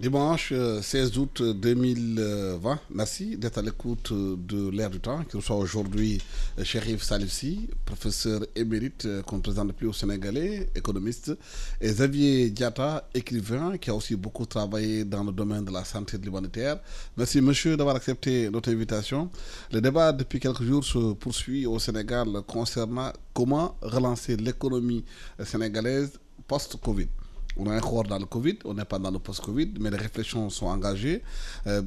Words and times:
Dimanche 0.00 0.54
16 0.80 1.12
euh, 1.18 1.20
août 1.20 1.42
2020, 1.42 2.78
merci 2.94 3.36
d'être 3.36 3.58
à 3.58 3.62
l'écoute 3.62 4.14
de 4.14 4.70
l'air 4.70 4.88
du 4.88 4.98
temps, 4.98 5.22
qui 5.24 5.36
reçoit 5.36 5.56
aujourd'hui 5.56 6.22
Sherif 6.62 7.02
Salifsi, 7.02 7.68
professeur 7.84 8.40
émérite 8.56 9.04
euh, 9.04 9.22
qu'on 9.22 9.36
ne 9.36 9.42
présente 9.42 9.72
plus 9.74 9.88
au 9.88 9.92
Sénégalais, 9.92 10.70
économiste, 10.74 11.36
et 11.82 11.88
Xavier 11.88 12.48
Diata, 12.48 13.10
écrivain, 13.12 13.76
qui 13.76 13.90
a 13.90 13.94
aussi 13.94 14.16
beaucoup 14.16 14.46
travaillé 14.46 15.04
dans 15.04 15.22
le 15.22 15.32
domaine 15.32 15.66
de 15.66 15.70
la 15.70 15.84
santé 15.84 16.16
de 16.16 16.24
l'humanitaire. 16.24 16.80
Merci 17.18 17.42
monsieur 17.42 17.76
d'avoir 17.76 17.96
accepté 17.96 18.48
notre 18.48 18.70
invitation. 18.72 19.28
Le 19.70 19.82
débat 19.82 20.12
depuis 20.12 20.40
quelques 20.40 20.62
jours 20.62 20.82
se 20.82 21.12
poursuit 21.12 21.66
au 21.66 21.78
Sénégal 21.78 22.26
concernant 22.46 23.12
comment 23.34 23.76
relancer 23.82 24.34
l'économie 24.38 25.04
sénégalaise 25.44 26.12
post-Covid. 26.48 27.08
On 27.56 27.66
est 27.70 27.76
encore 27.76 28.04
dans 28.04 28.18
le 28.18 28.26
Covid, 28.26 28.58
on 28.64 28.74
n'est 28.74 28.84
pas 28.84 28.98
dans 28.98 29.10
le 29.10 29.18
post-Covid, 29.18 29.74
mais 29.80 29.90
les 29.90 29.96
réflexions 29.96 30.48
sont 30.50 30.66
engagées. 30.66 31.22
Euh, 31.66 31.82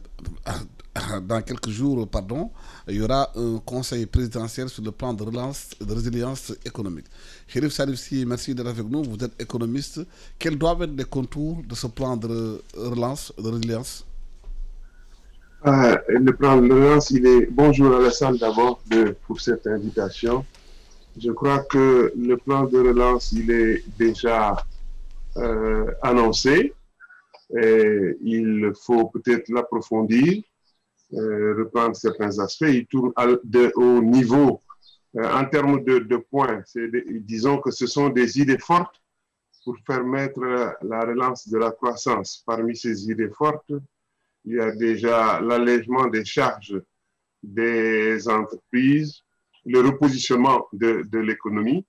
dans 1.24 1.42
quelques 1.42 1.70
jours, 1.70 2.08
pardon, 2.08 2.52
il 2.88 2.96
y 2.98 3.02
aura 3.02 3.32
un 3.36 3.60
conseil 3.66 4.06
présidentiel 4.06 4.70
sur 4.70 4.84
le 4.84 4.92
plan 4.92 5.14
de 5.14 5.24
relance 5.24 5.70
de 5.80 5.92
résilience 5.94 6.54
économique. 6.66 7.06
Chérif 7.48 7.72
Salifsi, 7.72 8.26
merci 8.26 8.54
d'être 8.54 8.68
avec 8.68 8.86
nous. 8.88 9.04
Vous 9.04 9.24
êtes 9.24 9.42
économiste. 9.42 10.02
Quels 10.38 10.58
doivent 10.58 10.84
être 10.84 10.96
les 10.96 11.06
contours 11.06 11.62
de 11.68 11.74
ce 11.76 11.88
plan 11.88 12.18
de 12.18 12.62
relance, 12.76 13.34
de 13.38 13.50
résilience? 13.50 14.06
Euh, 15.66 15.96
Le 16.10 16.32
plan 16.34 16.58
de 16.62 16.72
relance, 16.72 17.10
il 17.12 17.26
est. 17.26 17.48
Bonjour 17.50 17.96
Alassane 17.96 18.38
d'abord 18.38 18.82
pour 19.26 19.40
cette 19.40 19.66
invitation. 19.66 20.46
Je 21.20 21.32
crois 21.32 21.60
que 21.60 22.12
le 22.18 22.38
plan 22.38 22.66
de 22.66 22.78
relance, 22.80 23.32
il 23.32 23.50
est 23.50 23.84
déjà 23.98 24.58
euh, 25.38 25.92
annoncé. 26.02 26.74
Il 27.50 28.72
faut 28.84 29.10
peut-être 29.10 29.50
l'approfondir, 29.50 30.44
euh, 31.14 31.56
reprendre 31.58 31.96
certains 31.96 32.40
aspects. 32.40 32.70
Il 32.70 32.88
tourne 32.88 33.12
au 33.76 34.02
niveau, 34.02 34.62
euh, 35.18 35.32
en 35.32 35.46
termes 35.46 35.84
de, 35.84 36.18
points, 36.18 36.64
disons 37.22 37.60
que 37.60 37.70
ce 37.72 37.86
sont 37.86 38.10
des 38.10 38.40
idées 38.40 38.58
fortes 38.58 39.02
pour 39.64 39.76
permettre 39.86 40.42
la 40.82 41.02
relance 41.02 41.48
de 41.48 41.58
la 41.58 41.72
croissance. 41.72 42.44
Parmi 42.46 42.76
ces 42.76 43.10
idées 43.10 43.30
fortes, 43.30 43.72
il 44.46 44.56
y 44.56 44.60
a 44.60 44.72
déjà 44.72 45.40
l'allègement 45.40 46.08
des 46.08 46.26
charges 46.26 46.82
des 47.44 48.28
entreprises, 48.28 49.22
le 49.66 49.80
repositionnement 49.82 50.68
de, 50.74 51.18
l'économie, 51.20 51.86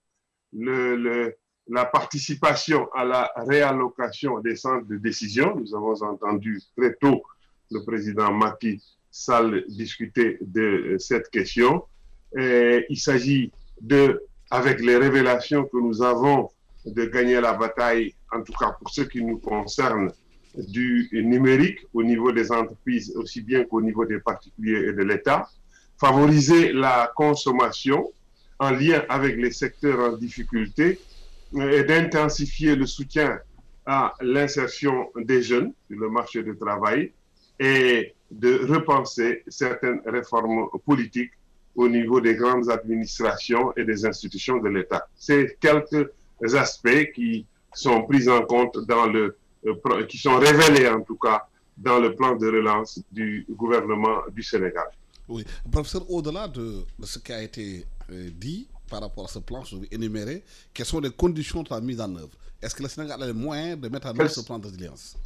le, 0.52 1.34
la 1.68 1.84
participation 1.84 2.88
à 2.92 3.04
la 3.04 3.30
réallocation 3.36 4.40
des 4.40 4.56
centres 4.56 4.86
de 4.86 4.96
décision. 4.96 5.56
Nous 5.56 5.74
avons 5.74 6.02
entendu 6.02 6.60
très 6.76 6.94
tôt 6.94 7.22
le 7.70 7.82
président 7.84 8.32
Macky 8.32 8.82
Sall 9.10 9.64
discuter 9.68 10.38
de 10.40 10.96
cette 10.98 11.30
question. 11.30 11.84
Il 12.36 12.98
s'agit 12.98 13.52
de, 13.80 14.22
avec 14.50 14.80
les 14.80 14.96
révélations 14.96 15.64
que 15.64 15.78
nous 15.78 16.02
avons, 16.02 16.50
de 16.84 17.04
gagner 17.06 17.40
la 17.40 17.54
bataille, 17.54 18.14
en 18.30 18.42
tout 18.42 18.52
cas 18.52 18.72
pour 18.78 18.90
ce 18.90 19.02
qui 19.02 19.22
nous 19.24 19.38
concerne, 19.38 20.10
du 20.56 21.08
numérique 21.12 21.80
au 21.92 22.04
niveau 22.04 22.30
des 22.30 22.52
entreprises 22.52 23.12
aussi 23.16 23.40
bien 23.40 23.64
qu'au 23.64 23.82
niveau 23.82 24.04
des 24.04 24.20
particuliers 24.20 24.88
et 24.88 24.92
de 24.92 25.02
l'État, 25.02 25.48
favoriser 25.98 26.72
la 26.72 27.10
consommation 27.16 28.12
en 28.60 28.70
lien 28.70 29.02
avec 29.08 29.36
les 29.36 29.50
secteurs 29.50 29.98
en 29.98 30.16
difficulté 30.16 31.00
et 31.60 31.84
d'intensifier 31.84 32.74
le 32.76 32.86
soutien 32.86 33.38
à 33.86 34.14
l'insertion 34.20 35.10
des 35.16 35.42
jeunes 35.42 35.72
sur 35.88 35.98
le 35.98 36.08
marché 36.10 36.42
du 36.42 36.56
travail 36.56 37.12
et 37.60 38.14
de 38.30 38.64
repenser 38.72 39.42
certaines 39.48 40.00
réformes 40.06 40.68
politiques 40.84 41.30
au 41.76 41.88
niveau 41.88 42.20
des 42.20 42.34
grandes 42.34 42.70
administrations 42.70 43.72
et 43.76 43.84
des 43.84 44.06
institutions 44.06 44.58
de 44.58 44.68
l'État. 44.68 45.08
C'est 45.16 45.56
quelques 45.60 46.10
aspects 46.54 47.12
qui 47.14 47.46
sont 47.72 48.02
pris 48.02 48.28
en 48.28 48.42
compte 48.42 48.78
dans 48.86 49.06
le, 49.06 49.36
euh, 49.66 50.06
qui 50.06 50.18
sont 50.18 50.38
révélés 50.38 50.88
en 50.88 51.00
tout 51.00 51.16
cas 51.16 51.46
dans 51.76 51.98
le 51.98 52.14
plan 52.14 52.36
de 52.36 52.46
relance 52.46 53.00
du 53.10 53.44
gouvernement 53.50 54.18
du 54.32 54.42
Sénégal. 54.42 54.86
Oui, 55.28 55.44
professeur, 55.70 56.08
au-delà 56.10 56.46
de, 56.48 56.84
ce 57.02 57.18
qui 57.18 57.32
a 57.32 57.42
été 57.42 57.84
euh, 58.10 58.28
dit, 58.32 58.68
par 58.88 59.00
rapport 59.00 59.24
à 59.24 59.28
ce 59.28 59.38
plan, 59.38 59.64
je 59.64 59.76
vais 59.76 59.88
énumérer 59.90 60.44
quelles 60.72 60.86
sont 60.86 61.00
les 61.00 61.10
conditions 61.10 61.62
de 61.62 61.68
la 61.70 61.80
mise 61.80 62.00
en 62.00 62.14
œuvre? 62.16 62.30
Est-ce 62.60 62.74
que 62.74 62.82
le 62.82 62.88
Sénégal 62.88 63.22
a 63.22 63.26
les 63.26 63.32
moyens 63.32 63.78
de 63.80 63.88
mettre 63.88 64.06
en 64.06 64.18
œuvre 64.18 64.28
ce 64.28 64.40
plan 64.40 64.58
de 64.58 64.66
résilience 64.66 65.16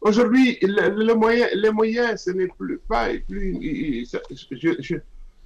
Aujourd'hui, 0.00 0.58
le, 0.62 1.04
le 1.04 1.14
moyen, 1.14 1.48
les 1.54 1.70
moyens, 1.70 2.22
ce 2.22 2.30
n'est 2.30 2.48
plus 2.48 2.78
pas. 2.78 3.08
Plus, 3.28 4.06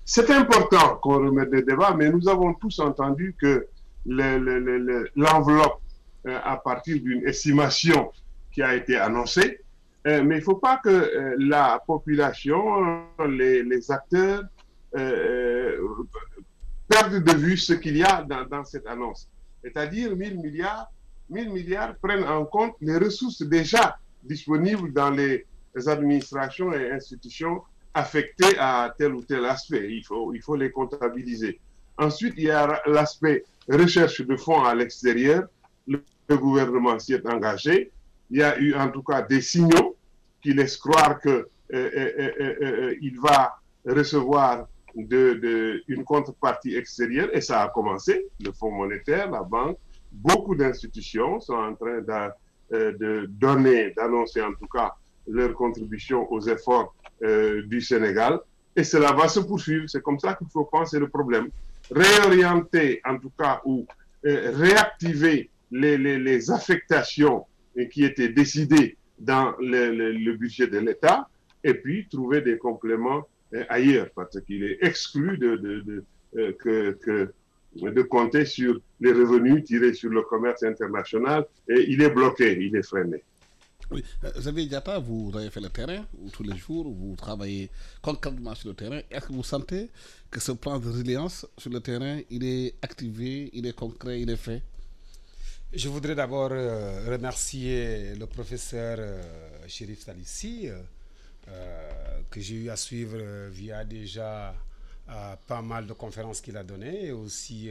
c'est 0.05 0.31
important 0.31 0.97
qu'on 0.97 1.25
remette 1.25 1.51
des 1.51 1.63
débats, 1.63 1.95
mais 1.97 2.11
nous 2.11 2.29
avons 2.29 2.53
tous 2.55 2.79
entendu 2.81 3.35
que 3.41 3.67
l'enveloppe, 4.07 5.81
euh, 6.27 6.39
à 6.45 6.57
partir 6.57 7.01
d'une 7.01 7.27
estimation 7.27 8.13
qui 8.53 8.63
a 8.63 8.75
été 8.75 8.97
annoncée, 8.97 9.61
euh, 10.07 10.23
mais 10.25 10.37
il 10.37 10.39
ne 10.41 10.45
faut 10.45 10.57
pas 10.57 10.79
que 10.83 10.89
euh, 10.91 11.37
la 11.39 11.83
population, 11.87 13.03
les, 13.29 13.63
les 13.63 13.91
acteurs, 13.91 14.43
perdre 16.89 17.19
de 17.19 17.37
vue 17.37 17.57
ce 17.57 17.73
qu'il 17.75 17.97
y 17.97 18.03
a 18.03 18.25
dans, 18.25 18.65
cette 18.65 18.87
annonce. 18.87 19.29
C'est-à-dire 19.63 20.17
1000 20.17 20.39
milliards, 20.39 20.91
1000 21.29 21.51
milliards 21.51 21.95
prennent 21.97 22.25
en 22.25 22.45
compte 22.45 22.75
les 22.81 22.97
ressources 22.99 23.43
déjà 23.43 23.99
disponibles 24.23 24.93
dans 24.93 25.11
les 25.11 25.47
administrations 25.87 26.73
et 26.73 26.91
institutions 26.91 27.63
affectées 27.95 28.59
à 28.59 28.95
tel 28.97 29.15
ou 29.15 29.23
tel 29.23 29.45
aspect. 29.45 29.93
Il 29.93 30.05
faut, 30.05 30.33
il 30.35 30.43
faut 30.43 30.57
les 30.57 30.71
comptabiliser. 30.71 31.61
Ensuite, 31.99 32.35
il 32.37 32.45
y 32.45 32.51
a 32.51 32.81
l'aspect 32.87 33.45
recherche 33.69 34.21
de 34.23 34.37
fonds 34.37 34.65
à 34.65 34.75
l'extérieur. 34.75 35.45
Le, 35.87 36.03
gouvernement 36.31 36.99
s'y 36.99 37.15
est 37.15 37.27
engagé. 37.27 37.91
Il 38.31 38.39
y 38.39 38.43
a 38.43 38.57
eu 38.59 38.73
en 38.75 38.89
tout 38.91 39.03
cas 39.03 39.23
des 39.23 39.41
signaux 39.41 39.97
qui 40.41 40.55
laissent 40.55 40.77
croire 40.77 41.21
qu'il 41.21 41.31
euh, 41.31 41.47
euh, 41.75 42.95
euh, 42.95 43.11
va 43.21 43.59
recevoir 43.85 44.69
de, 44.97 45.83
une 45.89 46.05
contrepartie 46.05 46.77
extérieure 46.77 47.29
et 47.33 47.41
ça 47.41 47.63
a 47.63 47.69
commencé. 47.69 48.27
Le 48.45 48.53
Fonds 48.53 48.71
monétaire, 48.71 49.31
la 49.31 49.43
banque, 49.43 49.79
beaucoup 50.13 50.55
d'institutions 50.55 51.41
sont 51.41 51.55
en 51.55 51.75
train 51.75 52.01
de, 52.01 52.31
euh, 52.73 52.93
de 52.99 53.27
donner, 53.29 53.93
d'annoncer 53.97 54.43
en 54.43 54.53
tout 54.55 54.67
cas 54.67 54.95
leur 55.29 55.55
contribution 55.55 56.31
aux 56.33 56.41
efforts 56.41 56.95
euh, 57.23 57.63
du 57.67 57.81
Sénégal 57.81 58.41
et 58.77 58.85
cela 58.85 59.13
va 59.13 59.29
se 59.29 59.41
poursuivre. 59.41 59.85
C'est 59.89 60.03
comme 60.03 60.19
ça 60.19 60.35
qu'il 60.35 60.49
faut 60.49 60.65
penser 60.65 60.99
le 60.99 61.09
problème. 61.09 61.49
Réorienter 61.91 63.01
en 63.05 63.19
tout 63.19 63.33
cas 63.39 63.61
ou 63.65 63.87
euh, 64.27 64.53
réactiver 64.55 65.51
les, 65.71 65.97
les, 65.97 66.51
affectations 66.51 67.47
qui 67.93 68.05
étaient 68.05 68.29
décidées 68.29 68.97
dans 69.19 69.55
le 69.61 70.33
budget 70.33 70.67
de 70.67 70.79
l'État 70.79 71.29
et 71.63 71.75
puis 71.75 72.09
trouver 72.09 72.41
des 72.41 72.59
compléments 72.59 73.23
ailleurs 73.69 74.09
parce 74.15 74.41
qu'il 74.43 74.63
est 74.65 74.79
exclu 74.83 75.39
de, 75.39 75.57
de, 75.57 75.81
de 75.81 76.05
euh, 76.37 76.53
que, 76.53 76.93
que, 77.05 77.33
de 77.77 78.03
compter 78.03 78.45
sur 78.45 78.81
les 79.01 79.13
revenus 79.13 79.65
tirés 79.65 79.95
sur 79.95 80.11
le 80.11 80.23
commerce 80.23 80.63
international 80.63 81.47
et 81.69 81.87
il 81.89 82.03
est 82.03 82.11
bloqué, 82.11 82.59
il 82.61 82.77
est 82.77 82.83
freiné. 82.83 83.23
Oui, 83.91 84.05
Xavier 84.23 84.67
Diata, 84.67 84.99
vous 85.01 85.33
avez 85.35 85.51
fait 85.51 85.61
le 85.61 85.69
terrain 85.69 86.07
tous 86.33 86.45
les 86.45 86.57
jours, 86.57 86.89
vous 86.89 87.17
travaillez 87.17 87.71
concrètement 88.01 88.55
sur 88.55 88.69
le 88.69 88.75
terrain. 88.75 89.01
Est-ce 89.11 89.27
que 89.27 89.33
vous 89.33 89.43
sentez 89.43 89.91
que 90.31 90.39
ce 90.39 90.53
plan 90.53 90.79
de 90.79 90.87
résilience 90.89 91.45
sur 91.59 91.71
le 91.71 91.81
terrain, 91.81 92.21
il 92.31 92.45
est 92.45 92.75
activé, 92.83 93.51
il 93.53 93.67
est 93.67 93.75
concret, 93.75 94.21
il 94.21 94.31
est 94.31 94.37
fait? 94.37 94.63
Je 95.73 95.89
voudrais 95.89 96.15
d'abord 96.15 96.51
remercier 96.51 98.15
le 98.17 98.27
professeur 98.27 98.99
Chérif 99.67 100.01
Salissi, 100.01 100.69
que 102.31 102.41
j'ai 102.41 102.55
eu 102.55 102.71
à 102.71 102.77
suivre 102.77 103.19
via 103.51 103.85
déjà 103.85 104.55
pas 105.47 105.63
mal 105.63 105.87
de 105.87 105.93
conférences 105.93 106.41
qu'il 106.41 106.57
a 106.57 106.63
données. 106.63 107.07
Et 107.07 107.13
aussi, 107.13 107.71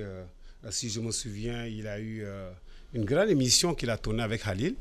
si 0.69 0.89
je 0.89 1.00
me 1.00 1.12
souviens, 1.12 1.66
il 1.66 1.88
a 1.88 2.00
eu 2.00 2.25
une 2.94 3.06
grande 3.06 3.30
émission 3.30 3.74
qu'il 3.74 3.89
a 3.89 3.98
tournée 3.98 4.24
avec 4.24 4.44
Khalil, 4.44 4.75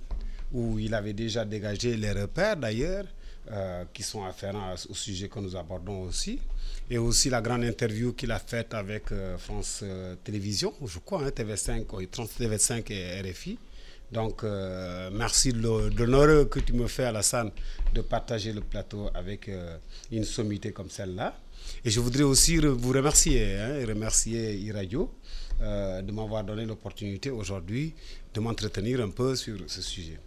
où 0.53 0.79
il 0.79 0.95
avait 0.95 1.13
déjà 1.13 1.45
dégagé 1.45 1.97
les 1.97 2.13
repères 2.13 2.57
d'ailleurs. 2.57 3.05
Euh, 3.51 3.85
qui 3.95 4.03
sont 4.03 4.25
afférents 4.25 4.75
au 4.91 4.95
sujet 4.95 5.27
que 5.31 5.39
nous 5.39 5.57
abordons 5.57 6.03
aussi. 6.03 6.39
Et 6.91 6.99
aussi 6.99 7.31
la 7.31 7.41
grande 7.41 7.65
interview 7.65 8.13
qu'il 8.13 8.31
a 8.31 8.39
faite 8.39 8.75
avec 8.75 9.11
euh, 9.11 9.39
France 9.39 9.81
euh, 9.85 10.17
Télévisions, 10.23 10.75
je 10.85 10.99
crois, 10.99 11.25
hein, 11.25 11.31
TV5, 11.31 11.87
TV5 11.87 12.93
et 12.93 13.23
RFI. 13.23 13.59
Donc, 14.11 14.43
merci 15.13 15.53
de 15.53 16.05
l'honneur 16.05 16.49
que 16.49 16.61
tu 16.61 16.73
me 16.73 16.87
fais, 16.87 17.05
Alassane, 17.05 17.51
de 17.95 18.01
partager 18.01 18.53
le 18.53 18.63
plateau 18.63 19.11
avec 19.15 19.51
une 20.11 20.25
sommité 20.25 20.73
comme 20.73 20.89
celle-là. 20.89 21.37
Et 21.85 21.91
je 21.91 22.01
voudrais 22.01 22.23
aussi 22.23 22.57
vous 22.57 22.93
remercier, 22.93 23.57
hein, 23.57 23.85
remercier 23.87 24.55
Iradio 24.57 25.13
de 25.61 26.11
m'avoir 26.11 26.43
donné 26.45 26.65
l'opportunité 26.65 27.29
aujourd'hui 27.31 27.95
de 28.33 28.41
m'entretenir 28.41 29.01
un 29.01 29.11
peu 29.11 29.37
sur 29.37 29.59
ce 29.67 29.83
sujet. 29.83 30.19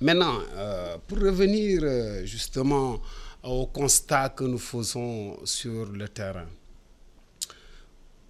Maintenant, 0.00 0.38
euh, 0.54 0.98
pour 1.06 1.18
revenir 1.18 1.80
euh, 1.82 2.24
justement 2.24 3.00
au 3.42 3.66
constat 3.66 4.30
que 4.30 4.44
nous 4.44 4.58
faisons 4.58 5.38
sur 5.46 5.86
le 5.86 6.08
terrain, 6.08 6.46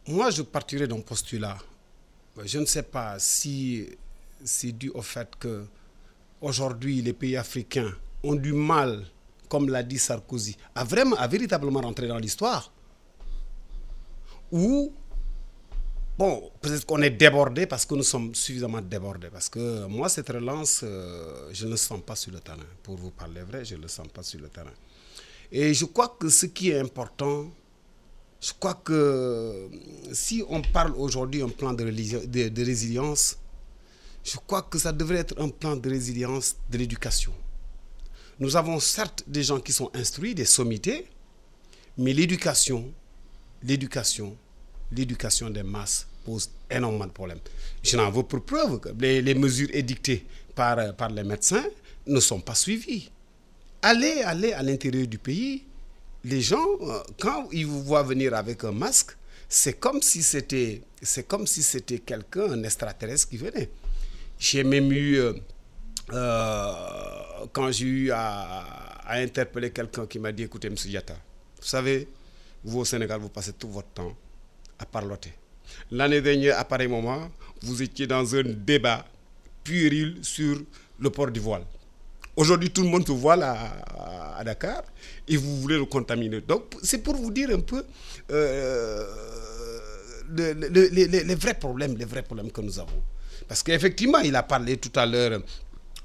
moi 0.06 0.30
je 0.30 0.42
partirais 0.42 0.86
d'un 0.86 1.00
postulat. 1.00 1.58
Je 2.44 2.58
ne 2.58 2.66
sais 2.66 2.82
pas 2.82 3.18
si 3.18 3.88
c'est 4.44 4.72
dû 4.72 4.90
au 4.90 5.02
fait 5.02 5.28
que 5.38 5.64
aujourd'hui 6.40 7.02
les 7.02 7.12
pays 7.12 7.36
africains 7.36 7.92
ont 8.22 8.34
du 8.34 8.52
mal, 8.52 9.04
comme 9.48 9.68
l'a 9.68 9.82
dit 9.82 9.98
Sarkozy, 9.98 10.56
à 10.74 10.84
vraiment, 10.84 11.16
à 11.16 11.26
véritablement 11.26 11.80
rentrer 11.80 12.06
dans 12.08 12.18
l'histoire, 12.18 12.72
ou 14.52 14.92
Bon, 16.16 16.48
peut-être 16.60 16.86
qu'on 16.86 17.02
est 17.02 17.10
débordé 17.10 17.66
parce 17.66 17.84
que 17.84 17.94
nous 17.96 18.04
sommes 18.04 18.36
suffisamment 18.36 18.80
débordés. 18.80 19.30
Parce 19.32 19.48
que 19.48 19.86
moi, 19.86 20.08
cette 20.08 20.28
relance, 20.28 20.82
euh, 20.84 21.48
je 21.52 21.66
ne 21.66 21.72
le 21.72 21.76
sens 21.76 22.00
pas 22.06 22.14
sur 22.14 22.30
le 22.30 22.38
terrain. 22.38 22.58
Pour 22.84 22.96
vous 22.96 23.10
parler 23.10 23.42
vrai, 23.42 23.64
je 23.64 23.74
ne 23.74 23.82
le 23.82 23.88
sens 23.88 24.06
pas 24.06 24.22
sur 24.22 24.40
le 24.40 24.48
terrain. 24.48 24.70
Et 25.50 25.74
je 25.74 25.84
crois 25.86 26.16
que 26.18 26.28
ce 26.28 26.46
qui 26.46 26.70
est 26.70 26.78
important, 26.78 27.46
je 28.40 28.52
crois 28.60 28.74
que 28.74 29.68
si 30.12 30.44
on 30.48 30.62
parle 30.62 30.92
aujourd'hui 30.96 31.40
d'un 31.40 31.48
plan 31.48 31.72
de, 31.72 31.82
résilience, 32.64 33.36
je 34.24 34.36
crois 34.38 34.62
que 34.62 34.78
ça 34.78 34.90
devrait 34.90 35.18
être 35.18 35.38
un 35.40 35.50
plan 35.50 35.76
de 35.76 35.88
résilience 35.88 36.56
de 36.70 36.78
l'éducation. 36.78 37.32
Nous 38.40 38.56
avons 38.56 38.80
certes 38.80 39.22
des 39.26 39.42
gens 39.44 39.60
qui 39.60 39.72
sont 39.72 39.90
instruits, 39.94 40.34
des 40.34 40.46
sommités, 40.46 41.06
mais 41.98 42.12
l'éducation, 42.12 42.90
l'éducation, 43.62 44.36
l'éducation 44.90 45.50
des 45.50 45.62
masses 45.62 46.06
pose 46.24 46.50
énormément 46.70 47.06
de 47.06 47.12
problèmes. 47.12 47.38
Je 47.82 47.96
n'en 47.96 48.10
veux 48.10 48.22
pour 48.22 48.42
preuve 48.44 48.80
que 48.80 48.88
les, 48.98 49.34
mesures 49.34 49.68
édictées 49.72 50.26
par, 50.54 50.96
par 50.96 51.10
les 51.10 51.22
médecins 51.22 51.64
ne 52.06 52.18
sont 52.18 52.40
pas 52.40 52.54
suivies. 52.54 53.10
Allez, 53.82 54.22
allez 54.22 54.52
à 54.52 54.62
l'intérieur 54.62 55.06
du 55.06 55.18
pays, 55.18 55.64
les 56.24 56.40
gens, 56.40 56.66
euh, 56.80 57.00
quand 57.20 57.48
ils 57.52 57.66
vous 57.66 57.82
voient 57.82 58.02
venir 58.02 58.32
avec 58.34 58.64
un 58.64 58.72
masque, 58.72 59.10
c'est 59.48 59.74
comme 59.74 60.00
si 60.00 60.22
c'était, 60.22 60.80
c'est 61.02 61.28
comme 61.28 61.46
si 61.46 61.62
c'était 61.62 61.98
quelqu'un, 61.98 62.52
un 62.52 62.62
extraterrestre 62.62 63.28
qui 63.28 63.36
venait. 63.36 63.68
J'ai 64.38 64.64
même 64.64 64.90
eu, 64.92 65.16
euh, 65.18 65.32
euh, 66.12 66.72
quand 67.52 67.70
j'ai 67.72 67.86
eu 67.86 68.10
à, 68.10 68.62
à 69.06 69.18
interpeller 69.18 69.70
quelqu'un 69.70 70.06
qui 70.06 70.18
m'a 70.18 70.32
dit, 70.32 70.42
écoutez, 70.44 70.68
M. 70.68 70.74
Diata, 70.74 71.14
vous 71.14 71.66
savez, 71.66 72.08
vous 72.64 72.80
au 72.80 72.84
Sénégal, 72.84 73.20
vous 73.20 73.28
passez 73.28 73.52
tout 73.52 73.68
votre 73.68 73.88
temps 73.88 74.14
à 74.78 74.86
parloter. 74.86 75.32
L'année 75.90 76.20
dernière, 76.20 76.58
à 76.58 76.64
pareil 76.64 76.88
moment, 76.88 77.30
vous 77.62 77.82
étiez 77.82 78.06
dans 78.06 78.34
un 78.34 78.42
débat 78.42 79.04
puéril 79.62 80.18
sur 80.22 80.60
le 80.98 81.10
port 81.10 81.30
du 81.30 81.40
voile. 81.40 81.64
Aujourd'hui, 82.36 82.70
tout 82.70 82.82
le 82.82 82.88
monde 82.88 83.06
se 83.06 83.12
voile 83.12 83.42
à, 83.42 84.42
Dakar 84.44 84.82
et 85.28 85.36
vous 85.38 85.60
voulez 85.60 85.76
le 85.76 85.86
contaminer. 85.86 86.40
Donc, 86.42 86.74
c'est 86.82 86.98
pour 86.98 87.14
vous 87.14 87.30
dire 87.30 87.48
un 87.50 87.60
peu 87.60 87.82
euh, 88.30 89.06
les, 90.36 91.34
vrais 91.34 91.54
problèmes, 91.54 91.96
les 91.96 92.04
vrais 92.04 92.22
problèmes 92.22 92.50
que 92.50 92.60
nous 92.60 92.78
avons. 92.78 93.02
Parce 93.48 93.62
qu'effectivement, 93.62 94.18
il 94.20 94.34
a 94.36 94.42
parlé 94.42 94.76
tout 94.76 94.92
à 94.98 95.06
l'heure 95.06 95.40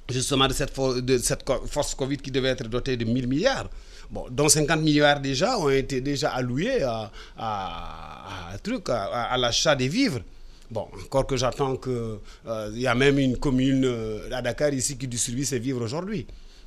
justement 0.09 0.47
de 0.47 0.53
cette, 0.53 0.73
cette 1.21 1.43
force 1.67 1.95
Covid 1.95 2.17
qui 2.17 2.31
devait 2.31 2.49
être 2.49 2.67
dotée 2.67 2.97
de 2.97 3.05
1000 3.05 3.27
milliards. 3.27 3.69
Bon, 4.09 4.25
dont 4.31 4.49
50 4.49 4.81
milliards 4.81 5.19
déjà 5.19 5.57
ont 5.59 5.69
été 5.69 6.01
déjà 6.01 6.31
alloués 6.31 6.81
à, 6.81 7.11
à, 7.37 8.51
à, 8.53 9.37
l'achat 9.37 9.75
des 9.75 9.87
vivres. 9.87 10.21
Bon, 10.71 10.87
encore 11.05 11.27
que 11.27 11.37
j'attends 11.37 11.75
qu'il 11.77 11.91
euh, 12.47 12.71
y 12.73 12.87
a 12.87 12.95
même 12.95 13.19
une 13.19 13.37
commune 13.37 13.85
euh, 13.85 14.29
à 14.31 14.41
Dakar 14.41 14.73
ici 14.73 14.97
qui 14.97 15.07
distribue 15.07 15.45
ses 15.45 15.59
vivres 15.59 15.83
aujourd'hui. 15.83 16.25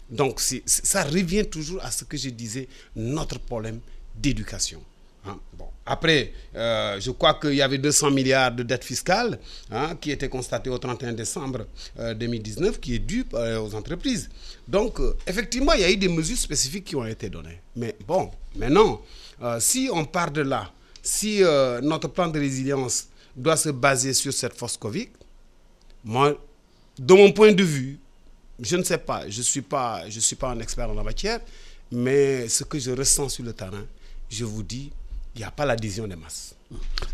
Donc 0.09 0.41
ça 0.67 1.03
revient 1.05 1.47
toujours 1.47 1.83
à 1.85 1.91
ce 1.91 2.05
que 2.05 2.17
je 2.17 2.29
disais, 2.31 2.69
notre 2.95 3.39
problème 3.39 3.81
d'éducation. 4.15 4.83
Hein. 5.27 5.39
Bon. 5.57 5.67
Après, 5.85 6.33
euh, 6.55 7.01
je 7.01 7.11
crois 7.11 7.35
qu'il 7.35 7.55
y 7.55 7.63
avait 7.63 7.79
200 7.79 8.11
milliards 8.11 8.53
de 8.53 8.63
dettes 8.63 8.85
fiscales 8.85 9.39
hein, 9.71 9.97
qui 10.01 10.11
étaient 10.11 10.29
constatées 10.29 10.71
au 10.71 10.79
31 10.79 11.13
décembre 11.13 11.67
2019, 11.97 12.81
qui 12.81 12.95
est 12.97 12.99
dû 12.99 13.25
aux 13.33 13.75
entreprises. 13.75 14.29
Donc, 14.67 15.01
euh, 15.01 15.17
effectivement, 15.27 15.73
il 15.73 15.81
y 15.81 15.85
a 15.85 15.91
eu 15.91 15.97
des 15.97 16.09
mesures 16.09 16.37
spécifiques 16.39 16.85
qui 16.85 16.97
ont 16.97 17.05
été 17.07 17.29
données. 17.29 17.61
Mais 17.77 17.97
bon, 18.07 18.31
maintenant, 18.57 19.03
euh, 19.43 19.59
si 19.61 19.89
on 19.93 20.05
part 20.05 20.31
de 20.31 20.43
là, 20.43 20.71
si 21.03 21.43
euh, 21.43 21.81
notre 21.81 22.09
plan 22.09 22.29
de 22.29 22.39
résilience 22.39 23.09
doit 23.35 23.57
se 23.57 23.71
baser 23.71 24.15
sur 24.15 24.33
cette 24.33 24.55
force 24.55 24.77
Covid, 24.77 25.09
moi, 26.05 26.35
de 26.99 27.15
mon 27.15 27.33
point 27.33 27.53
de 27.53 27.63
vue, 27.65 27.99
je 28.61 28.77
ne 28.77 28.83
sais 28.85 28.99
pas, 28.99 29.23
je 29.29 29.39
ne 29.39 29.43
suis, 29.43 29.65
suis 30.21 30.37
pas 30.37 30.51
un 30.51 30.61
expert 30.61 30.89
en 30.89 30.95
la 30.95 31.03
matière, 31.03 31.41
mais 31.91 32.49
ce 32.49 32.65
que 32.65 32.79
je 32.79 32.93
ressens 32.93 33.31
sur 33.31 33.45
le 33.45 33.53
terrain, 33.53 33.85
je 34.31 34.45
vous 34.45 34.63
dis, 34.63 34.93
il 35.35 35.39
n'y 35.39 35.45
a 35.45 35.51
pas 35.51 35.65
l'adhésion 35.65 36.07
des 36.07 36.17
masses. 36.17 36.55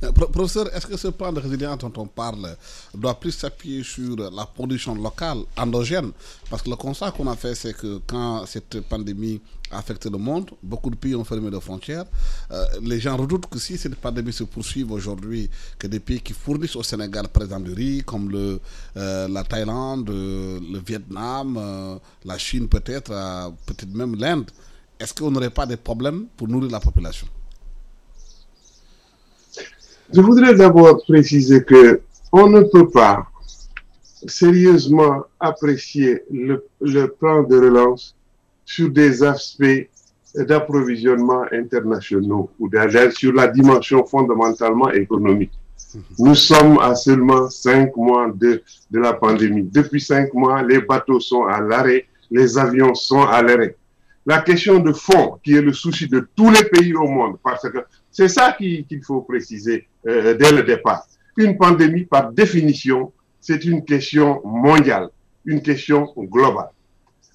Euh, 0.04 0.12
professeur, 0.12 0.72
est-ce 0.74 0.86
que 0.86 0.96
ce 0.96 1.08
plan 1.08 1.32
de 1.32 1.40
résilience 1.40 1.78
dont 1.78 1.92
on 1.96 2.06
parle 2.06 2.56
doit 2.94 3.18
plus 3.18 3.32
s'appuyer 3.32 3.82
sur 3.82 4.16
la 4.16 4.46
production 4.46 4.94
locale, 4.94 5.38
endogène? 5.56 6.12
Parce 6.50 6.62
que 6.62 6.70
le 6.70 6.76
constat 6.76 7.10
qu'on 7.10 7.26
a 7.28 7.36
fait, 7.36 7.54
c'est 7.54 7.74
que 7.74 8.00
quand 8.06 8.44
cette 8.46 8.80
pandémie 8.88 9.40
a 9.70 9.78
affecté 9.78 10.08
le 10.10 10.18
monde, 10.18 10.50
beaucoup 10.62 10.90
de 10.90 10.96
pays 10.96 11.14
ont 11.14 11.24
fermé 11.24 11.50
leurs 11.50 11.62
frontières. 11.62 12.04
Euh, 12.50 12.64
les 12.82 13.00
gens 13.00 13.16
redoutent 13.16 13.46
que 13.46 13.58
si 13.58 13.76
cette 13.76 13.96
pandémie 13.96 14.32
se 14.32 14.44
poursuit 14.44 14.84
aujourd'hui, 14.84 15.50
que 15.78 15.86
des 15.86 16.00
pays 16.00 16.20
qui 16.20 16.32
fournissent 16.32 16.76
au 16.76 16.82
Sénégal, 16.82 17.28
par 17.28 17.42
exemple, 17.42 17.64
du 17.64 17.72
riz, 17.72 18.02
comme 18.04 18.30
euh, 18.34 19.28
la 19.28 19.44
Thaïlande, 19.44 20.08
le 20.08 20.78
Vietnam, 20.86 21.98
la 22.24 22.38
Chine 22.38 22.68
peut-être, 22.68 23.10
peut-être 23.66 23.92
même 23.94 24.14
l'Inde, 24.16 24.50
est-ce 25.00 25.14
qu'on 25.14 25.30
n'aurait 25.30 25.50
pas 25.50 25.66
des 25.66 25.76
problèmes 25.76 26.26
pour 26.36 26.48
nourrir 26.48 26.70
la 26.70 26.80
population? 26.80 27.26
Je 30.12 30.20
voudrais 30.20 30.54
d'abord 30.54 31.02
préciser 31.04 31.62
que 31.62 32.00
on 32.32 32.48
ne 32.48 32.62
peut 32.62 32.88
pas 32.88 33.26
sérieusement 34.26 35.24
apprécier 35.38 36.22
le, 36.30 37.06
plan 37.06 37.42
de 37.42 37.56
relance 37.56 38.16
sur 38.64 38.90
des 38.90 39.22
aspects 39.22 39.88
d'approvisionnement 40.34 41.44
internationaux 41.52 42.50
ou 42.58 42.68
sur 43.12 43.32
la 43.32 43.48
dimension 43.48 44.04
fondamentalement 44.04 44.90
économique. 44.90 45.52
Nous 46.18 46.34
sommes 46.34 46.78
à 46.80 46.94
seulement 46.94 47.48
cinq 47.48 47.96
mois 47.96 48.30
de, 48.34 48.62
de 48.90 48.98
la 48.98 49.14
pandémie. 49.14 49.62
Depuis 49.62 50.00
cinq 50.00 50.34
mois, 50.34 50.62
les 50.62 50.80
bateaux 50.80 51.20
sont 51.20 51.44
à 51.44 51.60
l'arrêt, 51.60 52.06
les 52.30 52.58
avions 52.58 52.94
sont 52.94 53.22
à 53.22 53.42
l'arrêt. 53.42 53.76
La 54.26 54.42
question 54.42 54.80
de 54.80 54.92
fond, 54.92 55.38
qui 55.42 55.54
est 55.54 55.62
le 55.62 55.72
souci 55.72 56.06
de 56.06 56.28
tous 56.36 56.50
les 56.50 56.64
pays 56.64 56.94
au 56.94 57.06
monde, 57.06 57.38
parce 57.42 57.66
que 57.70 57.78
c'est 58.10 58.28
ça 58.28 58.52
qu'il 58.52 59.02
faut 59.04 59.22
préciser 59.22 59.86
euh, 60.06 60.34
dès 60.34 60.52
le 60.52 60.62
départ. 60.62 61.06
Une 61.36 61.56
pandémie, 61.56 62.04
par 62.04 62.32
définition, 62.32 63.12
c'est 63.40 63.64
une 63.64 63.84
question 63.84 64.40
mondiale, 64.44 65.08
une 65.44 65.62
question 65.62 66.12
globale. 66.16 66.70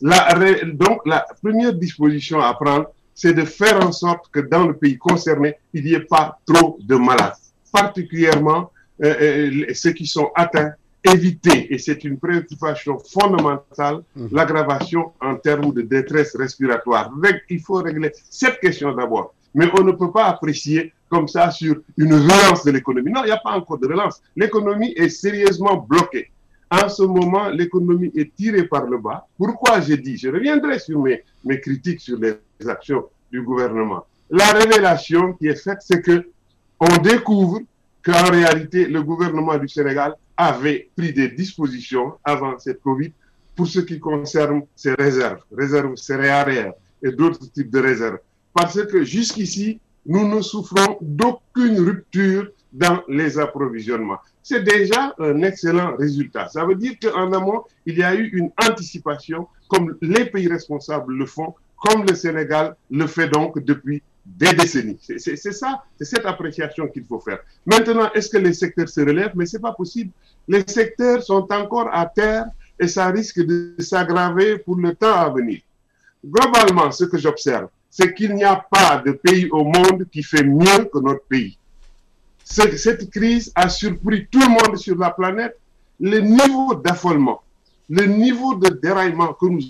La, 0.02 0.34
donc, 0.66 1.00
la 1.06 1.26
première 1.42 1.74
disposition 1.74 2.40
à 2.42 2.54
prendre, 2.54 2.92
c'est 3.16 3.34
de 3.34 3.46
faire 3.46 3.86
en 3.86 3.92
sorte 3.92 4.30
que 4.32 4.40
dans 4.40 4.68
le 4.68 4.76
pays 4.76 4.98
concerné, 4.98 5.56
il 5.74 5.84
n'y 5.86 5.94
ait 5.94 6.02
pas 6.02 6.40
trop 6.46 6.78
de 6.82 6.96
malades, 6.96 7.34
particulièrement 7.72 8.72
euh, 9.04 9.16
euh, 9.22 9.74
ceux 9.74 9.92
qui 9.92 10.06
sont 10.06 10.32
atteints 10.36 10.74
éviter, 11.04 11.74
et 11.74 11.78
c'est 11.78 12.04
une 12.06 12.18
préoccupation 12.18 12.98
fondamentale, 13.00 14.04
mmh. 14.16 14.28
l'aggravation 14.32 15.12
en 15.20 15.36
termes 15.36 15.74
de 15.74 15.82
détresse 15.82 16.36
respiratoire. 16.36 17.12
Il 17.50 17.60
faut 17.60 17.76
régler 17.76 18.12
cette 18.30 18.60
question 18.60 18.94
d'abord. 18.94 19.34
Mais 19.56 19.70
on 19.78 19.84
ne 19.84 19.92
peut 19.92 20.12
pas 20.12 20.26
apprécier 20.26 20.94
comme 21.10 21.28
ça 21.28 21.52
sur 21.52 21.76
une 21.98 22.14
relance 22.14 22.64
de 22.66 22.72
l'économie. 22.72 23.12
Non, 23.12 23.22
il 23.24 23.28
n'y 23.28 23.32
a 23.32 23.38
pas 23.38 23.52
encore 23.52 23.78
de 23.78 23.88
relance. 23.88 24.22
L'économie 24.36 24.94
est 24.96 25.10
sérieusement 25.10 25.78
bloquée. 25.78 26.32
en 26.72 26.90
ce 26.90 27.04
moment, 27.04 27.50
l'économie 27.50 28.12
est 28.16 28.34
tirée 28.36 28.64
par 28.68 28.86
le 28.88 28.98
bas. 28.98 29.28
Pourquoi 29.38 29.80
j'ai 29.82 29.98
dit 29.98 30.18
Je 30.18 30.30
reviendrai 30.30 30.80
sur 30.80 31.00
mes, 31.00 31.24
mes 31.44 31.60
critiques 31.60 32.00
sur 32.00 32.18
les 32.18 32.34
actions 32.68 33.06
du 33.32 33.42
gouvernement. 33.44 34.06
La 34.30 34.52
révélation 34.52 35.34
qui 35.34 35.48
est 35.48 35.62
faite, 35.64 35.80
c'est 35.82 36.02
que 36.02 36.26
on 36.80 36.98
découvre 36.98 37.60
qu'en 38.04 38.30
réalité, 38.32 38.88
le 38.88 39.04
gouvernement 39.04 39.58
du 39.58 39.68
Sénégal 39.68 40.16
avait 40.36 40.90
pris 40.98 41.14
des 41.14 41.30
dispositions 41.30 42.14
avant 42.24 42.58
cette 42.58 42.82
Covid 42.82 43.12
pour 43.56 43.68
ce 43.68 43.80
qui 43.80 44.00
concerne 44.00 44.64
ses 44.76 44.94
réserves, 44.96 45.42
réserves 45.56 45.96
céréalières 45.96 46.74
et 47.04 47.12
d'autres 47.12 47.46
types 47.52 47.70
de 47.70 47.80
réserves. 47.80 48.18
Parce 48.54 48.84
que 48.86 49.04
jusqu'ici, 49.04 49.80
nous 50.06 50.28
ne 50.28 50.42
souffrons 50.42 50.98
d'aucune 51.02 51.80
rupture 51.80 52.50
dans 52.72 53.02
les 53.08 53.40
approvisionnements. 53.40 54.18
C'est 54.42 54.64
déjà 54.64 55.14
un 55.20 55.42
excellent 55.44 55.96
résultat. 55.96 56.50
Ça 56.50 56.66
veut 56.66 56.76
dire 56.76 56.94
qu'en 57.02 57.32
amont, 57.32 57.64
il 57.86 57.98
y 57.98 58.04
a 58.04 58.14
eu 58.16 58.30
une 58.34 58.52
anticipation, 58.62 59.48
comme 59.70 59.96
les 60.02 60.26
pays 60.26 60.48
responsables 60.48 61.14
le 61.14 61.26
font, 61.26 61.54
comme 61.78 62.06
le 62.06 62.16
Sénégal 62.16 62.76
le 62.90 63.08
fait 63.08 63.28
donc 63.28 63.60
depuis 63.64 64.02
des 64.26 64.54
décennies. 64.54 65.00
C'est 65.02 65.36
ça, 65.36 65.84
c'est 65.98 66.06
cette 66.06 66.26
appréciation 66.26 66.88
qu'il 66.88 67.06
faut 67.06 67.20
faire. 67.20 67.40
Maintenant, 67.66 68.10
est-ce 68.14 68.30
que 68.30 68.38
les 68.38 68.54
secteurs 68.54 68.90
se 68.90 69.02
relèvent? 69.02 69.34
Mais 69.36 69.46
c'est 69.46 69.60
pas 69.60 69.74
possible. 69.74 70.12
Les 70.48 70.64
secteurs 70.68 71.22
sont 71.24 71.46
encore 71.52 71.90
à 71.94 72.06
terre 72.06 72.46
et 72.80 72.88
ça 72.88 73.08
risque 73.08 73.40
de 73.46 73.76
s'aggraver 73.80 74.58
pour 74.60 74.76
le 74.78 74.94
temps 74.96 75.14
à 75.14 75.30
venir. 75.30 75.62
Globalement, 76.26 76.92
ce 76.92 77.04
que 77.06 77.18
j'observe, 77.18 77.68
c'est 77.96 78.16
qu'il 78.16 78.34
n'y 78.34 78.44
a 78.44 78.56
pas 78.72 79.04
de 79.06 79.12
pays 79.12 79.48
au 79.52 79.64
monde 79.64 80.08
qui 80.12 80.24
fait 80.24 80.44
mieux 80.44 80.86
que 80.92 80.98
notre 80.98 81.26
pays. 81.30 81.60
Cette 82.44 83.12
crise 83.12 83.52
a 83.54 83.70
surpris 83.70 84.26
tout 84.32 84.40
le 84.40 84.50
monde 84.50 84.78
sur 84.78 84.98
la 84.98 85.12
planète. 85.12 85.56
Le 86.00 86.18
niveau 86.18 86.74
d'affolement, 86.74 87.44
le 87.88 88.06
niveau 88.06 88.56
de 88.56 88.70
déraillement 88.70 89.34
que 89.34 89.46
nous 89.46 89.62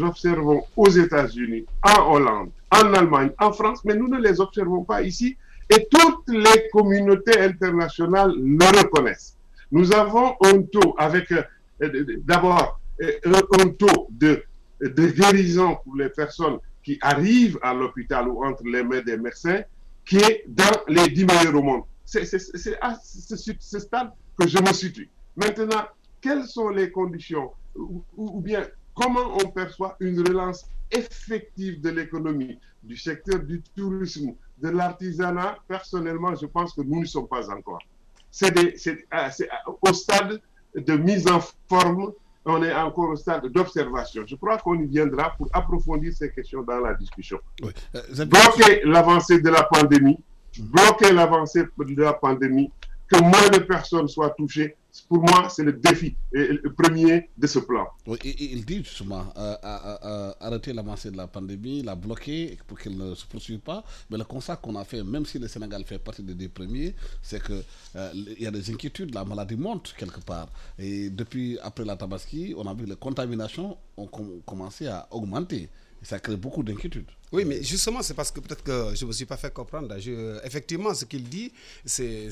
observons 0.00 0.62
aux 0.76 0.90
États-Unis, 0.90 1.64
en 1.82 2.12
Hollande, 2.12 2.50
en 2.70 2.94
Allemagne, 2.94 3.32
en 3.40 3.52
France, 3.52 3.80
mais 3.84 3.96
nous 3.96 4.06
ne 4.06 4.20
les 4.20 4.40
observons 4.40 4.84
pas 4.84 5.02
ici. 5.02 5.36
Et 5.68 5.88
toutes 5.90 6.28
les 6.28 6.68
communautés 6.72 7.40
internationales 7.40 8.32
le 8.36 8.78
reconnaissent. 8.78 9.36
Nous 9.72 9.92
avons 9.92 10.36
un 10.44 10.62
taux 10.62 10.94
avec, 10.96 11.32
euh, 11.32 11.42
d'abord, 12.24 12.78
euh, 13.02 13.10
un 13.58 13.68
taux 13.70 14.06
de, 14.08 14.40
de 14.80 15.06
guérison 15.08 15.78
pour 15.82 15.96
les 15.96 16.10
personnes 16.10 16.60
qui 16.82 16.98
arrivent 17.00 17.58
à 17.62 17.74
l'hôpital 17.74 18.28
ou 18.28 18.44
entre 18.44 18.64
les 18.64 18.82
mains 18.82 19.02
des 19.02 19.16
médecins 19.16 19.62
qui 20.04 20.16
est 20.16 20.44
dans 20.48 20.80
les 20.88 21.08
10 21.08 21.24
meilleurs 21.26 21.54
au 21.54 21.62
monde. 21.62 21.82
C'est 22.04 22.22
à 22.80 22.98
ce, 23.00 23.78
stade 23.78 24.10
que 24.38 24.48
je 24.48 24.58
me 24.58 24.72
situe. 24.72 25.10
Maintenant, 25.36 25.84
quelles 26.20 26.46
sont 26.46 26.70
les 26.70 26.90
conditions 26.90 27.52
ou, 27.76 28.02
ou 28.16 28.40
bien 28.40 28.66
comment 28.94 29.36
on 29.36 29.48
perçoit 29.50 29.96
une 30.00 30.20
relance 30.26 30.66
effective 30.90 31.80
de 31.80 31.90
l'économie, 31.90 32.58
du 32.82 32.96
secteur 32.96 33.40
du 33.40 33.62
tourisme, 33.76 34.34
de 34.58 34.68
l'artisanat? 34.68 35.58
Personnellement, 35.68 36.34
je 36.34 36.46
pense 36.46 36.74
que 36.74 36.82
nous 36.82 37.00
ne 37.00 37.06
sommes 37.06 37.28
pas 37.28 37.48
encore. 37.50 37.82
C'est 38.30 38.52
au 39.82 39.92
stade 39.92 40.40
de 40.74 40.96
mise 40.96 41.28
en 41.28 41.40
forme 41.68 42.12
on 42.44 42.62
est 42.62 42.72
encore 42.74 43.10
au 43.10 43.16
stade 43.16 43.46
d'observation. 43.46 44.24
Je 44.26 44.34
crois 44.36 44.58
qu'on 44.58 44.74
y 44.74 44.86
viendra 44.86 45.30
pour 45.36 45.48
approfondir 45.52 46.12
ces 46.12 46.30
questions 46.30 46.62
dans 46.62 46.80
la 46.80 46.94
discussion. 46.94 47.38
Euh, 47.62 48.24
bloquer 48.24 48.82
l'avancée 48.84 49.40
de 49.40 49.50
la 49.50 49.62
pandémie, 49.64 50.18
bloquer 50.58 51.12
l'avancée 51.12 51.64
de 51.78 52.02
la 52.02 52.14
pandémie, 52.14 52.70
que 53.08 53.20
moins 53.20 53.48
de 53.52 53.58
personnes 53.58 54.08
soient 54.08 54.30
touchées, 54.30 54.76
pour 55.08 55.18
moi, 55.18 55.48
c'est 55.50 55.62
le 55.62 55.72
défi 55.72 56.16
le 56.32 56.72
premier 56.72 57.30
de 57.36 57.46
ce 57.46 57.58
plan. 57.58 57.86
il 58.24 58.64
dit 58.64 58.78
justement 58.84 59.24
euh, 59.36 60.32
arrêter 60.40 60.72
l'avancée 60.72 61.10
de 61.10 61.16
la 61.16 61.26
pandémie, 61.26 61.82
la 61.82 61.94
bloquer 61.94 62.58
pour 62.66 62.78
qu'elle 62.78 62.96
ne 62.96 63.14
se 63.14 63.26
poursuive 63.26 63.60
pas. 63.60 63.84
Mais 64.10 64.18
le 64.18 64.24
constat 64.24 64.56
qu'on 64.56 64.76
a 64.76 64.84
fait, 64.84 65.02
même 65.02 65.26
si 65.26 65.38
le 65.38 65.48
Sénégal 65.48 65.84
fait 65.84 65.98
partie 65.98 66.22
des 66.22 66.48
premiers, 66.48 66.94
c'est 67.22 67.42
qu'il 67.42 67.62
euh, 67.96 68.12
y 68.38 68.46
a 68.46 68.50
des 68.50 68.70
inquiétudes, 68.70 69.14
la 69.14 69.24
maladie 69.24 69.56
monte 69.56 69.94
quelque 69.96 70.20
part. 70.20 70.48
Et 70.78 71.10
depuis, 71.10 71.58
après 71.62 71.84
la 71.84 71.96
Tabaski, 71.96 72.54
on 72.56 72.66
a 72.66 72.74
vu 72.74 72.86
les 72.86 72.96
contaminations 72.96 73.76
ont 73.96 74.06
commencé 74.46 74.86
à 74.86 75.06
augmenter. 75.10 75.68
Et 76.02 76.04
ça 76.04 76.18
crée 76.18 76.36
beaucoup 76.36 76.62
d'inquiétudes. 76.62 77.10
Oui, 77.32 77.44
mais 77.44 77.62
justement, 77.62 78.02
c'est 78.02 78.14
parce 78.14 78.32
que 78.32 78.40
peut-être 78.40 78.64
que 78.64 78.92
je 78.94 79.04
ne 79.04 79.08
me 79.08 79.12
suis 79.12 79.24
pas 79.24 79.36
fait 79.36 79.52
comprendre. 79.52 79.94
effectivement, 80.44 80.92
ce 80.94 81.04
qu'il 81.04 81.22
dit, 81.28 81.52
c'est 81.84 82.28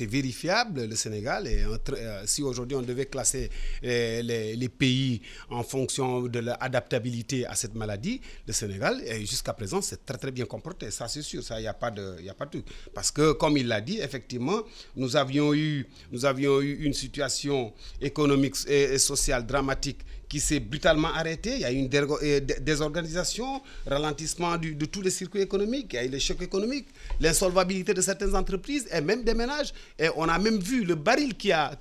vérifiable. 0.00 0.84
Le 0.86 0.94
Sénégal, 0.94 1.46
et 1.46 1.64
euh, 1.64 2.22
si 2.26 2.42
aujourd'hui 2.42 2.76
on 2.76 2.82
devait 2.82 3.06
classer 3.06 3.48
euh, 3.84 4.22
les, 4.22 4.68
pays 4.68 5.22
en 5.48 5.62
fonction 5.62 6.22
de 6.22 6.38
l'adaptabilité 6.40 7.46
à 7.46 7.54
cette 7.54 7.74
maladie, 7.74 8.20
le 8.46 8.52
Sénégal, 8.52 9.00
jusqu'à 9.20 9.54
présent, 9.54 9.80
c'est 9.80 10.04
très 10.04 10.18
très 10.18 10.32
bien 10.32 10.44
comporté. 10.44 10.90
Ça, 10.90 11.08
c'est 11.08 11.22
sûr. 11.22 11.42
Ça, 11.42 11.58
il 11.58 11.62
n'y 11.62 11.68
a 11.68 11.74
pas 11.74 11.90
de, 11.90 12.16
il 12.20 12.28
a 12.28 12.34
pas 12.34 12.46
de. 12.46 12.62
Parce 12.92 13.10
que, 13.10 13.32
comme 13.32 13.56
il 13.56 13.68
l'a 13.68 13.80
dit, 13.80 13.98
effectivement, 14.00 14.60
nous 14.96 15.16
avions 15.16 15.54
eu, 15.54 15.86
nous 16.12 16.26
avions 16.26 16.60
eu 16.60 16.74
une 16.84 16.92
situation 16.92 17.72
économique 18.02 18.56
et 18.68 18.98
sociale 18.98 19.46
dramatique 19.46 20.00
qui 20.28 20.40
s'est 20.40 20.60
brutalement 20.60 21.08
arrêté. 21.14 21.54
Il 21.54 21.60
y 21.60 21.64
a 21.64 21.72
eu 21.72 21.76
une 21.76 21.90
euh, 21.94 22.40
désorganisation, 22.60 23.62
ralentissement 23.86 24.56
de 24.56 24.84
tous 24.86 25.02
les 25.02 25.10
circuits 25.10 25.40
économiques, 25.40 25.88
il 25.92 25.96
y 25.96 25.98
a 25.98 26.04
eu 26.04 26.08
les 26.08 26.20
chocs 26.20 26.42
économiques, 26.42 26.88
l'insolvabilité 27.20 27.94
de 27.94 28.00
certaines 28.00 28.34
entreprises 28.34 28.86
et 28.92 29.00
même 29.00 29.22
des 29.24 29.34
ménages. 29.34 29.72
Et 29.98 30.08
on 30.16 30.28
a 30.28 30.38
même 30.38 30.58
vu 30.58 30.84
le 30.84 30.94
baril 30.94 31.34
qui 31.36 31.52
a, 31.52 31.76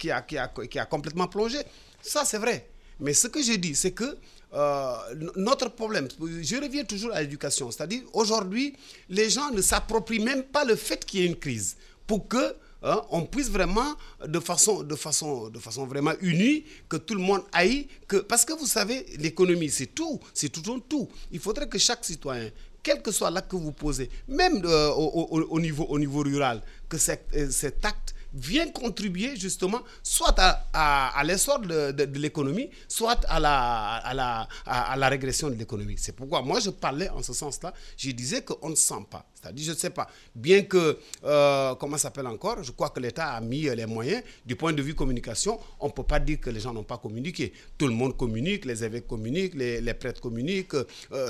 complètement 0.90 1.28
plongé. 1.28 1.58
Ça, 2.02 2.24
c'est 2.26 2.38
vrai. 2.38 2.68
Mais 3.00 3.14
ce 3.14 3.28
que 3.28 3.42
j'ai 3.42 3.58
dit, 3.58 3.76
c'est 3.76 3.92
que 3.92 4.18
euh, 4.54 4.94
notre 5.36 5.70
problème, 5.70 6.08
je 6.20 6.56
reviens 6.62 6.86
toujours 6.86 7.12
à 7.14 7.22
l'éducation, 7.22 7.72
c'est-à-dire 7.72 8.04
aujourd'hui, 8.14 8.74
les 9.10 9.30
gens 9.30 9.52
ne 9.52 9.62
s'approprient 9.62 10.20
même 10.24 10.44
pas 10.44 10.64
le 10.64 10.76
fait 10.76 11.04
qu'il 11.04 11.20
y 11.20 11.24
ait 11.24 11.28
une 11.28 11.36
crise 11.36 11.76
pour 12.08 12.28
que 12.28 12.56
Hein, 12.84 13.02
on 13.10 13.24
puisse 13.26 13.50
vraiment, 13.50 13.96
de 14.26 14.40
façon, 14.40 14.84
de, 14.84 14.96
façon, 14.96 15.50
vraiment 15.88 16.14
unie, 16.22 16.64
que 16.90 16.98
tout 16.98 17.16
le 17.16 17.22
monde 17.22 17.42
aille. 17.52 17.88
Parce 18.28 18.46
que 18.46 18.54
vous 18.54 18.68
savez, 18.68 19.06
l'économie, 19.18 19.70
c'est 19.70 19.88
tout, 19.88 20.20
c'est 20.34 20.50
tout 20.50 20.68
en 20.70 20.80
tout. 20.80 21.08
Il 21.32 21.40
faudrait 21.40 21.68
que 21.68 21.78
chaque 21.78 22.04
citoyen, 22.06 22.50
quel 22.84 23.02
que 23.02 23.12
soit 23.12 23.32
l'acte 23.32 23.50
que 23.52 23.56
vous 23.56 23.72
posez, 23.72 24.10
même 24.28 24.62
euh, 24.66 24.90
au, 24.92 25.60
niveau, 25.60 25.86
au 25.86 25.98
niveau 25.98 26.22
rural, 26.22 26.62
que 26.88 26.98
cet, 26.98 27.28
euh, 27.36 27.50
cet 27.50 27.84
acte 27.86 28.15
vient 28.36 28.68
contribuer 28.70 29.36
justement 29.36 29.82
soit 30.04 30.36
à, 30.74 31.22
l'essor 31.26 31.60
de, 31.60 32.04
l'économie, 32.20 32.70
soit 32.88 33.20
à 33.28 33.40
la, 33.40 35.08
régression 35.10 35.50
de 35.50 35.56
l'économie. 35.56 35.96
C'est 35.98 36.16
pourquoi 36.16 36.42
moi 36.42 36.60
je 36.60 36.70
parlais 36.70 37.10
en 37.10 37.24
ce 37.24 37.34
sens-là, 37.34 37.74
je 37.98 38.12
disais 38.12 38.44
qu'on 38.44 38.70
ne 38.70 38.76
sent 38.76 39.06
pas. 39.10 39.26
C'est-à-dire, 39.42 39.66
je 39.66 39.72
ne 39.72 39.78
sais 39.78 39.90
pas, 39.92 40.08
bien 40.34 40.64
que, 40.64 40.98
euh, 41.24 41.76
comment 41.76 41.98
s'appelle 41.98 42.26
encore, 42.26 42.64
je 42.64 42.72
crois 42.72 42.90
que 42.90 43.00
l'État 43.00 43.34
a 43.34 43.42
mis 43.42 43.62
les 43.64 43.86
moyens, 43.86 44.24
du 44.44 44.56
point 44.56 44.74
de 44.74 44.82
vue 44.82 44.96
communication, 44.96 45.60
on 45.80 45.88
ne 45.88 45.92
peut 45.92 46.04
pas 46.04 46.20
dire 46.20 46.40
que 46.40 46.50
les 46.50 46.60
gens 46.60 46.74
n'ont 46.74 46.84
pas 46.84 46.98
communiqué. 46.98 47.54
Tout 47.78 47.88
le 47.88 47.94
monde 47.94 48.18
communique, 48.18 48.66
les 48.66 48.84
évêques 48.84 49.08
communiquent, 49.08 49.54
les, 49.54 49.94
prêtres 49.94 50.20
communiquent, 50.20 50.74
euh, 51.12 51.30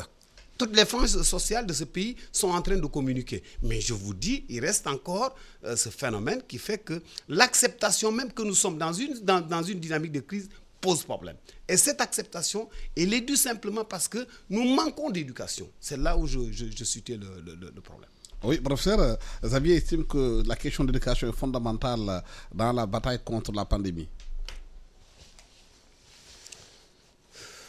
toutes 0.57 0.75
les 0.75 0.85
forces 0.85 1.21
sociales 1.23 1.65
de 1.65 1.73
ce 1.73 1.83
pays 1.83 2.15
sont 2.31 2.49
en 2.49 2.61
train 2.61 2.77
de 2.77 2.85
communiquer. 2.87 3.43
Mais 3.61 3.81
je 3.81 3.93
vous 3.93 4.13
dis, 4.13 4.45
il 4.49 4.59
reste 4.61 4.87
encore 4.87 5.35
euh, 5.63 5.75
ce 5.75 5.89
phénomène 5.89 6.41
qui 6.47 6.57
fait 6.57 6.77
que 6.77 7.01
l'acceptation 7.27 8.11
même 8.11 8.31
que 8.31 8.41
nous 8.43 8.55
sommes 8.55 8.77
dans 8.77 8.93
une, 8.93 9.13
dans, 9.19 9.63
une 9.63 9.79
dynamique 9.79 10.11
de 10.11 10.21
crise 10.21 10.49
pose 10.79 11.03
problème. 11.03 11.35
Et 11.67 11.77
cette 11.77 11.99
acceptation, 12.01 12.69
elle 12.95 13.13
est 13.13 13.21
due 13.21 13.35
simplement 13.35 13.83
parce 13.83 14.07
que 14.07 14.25
nous 14.49 14.63
manquons 14.63 15.09
d'éducation. 15.09 15.69
C'est 15.79 15.97
là 15.97 16.17
où 16.17 16.27
je, 16.27 16.39
je, 16.51 16.65
le, 16.65 17.71
le, 17.73 17.81
problème. 17.81 18.09
Oui, 18.43 18.59
professeur, 18.59 18.99
euh, 18.99 19.15
Xavier 19.43 19.75
estime 19.75 20.05
que 20.05 20.43
la 20.45 20.55
question 20.55 20.83
d'éducation 20.83 21.27
est 21.29 21.35
fondamentale 21.35 22.23
dans 22.53 22.71
la 22.71 22.85
bataille 22.85 23.19
contre 23.23 23.51
la 23.51 23.65
pandémie. 23.65 24.07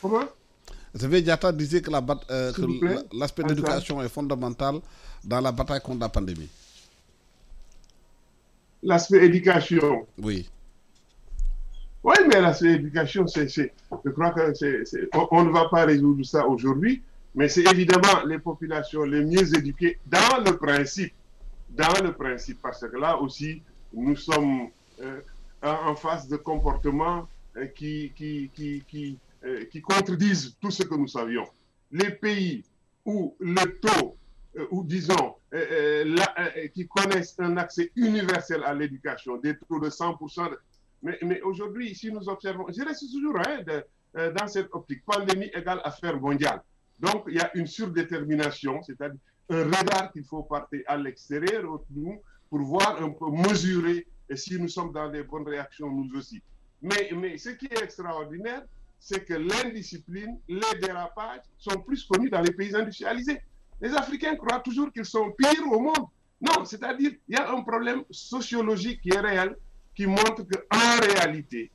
Comment? 0.03 0.29
Xavier 0.97 1.21
Diatta 1.23 1.53
disait 1.53 1.83
que 1.83 1.91
euh, 2.31 2.53
l'aspect 3.13 3.43
d'éducation 3.45 4.03
est 4.03 4.09
fondamental 4.09 4.77
dans 5.23 5.41
la 5.41 5.53
bataille 5.53 5.81
contre 5.81 6.01
la 6.01 6.09
pandémie. 6.09 6.49
L'aspect 8.83 9.25
éducation. 9.27 10.07
Oui. 10.19 10.49
Oui, 12.03 12.15
mais 12.29 12.41
l'aspect 12.41 12.73
éducation, 12.75 13.27
c'est, 13.27 13.49
je 13.49 14.11
crois 14.11 14.31
que 14.31 14.55
c'est, 14.55 14.85
on, 15.31 15.45
ne 15.45 15.51
va 15.51 15.69
pas 15.69 15.85
résoudre 15.85 16.25
ça 16.25 16.47
aujourd'hui, 16.47 17.03
mais 17.35 17.49
c'est 17.49 17.65
évidemment 17.71 18.25
les 18.27 18.39
populations 18.39 19.03
les 19.03 19.25
mieux 19.25 19.55
éduquées 19.57 19.99
dans 20.07 20.43
le 20.45 20.57
principe. 20.57 21.13
Dans 21.71 22.03
le 22.03 22.13
principe, 22.13 22.63
parce 22.63 22.81
que 22.81 22.97
là 22.97 23.19
aussi, 23.21 23.61
nous 23.93 24.17
sommes 24.17 24.69
euh, 25.03 25.21
en 25.63 25.95
face 25.95 26.27
de 26.29 26.37
comportements 26.37 27.29
euh, 27.57 27.67
qui, 27.67 28.13
qui, 28.17 28.51
qui, 28.55 28.83
qui 28.89 29.19
euh, 29.47 29.65
qui 29.67 29.81
contredisent 29.81 30.57
tout 30.61 30.73
ce 30.73 30.83
que 30.83 30.95
nous 30.97 31.07
savions. 31.07 31.47
Les 31.93 32.11
pays 32.11 32.65
où 33.05 33.37
le 33.39 33.79
taux, 33.79 34.17
euh, 34.57 34.67
ou 34.73 34.83
disons, 34.83 35.37
euh, 35.55 36.69
qui 36.75 36.89
connaissent 36.89 37.37
un 37.39 37.57
accès 37.57 37.93
universel 37.95 38.65
à 38.65 38.75
l'éducation, 38.75 39.37
des 39.37 39.57
taux 39.57 39.79
de 39.79 39.89
100%, 39.89 40.51
Mais, 41.03 41.41
aujourd'hui, 41.43 41.95
si 41.95 42.11
nous 42.11 42.29
observons, 42.29 42.67
je 42.77 42.83
reste 42.83 43.05
toujours 43.13 43.39
hein, 43.47 43.59
dans 44.37 44.49
cette 44.49 44.69
optique, 44.73 45.05
pandémie 45.05 45.51
égale 45.55 45.81
affaire 45.85 46.19
mondiale. 46.21 46.61
Donc, 46.99 47.25
il 47.29 47.35
y 47.35 47.41
a 47.41 47.51
une 47.55 47.69
surdétermination, 47.69 48.83
c'est-à-dire 48.83 49.21
un 49.51 49.65
regard 49.65 50.11
qu'il 50.13 50.25
faut 50.25 50.43
porter 50.43 50.83
à 50.89 50.97
l'extérieur 50.97 51.63
nous 51.95 52.21
pour 52.51 52.61
voir 52.61 53.01
mesurer 53.31 54.09
si 54.35 54.59
nous 54.59 54.69
sommes 54.69 54.93
dans 54.93 55.09
les 55.09 55.23
bonnes 55.23 55.47
réactions 55.47 55.89
nous 55.89 56.19
aussi. 56.19 56.43
Mais 56.83 57.11
ce 57.39 57.51
qui 57.51 57.67
est 57.67 57.83
extraordinaire, 57.83 58.65
c'est 58.99 59.25
que 59.25 59.35
l'indiscipline, 59.35 60.39
les 60.49 60.81
dérapages 60.81 61.43
sont 61.59 61.81
plus 61.81 62.05
connus 62.05 62.31
dans 62.31 62.41
les 62.41 62.53
pays 62.53 62.75
industrialisés. 62.75 63.41
Les 63.81 63.95
Africains 63.95 64.37
croient 64.37 64.61
toujours 64.61 64.93
qu'ils 64.93 65.05
sont 65.05 65.31
pires 65.33 65.71
au 65.71 65.79
monde. 65.79 66.07
Non, 66.41 66.65
c'est-à-dire 66.65 67.13
il 67.29 67.35
y 67.35 67.39
a 67.39 67.51
un 67.51 67.63
problème 67.63 68.03
sociologique 68.11 69.01
qui 69.01 69.11
est 69.11 69.21
réel, 69.21 69.57
qui 69.95 70.07
montre 70.07 70.43
qu'en 70.43 71.01
réalité, 71.01 71.71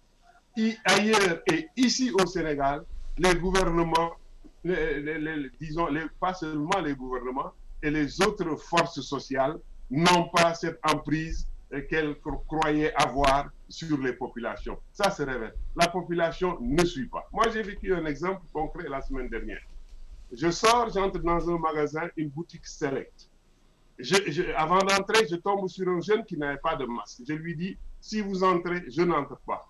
ailleurs 0.85 1.41
et 1.51 1.67
ici 1.75 2.11
au 2.13 2.25
Sénégal, 2.25 2.83
les 3.17 3.35
gouvernements, 3.35 4.11
disons, 5.59 5.87
pas 6.19 6.33
seulement 6.33 6.79
les 6.83 6.93
gouvernements, 6.95 7.51
et 7.83 7.89
les 7.89 8.21
autres 8.21 8.55
forces 8.57 9.01
sociales 9.01 9.57
n'ont 9.89 10.29
pas 10.29 10.53
cette 10.53 10.79
emprise 10.83 11.47
qu'elles 11.89 12.15
croyaient 12.47 12.93
avoir 12.95 13.49
sur 13.69 13.97
les 13.97 14.13
populations. 14.13 14.77
Ça 14.91 15.09
se 15.09 15.23
révèle. 15.23 15.53
La 15.75 15.87
population 15.87 16.57
ne 16.59 16.83
suit 16.83 17.07
pas. 17.07 17.27
Moi, 17.31 17.45
j'ai 17.53 17.63
vécu 17.63 17.93
un 17.93 18.05
exemple 18.05 18.41
concret 18.51 18.89
la 18.89 19.01
semaine 19.01 19.29
dernière. 19.29 19.61
Je 20.31 20.49
sors, 20.49 20.89
j'entre 20.89 21.19
dans 21.19 21.49
un 21.49 21.57
magasin, 21.57 22.07
une 22.15 22.29
boutique 22.29 22.65
Select. 22.65 23.29
avant 24.55 24.79
d'entrer, 24.79 25.27
je 25.29 25.35
tombe 25.35 25.67
sur 25.67 25.87
un 25.89 26.01
jeune 26.01 26.25
qui 26.25 26.37
n'avait 26.37 26.59
pas 26.59 26.75
de 26.75 26.85
masque. 26.85 27.21
Je 27.27 27.33
lui 27.33 27.55
dis, 27.55 27.77
si 27.99 28.21
vous 28.21 28.43
entrez, 28.43 28.83
je 28.87 29.01
n'entre 29.01 29.37
pas. 29.45 29.69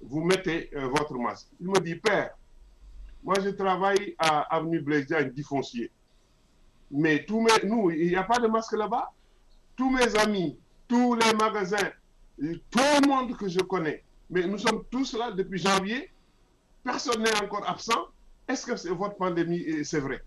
Vous 0.00 0.24
mettez 0.24 0.70
euh, 0.74 0.88
votre 0.88 1.14
masque. 1.14 1.48
Il 1.60 1.68
me 1.68 1.78
dit, 1.80 1.94
père, 1.94 2.34
moi 3.22 3.36
je 3.40 3.50
travaille 3.50 4.14
à 4.18 4.40
Avenue 4.54 4.80
Blaise 4.80 5.06
foncier. 5.46 5.90
Mais 6.90 7.24
tous 7.24 7.40
mes, 7.40 7.68
nous, 7.68 7.90
il 7.90 8.08
n'y 8.08 8.16
a 8.16 8.24
pas 8.24 8.38
de 8.38 8.48
masque 8.48 8.72
là-bas? 8.72 9.12
Tous 9.76 9.90
mes 9.90 10.16
amis, 10.16 10.58
tous 10.88 11.14
les 11.14 11.32
magasins, 11.34 11.90
tout 12.38 12.78
le 13.02 13.06
monde 13.06 13.36
que 13.36 13.48
je 13.48 13.60
connais, 13.60 14.04
mais 14.30 14.46
nous 14.46 14.58
sommes 14.58 14.84
tous 14.90 15.14
là 15.14 15.30
depuis 15.32 15.58
janvier, 15.58 16.10
personne 16.84 17.22
n'est 17.22 17.36
encore 17.36 17.68
absent. 17.68 18.08
Est-ce 18.48 18.66
que 18.66 18.88
votre 18.92 19.16
pandémie, 19.16 19.84
c'est 19.84 20.00
vrai? 20.00 20.22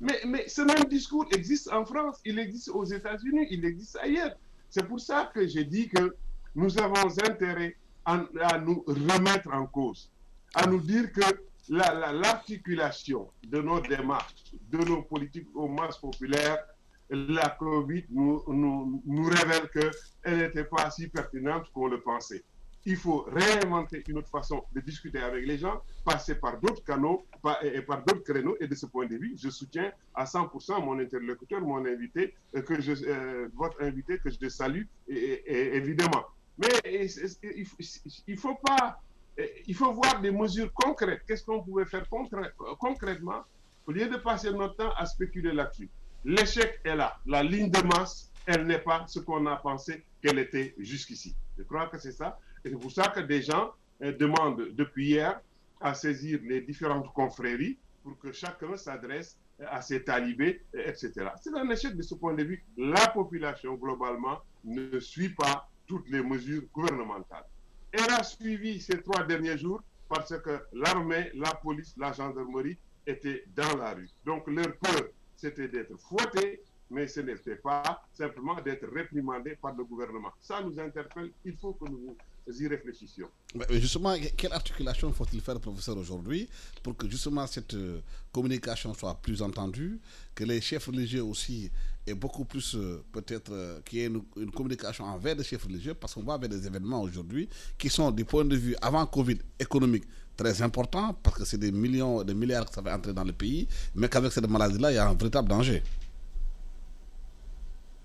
Mais, 0.00 0.20
mais 0.26 0.48
ce 0.48 0.62
même 0.62 0.84
discours 0.84 1.26
existe 1.32 1.70
en 1.72 1.84
France, 1.84 2.20
il 2.24 2.38
existe 2.38 2.70
aux 2.70 2.84
États-Unis, 2.84 3.46
il 3.50 3.64
existe 3.64 3.96
ailleurs. 3.96 4.34
C'est 4.70 4.86
pour 4.86 5.00
ça 5.00 5.30
que 5.34 5.46
j'ai 5.46 5.64
dit 5.64 5.88
que 5.88 6.14
nous 6.54 6.78
avons 6.78 7.08
intérêt 7.24 7.76
à, 8.04 8.58
nous 8.58 8.82
remettre 8.86 9.52
en 9.52 9.66
cause, 9.66 10.10
à 10.54 10.66
nous 10.66 10.80
dire 10.80 11.12
que 11.12 11.20
l'articulation 11.68 13.28
de 13.46 13.60
nos 13.60 13.80
démarches, 13.80 14.52
de 14.70 14.78
nos 14.78 15.02
politiques 15.02 15.48
aux 15.54 15.68
masses 15.68 15.98
populaires, 15.98 16.58
la 17.10 17.50
COVID 17.50 18.04
nous, 18.10 18.42
nous, 18.48 19.02
nous 19.04 19.24
révèle 19.24 19.68
qu'elle 19.70 20.38
n'était 20.38 20.64
pas 20.64 20.90
si 20.90 21.08
pertinente 21.08 21.70
qu'on 21.72 21.88
le 21.88 22.00
pensait. 22.00 22.44
Il 22.86 22.96
faut 22.96 23.26
réinventer 23.30 24.02
une 24.08 24.18
autre 24.18 24.30
façon 24.30 24.64
de 24.72 24.80
discuter 24.80 25.18
avec 25.18 25.46
les 25.46 25.58
gens, 25.58 25.82
passer 26.04 26.34
par 26.36 26.58
d'autres 26.60 26.82
canaux 26.82 27.26
et 27.62 27.82
par 27.82 28.02
d'autres 28.04 28.22
créneaux. 28.22 28.56
Et 28.58 28.66
de 28.66 28.74
ce 28.74 28.86
point 28.86 29.06
de 29.06 29.16
vue, 29.16 29.34
je 29.36 29.50
soutiens 29.50 29.92
à 30.14 30.24
100% 30.24 30.82
mon 30.82 30.98
interlocuteur, 30.98 31.60
mon 31.60 31.84
invité, 31.84 32.34
euh, 32.54 32.62
que 32.62 32.74
euh, 33.06 33.48
votre 33.54 33.82
invité 33.82 34.18
que 34.18 34.30
je 34.30 34.48
salue, 34.48 34.84
évidemment. 35.08 36.24
Mais 36.56 37.06
il 38.26 38.38
faut 38.38 38.54
pas 38.54 39.00
il 39.66 39.74
faut 39.74 39.92
voir 39.92 40.20
des 40.20 40.30
mesures 40.30 40.72
concrètes. 40.74 41.22
Qu'est-ce 41.26 41.44
qu'on 41.44 41.62
pouvait 41.62 41.86
faire 41.86 42.06
concrètement 42.78 43.42
au 43.86 43.92
lieu 43.92 44.08
de 44.08 44.16
passer 44.16 44.52
notre 44.52 44.76
temps 44.76 44.92
à 44.96 45.06
spéculer 45.06 45.52
là-dessus? 45.52 45.88
L'échec 46.24 46.80
est 46.84 46.96
là. 46.96 47.16
La 47.26 47.42
ligne 47.42 47.70
de 47.70 47.80
masse, 47.82 48.30
elle 48.46 48.66
n'est 48.66 48.78
pas 48.80 49.04
ce 49.06 49.20
qu'on 49.20 49.46
a 49.46 49.56
pensé 49.56 50.04
qu'elle 50.22 50.38
était 50.38 50.74
jusqu'ici. 50.78 51.34
Je 51.56 51.62
crois 51.62 51.86
que 51.86 51.98
c'est 51.98 52.12
ça. 52.12 52.38
Et 52.64 52.70
c'est 52.70 52.78
pour 52.78 52.92
ça 52.92 53.08
que 53.08 53.20
des 53.20 53.42
gens 53.42 53.72
euh, 54.02 54.12
demandent 54.12 54.68
depuis 54.72 55.08
hier 55.08 55.40
à 55.80 55.94
saisir 55.94 56.40
les 56.42 56.60
différentes 56.60 57.12
confréries 57.12 57.78
pour 58.02 58.18
que 58.18 58.32
chacun 58.32 58.76
s'adresse 58.76 59.38
à 59.68 59.80
ses 59.80 60.02
talibés, 60.04 60.62
etc. 60.72 61.12
C'est 61.40 61.54
un 61.54 61.68
échec 61.70 61.96
de 61.96 62.02
ce 62.02 62.14
point 62.14 62.34
de 62.34 62.44
vue. 62.44 62.64
La 62.76 63.08
population, 63.08 63.74
globalement, 63.74 64.40
ne 64.64 64.98
suit 65.00 65.30
pas 65.30 65.68
toutes 65.86 66.08
les 66.08 66.22
mesures 66.22 66.62
gouvernementales. 66.72 67.44
Elle 67.92 68.10
a 68.10 68.22
suivi 68.22 68.80
ces 68.80 69.02
trois 69.02 69.24
derniers 69.24 69.58
jours 69.58 69.82
parce 70.08 70.36
que 70.40 70.60
l'armée, 70.72 71.30
la 71.34 71.54
police, 71.54 71.94
la 71.96 72.12
gendarmerie 72.12 72.78
étaient 73.06 73.44
dans 73.54 73.76
la 73.76 73.94
rue. 73.94 74.08
Donc 74.24 74.46
leur 74.48 74.76
peur, 74.76 75.08
c'était 75.40 75.68
d'être 75.68 75.96
fouettés, 75.98 76.62
mais 76.90 77.06
ce 77.08 77.20
n'était 77.20 77.56
pas 77.56 78.02
simplement 78.12 78.60
d'être 78.60 78.86
réprimandés 78.88 79.56
par 79.56 79.74
le 79.74 79.84
gouvernement. 79.84 80.32
Ça 80.40 80.62
nous 80.62 80.78
interpelle, 80.78 81.30
il 81.44 81.56
faut 81.56 81.72
que 81.72 81.88
nous 81.88 82.14
y 82.58 82.66
réfléchissions. 82.66 83.28
Mais 83.54 83.80
justement, 83.80 84.14
quelle 84.36 84.52
articulation 84.52 85.12
faut-il 85.12 85.40
faire, 85.40 85.58
professeur, 85.60 85.96
aujourd'hui, 85.96 86.48
pour 86.82 86.96
que 86.96 87.08
justement 87.08 87.46
cette 87.46 87.74
euh, 87.74 88.00
communication 88.32 88.94
soit 88.94 89.14
plus 89.14 89.42
entendue, 89.42 89.98
que 90.34 90.44
les 90.44 90.60
chefs 90.60 90.86
religieux 90.86 91.22
aussi 91.22 91.70
aient 92.06 92.14
beaucoup 92.14 92.44
plus, 92.44 92.74
euh, 92.74 93.02
peut-être, 93.12 93.52
euh, 93.52 93.80
qu'il 93.84 93.98
y 93.98 94.02
ait 94.02 94.06
une, 94.36 94.50
communication 94.50 95.04
envers 95.04 95.34
les 95.36 95.44
chefs 95.44 95.64
religieux, 95.64 95.94
parce 95.94 96.14
qu'on 96.14 96.22
va 96.22 96.38
vers 96.38 96.48
des 96.48 96.66
événements 96.66 97.02
aujourd'hui 97.02 97.48
qui 97.78 97.88
sont, 97.88 98.10
du 98.10 98.24
point 98.24 98.44
de 98.44 98.56
vue 98.56 98.76
avant 98.80 99.04
Covid 99.06 99.38
économique, 99.58 100.04
très 100.36 100.62
importants, 100.62 101.14
parce 101.22 101.38
que 101.38 101.44
c'est 101.44 101.58
des 101.58 101.72
millions, 101.72 102.22
des 102.22 102.34
milliards 102.34 102.66
que 102.66 102.74
ça 102.74 102.80
va 102.80 102.96
entrer 102.96 103.12
dans 103.12 103.24
le 103.24 103.32
pays, 103.32 103.68
mais 103.94 104.08
qu'avec 104.08 104.32
cette 104.32 104.48
maladie-là, 104.48 104.90
il 104.92 104.94
y 104.94 104.98
a 104.98 105.08
un 105.08 105.14
véritable 105.14 105.48
danger. 105.48 105.82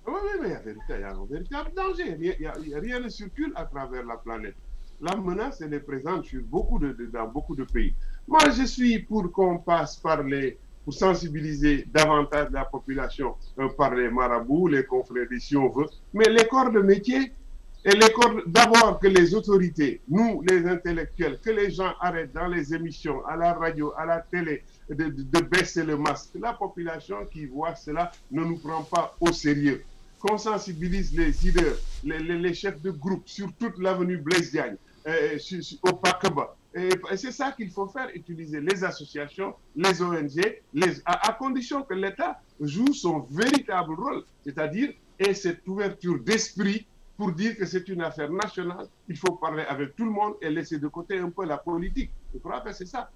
Oui, 0.08 0.13
oui, 0.24 0.39
mais 0.41 0.48
il 0.48 0.52
y 1.00 1.04
a 1.04 1.10
un 1.10 1.26
véritable 1.26 1.72
danger. 1.76 2.38
rien 2.80 3.00
ne 3.00 3.10
circule 3.10 3.52
à 3.56 3.65
travers 3.65 4.06
la 4.06 4.18
planète. 4.18 4.56
La 5.02 5.15
menace, 5.15 5.62
elle 5.62 5.74
est 5.74 5.80
présente 5.80 6.26
sur 6.26 6.41
beaucoup 6.44 6.80
de, 6.80 6.94
dans 7.12 7.28
beaucoup 7.28 7.56
de 7.56 7.63
pays. 7.63 7.94
Moi, 8.28 8.39
je 8.52 8.63
suis 8.63 9.00
pour 9.00 9.32
qu'on 9.32 9.58
passe 9.58 9.98
par 9.98 10.24
les, 10.24 10.58
pour 10.84 10.94
sensibiliser 10.94 11.88
davantage 11.91 12.50
la 12.52 12.65
population 12.65 13.36
euh, 13.60 13.68
par 13.70 13.96
les 13.96 14.10
marabouts, 14.10 14.68
les 14.68 14.86
confréries, 14.86 15.41
si 15.41 15.58
on 15.58 15.70
veut. 15.70 15.88
Mais 16.13 16.26
les 16.26 16.48
corps 16.48 16.72
de 16.72 16.82
métier, 16.82 17.34
et 17.84 17.91
les 17.91 18.12
corps, 18.12 18.41
d'abord 18.48 19.00
que 19.00 19.08
les 19.08 19.34
autorités, 19.34 20.02
nous, 20.08 20.41
les 20.48 20.65
intellectuels, 20.68 21.39
que 21.44 21.52
les 21.52 21.72
gens 21.72 21.94
arrêtent 22.00 22.34
dans 22.34 22.48
les 22.48 22.74
émissions, 22.74 23.26
à 23.26 23.36
la 23.36 23.54
radio, 23.54 23.91
à 23.98 24.06
la 24.06 24.20
télé, 24.20 24.63
de 24.89 25.39
baisser 25.41 25.84
le 25.84 25.98
masque. 25.98 26.32
La 26.39 26.54
population 26.54 27.26
qui 27.26 27.48
voit 27.48 27.76
cela 27.76 28.12
ne 28.32 28.44
nous 28.44 28.58
prend 28.58 28.84
pas 28.84 29.15
au 29.20 29.32
sérieux 29.32 29.84
qu'on 30.26 30.38
sensibilise 30.38 31.16
les 31.16 31.32
leaders, 31.32 31.78
les, 32.04 32.54
chefs 32.54 32.82
de 32.82 32.92
groupe 32.92 33.24
sur 33.28 33.52
toute 33.60 33.78
l'avenue 33.78 34.18
Blaise 34.18 34.52
Diagne, 34.52 34.76
euh, 35.08 35.38
au 35.84 35.94
Pakaba. 35.94 36.56
Et, 36.74 36.90
c'est 37.16 37.32
ça 37.32 37.52
qu'il 37.52 37.70
faut 37.70 37.88
faire, 37.88 38.10
utiliser 38.14 38.60
les 38.60 38.84
associations, 38.84 39.54
les 39.76 40.02
ONG, 40.02 40.62
les, 40.74 41.02
à, 41.06 41.32
condition 41.34 41.84
que 41.84 41.94
l'État 41.94 42.42
joue 42.60 42.92
son 42.94 43.20
véritable 43.30 43.94
rôle, 43.94 44.24
c'est-à-dire 44.44 44.94
et 45.20 45.34
cette 45.34 45.66
ouverture 45.68 46.20
d'esprit 46.20 46.86
pour 47.18 47.32
dire 47.32 47.56
que 47.56 47.66
c'est 47.66 47.88
une 47.88 48.02
affaire 48.02 48.30
nationale, 48.30 48.88
il 49.08 49.18
faut 49.18 49.34
parler 49.34 49.64
avec 49.64 49.96
tout 49.96 50.06
le 50.06 50.12
monde 50.12 50.34
et 50.42 50.50
laisser 50.50 50.80
de 50.80 50.88
côté 50.88 51.18
un 51.18 51.30
peu 51.30 51.46
la 51.46 51.58
politique. 51.58 52.12
Je 52.34 52.40
crois 52.40 52.60
que 52.60 52.74
c'est 52.74 52.88
ça? 52.88 53.10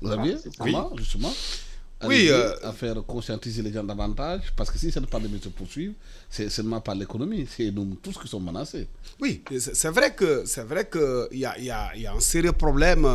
Vous 0.00 0.10
avez 0.10 0.34
oui, 0.60 0.74
justement 0.96 1.30
oui, 2.04 2.28
euh, 2.30 2.52
à 2.62 2.72
faire 2.72 2.96
conscientiser 3.06 3.62
les 3.62 3.72
gens 3.72 3.84
davantage, 3.84 4.52
parce 4.56 4.70
que 4.70 4.78
si 4.78 4.90
cette 4.90 5.06
pandémie 5.06 5.40
se 5.42 5.50
poursuit, 5.50 5.94
c'est 6.30 6.48
seulement 6.48 6.80
par 6.80 6.94
l'économie, 6.94 7.46
c'est 7.48 7.70
nous 7.70 7.96
tous 8.02 8.18
qui 8.18 8.26
sommes 8.26 8.44
menacés. 8.44 8.88
Oui, 9.20 9.42
c'est 9.58 9.90
vrai 9.90 10.14
que 10.14 10.44
c'est 10.46 10.62
vrai 10.62 10.88
qu'il 10.88 11.38
y 11.38 11.44
a, 11.44 11.58
y, 11.58 11.70
a, 11.70 11.94
y 11.96 12.06
a, 12.06 12.14
un 12.14 12.20
sérieux 12.20 12.52
problème 12.52 13.06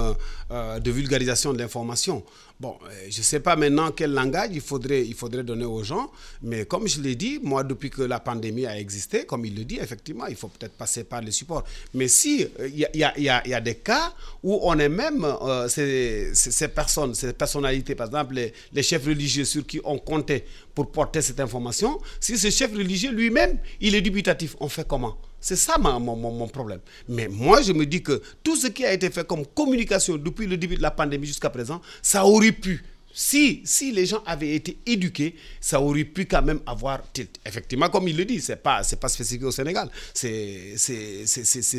euh, 0.52 0.80
de 0.80 0.92
vulgarisation 0.92 1.52
de 1.54 1.58
l'information. 1.60 2.24
Bon, 2.58 2.78
euh, 2.86 3.08
je 3.10 3.18
ne 3.18 3.24
sais 3.24 3.42
pas 3.42 3.58
maintenant 3.58 3.92
quel 3.92 4.14
langage 4.14 4.50
il 4.54 4.62
faudrait, 4.62 5.06
il 5.06 5.14
faudrait 5.14 5.44
donner 5.44 5.66
aux 5.66 5.84
gens, 5.84 6.10
mais 6.42 6.66
comme 6.66 6.88
je 6.88 7.02
l'ai 7.02 7.16
dit, 7.16 7.38
moi, 7.44 7.66
depuis 7.66 7.90
que 7.90 8.02
la 8.02 8.22
pandémie 8.22 8.66
a 8.66 8.80
existé, 8.80 9.26
comme 9.26 9.46
il 9.46 9.54
le 9.56 9.66
dit, 9.66 9.78
effectivement, 9.78 10.26
il 10.28 10.38
faut 10.38 10.48
peut-être 10.48 10.72
passer 10.76 11.04
par 11.04 11.20
les 11.20 11.32
supports. 11.32 11.66
Mais 11.94 12.08
si 12.08 12.48
il 12.66 12.80
y, 12.94 13.22
y, 13.22 13.30
a, 13.30 13.62
des 13.62 13.76
cas 13.76 14.14
où 14.42 14.58
on 14.64 14.80
est 14.80 14.88
même 14.88 15.28
ces, 15.68 16.32
ces, 16.34 16.68
personnes, 16.70 17.14
ces 17.14 17.34
personnalités, 17.34 17.94
par 17.94 18.08
exemple 18.08 18.36
les, 18.36 18.54
les 18.72 18.84
chefs 18.84 19.06
religieux 19.06 19.44
sur 19.44 19.66
qui 19.66 19.82
on 19.84 19.98
comptait 19.98 20.46
pour 20.74 20.90
porter 20.92 21.22
cette 21.22 21.42
information, 21.42 22.00
si 22.22 22.38
ce 22.38 22.50
chef 22.50 22.72
religieux 22.72 23.12
lui-même, 23.12 23.60
il 23.82 23.96
est 23.96 24.02
dubitatif, 24.02 24.56
on 24.62 24.70
fait 24.70 24.88
comment? 24.88 25.18
C'est 25.46 25.56
ça 25.56 25.78
mon, 25.78 26.00
mon, 26.00 26.48
problème. 26.48 26.80
Mais 27.08 27.28
moi, 27.28 27.62
je 27.62 27.72
me 27.72 27.86
dis 27.86 28.02
que 28.02 28.20
tout 28.44 28.56
ce 28.56 28.66
qui 28.66 28.84
a 28.84 28.92
été 28.92 29.12
fait 29.12 29.28
comme 29.28 29.46
communication 29.46 30.18
depuis 30.18 30.48
le 30.48 30.58
début 30.58 30.76
de 30.76 30.82
la 30.82 30.90
pandémie 30.90 31.28
jusqu'à 31.28 31.52
présent, 31.52 31.82
ça 32.02 32.26
aurait 32.26 32.52
pu 32.52 32.84
si, 33.18 33.62
si 33.64 33.94
les 33.94 34.06
gens 34.06 34.22
avaient 34.26 34.54
été 34.56 34.78
éduqués, 34.86 35.36
ça 35.62 35.80
aurait 35.80 36.04
pu 36.04 36.26
quand 36.26 36.42
même 36.42 36.60
avoir 36.66 37.02
Effectivement, 37.46 37.90
comme 37.90 38.10
il 38.10 38.18
le 38.18 38.26
dit, 38.26 38.42
ce 38.42 38.52
n'est 38.52 38.56
pas, 38.58 38.82
pas 39.00 39.08
spécifique 39.08 39.46
au 39.46 39.52
Sénégal, 39.52 39.90
c'est 40.14 40.76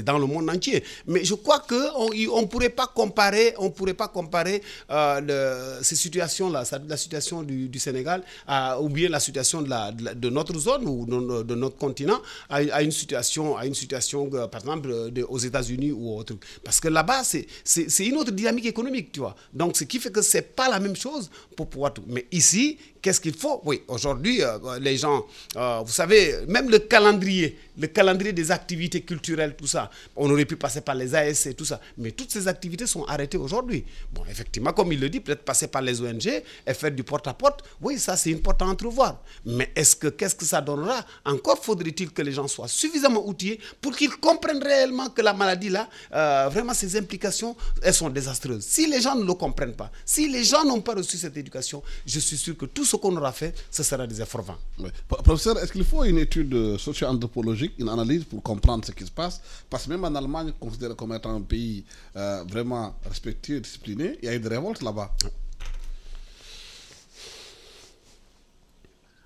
dans 0.02 0.18
le 0.18 0.24
monde 0.26 0.48
entier. 0.48 0.82
Mais 1.06 1.24
je 1.24 1.34
crois 1.34 1.60
qu'on 1.60 2.08
ne 2.10 2.46
pourrait 2.46 2.70
pas 2.70 2.86
comparer, 2.86 3.52
on 3.58 3.70
pourrait 3.70 3.92
pas 3.92 4.08
comparer 4.08 4.62
euh, 4.90 5.78
ces 5.82 5.96
situations-là, 5.96 6.64
la 6.88 6.96
situation 6.96 7.42
du, 7.42 7.78
Sénégal, 7.78 8.22
ou 8.80 8.88
bien 8.88 9.10
la 9.10 9.20
situation 9.20 9.60
de, 9.60 10.28
notre 10.30 10.58
zone 10.58 10.88
ou 10.88 11.04
de, 11.04 11.54
notre 11.54 11.76
continent, 11.76 12.20
à, 12.48 12.82
une 12.82 12.92
situation, 12.92 13.58
à 13.58 13.66
une 13.66 13.74
situation 13.74 14.30
euh, 14.32 14.46
par 14.46 14.60
exemple, 14.62 14.90
aux 15.28 15.38
États-Unis 15.38 15.92
ou 15.92 16.16
autre. 16.16 16.34
Parce 16.64 16.80
que 16.80 16.88
là-bas, 16.88 17.22
c'est 17.24 18.06
une 18.06 18.16
autre 18.16 18.30
dynamique 18.32 18.64
économique, 18.66 19.12
tu 19.12 19.20
vois. 19.20 19.36
Donc, 19.52 19.76
ce 19.76 19.84
qui 19.84 19.98
fait 19.98 20.10
que 20.10 20.22
ce 20.22 20.38
n'est 20.38 20.42
pas 20.42 20.70
la 20.70 20.80
même 20.80 20.96
chose 20.96 21.25
pour 21.56 21.68
pouvoir 21.68 21.92
tout. 21.92 22.04
Mais 22.06 22.26
ici, 22.32 22.78
qu'est-ce 23.06 23.20
qu'il 23.20 23.36
faut? 23.36 23.60
Oui, 23.64 23.82
aujourd'hui, 23.86 24.42
euh, 24.42 24.58
les 24.80 24.96
gens, 24.96 25.24
euh, 25.54 25.80
vous 25.86 25.92
savez, 25.92 26.38
même 26.48 26.68
le 26.68 26.80
calendrier, 26.80 27.56
le 27.78 27.86
calendrier 27.86 28.32
des 28.32 28.50
activités 28.50 29.02
culturelles, 29.02 29.54
tout 29.56 29.68
ça, 29.68 29.90
on 30.16 30.28
aurait 30.28 30.44
pu 30.44 30.56
passer 30.56 30.80
par 30.80 30.96
les 30.96 31.14
AS 31.14 31.46
et 31.46 31.54
tout 31.54 31.64
ça. 31.64 31.80
Mais 31.98 32.10
toutes 32.10 32.32
ces 32.32 32.48
activités 32.48 32.84
sont 32.88 33.04
arrêtées 33.04 33.38
aujourd'hui. 33.38 33.84
Bon, 34.12 34.22
effectivement, 34.28 34.72
comme 34.72 34.92
il 34.92 34.98
le 34.98 35.08
dit, 35.08 35.20
peut-être 35.20 35.44
passer 35.44 35.68
par 35.68 35.82
les 35.82 36.00
ONG 36.00 36.26
et 36.66 36.74
faire 36.74 36.90
du 36.90 37.04
porte-à-porte, 37.04 37.62
oui, 37.80 37.96
ça 38.00 38.16
c'est 38.16 38.30
une 38.30 38.42
porte 38.42 38.60
à 38.62 38.64
entrevoir. 38.66 39.22
Mais 39.44 39.70
est-ce 39.76 39.94
que, 39.94 40.08
qu'est-ce 40.08 40.34
que 40.34 40.44
ça 40.44 40.60
donnera? 40.60 41.04
Encore 41.24 41.62
faudrait-il 41.62 42.10
que 42.10 42.22
les 42.22 42.32
gens 42.32 42.48
soient 42.48 42.66
suffisamment 42.66 43.24
outillés 43.24 43.60
pour 43.80 43.94
qu'ils 43.94 44.16
comprennent 44.16 44.64
réellement 44.64 45.10
que 45.10 45.22
la 45.22 45.32
maladie, 45.32 45.68
là, 45.68 45.88
euh, 46.12 46.48
vraiment, 46.50 46.74
ses 46.74 46.96
implications, 46.96 47.54
elles 47.82 47.94
sont 47.94 48.10
désastreuses. 48.10 48.64
Si 48.64 48.88
les 48.88 49.00
gens 49.00 49.14
ne 49.14 49.24
le 49.24 49.34
comprennent 49.34 49.76
pas, 49.76 49.92
si 50.04 50.28
les 50.28 50.42
gens 50.42 50.64
n'ont 50.64 50.80
pas 50.80 50.94
reçu 50.94 51.16
cette 51.16 51.36
éducation, 51.36 51.84
je 52.04 52.18
suis 52.18 52.36
sûr 52.36 52.56
que 52.56 52.66
tout 52.66 52.84
ce 52.84 52.95
qu'on 52.98 53.16
aura 53.16 53.32
fait, 53.32 53.54
ce 53.70 53.82
sera 53.82 54.06
des 54.06 54.20
efforts 54.20 54.42
vains. 54.42 54.58
Professeur, 55.08 55.58
est-ce 55.58 55.72
qu'il 55.72 55.84
faut 55.84 56.04
une 56.04 56.18
étude 56.18 56.76
socio-anthropologique, 56.78 57.74
une 57.78 57.88
analyse 57.88 58.24
pour 58.24 58.42
comprendre 58.42 58.84
ce 58.84 58.92
qui 58.92 59.04
se 59.04 59.10
passe? 59.10 59.40
Parce 59.68 59.84
que 59.84 59.90
même 59.90 60.04
en 60.04 60.14
Allemagne, 60.14 60.52
considéré 60.58 60.94
comme 60.94 61.12
étant 61.12 61.34
un 61.34 61.42
pays 61.42 61.84
euh, 62.16 62.44
vraiment 62.48 62.94
respectueux, 63.04 63.60
discipliné, 63.60 64.18
il 64.22 64.26
y 64.26 64.28
a 64.28 64.34
eu 64.34 64.40
des 64.40 64.48
révoltes 64.48 64.82
là-bas. 64.82 65.10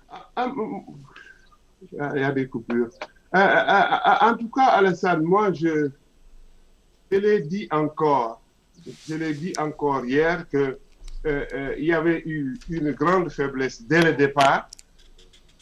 Ah, 0.09 0.29
ah, 0.35 0.51
il 2.15 2.21
y 2.21 2.23
a 2.23 2.31
des 2.31 2.47
coupures. 2.47 2.89
Euh, 3.33 3.37
euh, 3.39 4.15
en 4.21 4.35
tout 4.35 4.49
cas, 4.49 4.65
Alassane, 4.65 5.23
moi, 5.23 5.53
je, 5.53 5.89
je 7.11 7.17
l'ai 7.17 7.41
dit 7.41 7.67
encore, 7.71 8.41
je 9.07 9.15
l'ai 9.15 9.33
dit 9.33 9.53
encore 9.57 10.05
hier 10.05 10.47
que 10.49 10.79
euh, 11.25 11.45
euh, 11.53 11.75
il 11.77 11.85
y 11.85 11.93
avait 11.93 12.23
eu 12.25 12.57
une 12.69 12.91
grande 12.91 13.29
faiblesse 13.29 13.83
dès 13.83 14.01
le 14.01 14.13
départ, 14.13 14.69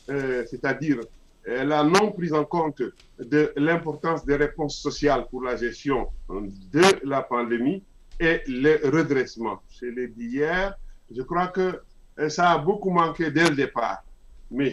euh, 0.09 0.45
c'est-à-dire 0.49 0.99
la 1.45 1.83
non 1.83 2.11
prise 2.11 2.33
en 2.33 2.45
compte 2.45 2.81
de 3.17 3.51
l'importance 3.55 4.23
des 4.23 4.35
réponses 4.35 4.77
sociales 4.77 5.25
pour 5.31 5.43
la 5.43 5.55
gestion 5.55 6.07
de 6.29 7.07
la 7.07 7.23
pandémie 7.23 7.81
et 8.19 8.41
le 8.45 8.79
redressement. 8.87 9.59
Je 9.71 9.87
l'ai 9.87 10.07
dit 10.09 10.27
hier, 10.27 10.75
je 11.09 11.21
crois 11.23 11.47
que 11.47 11.81
ça 12.29 12.51
a 12.51 12.57
beaucoup 12.59 12.91
manqué 12.91 13.31
dès 13.31 13.49
le 13.49 13.55
départ. 13.55 14.03
Mais 14.51 14.71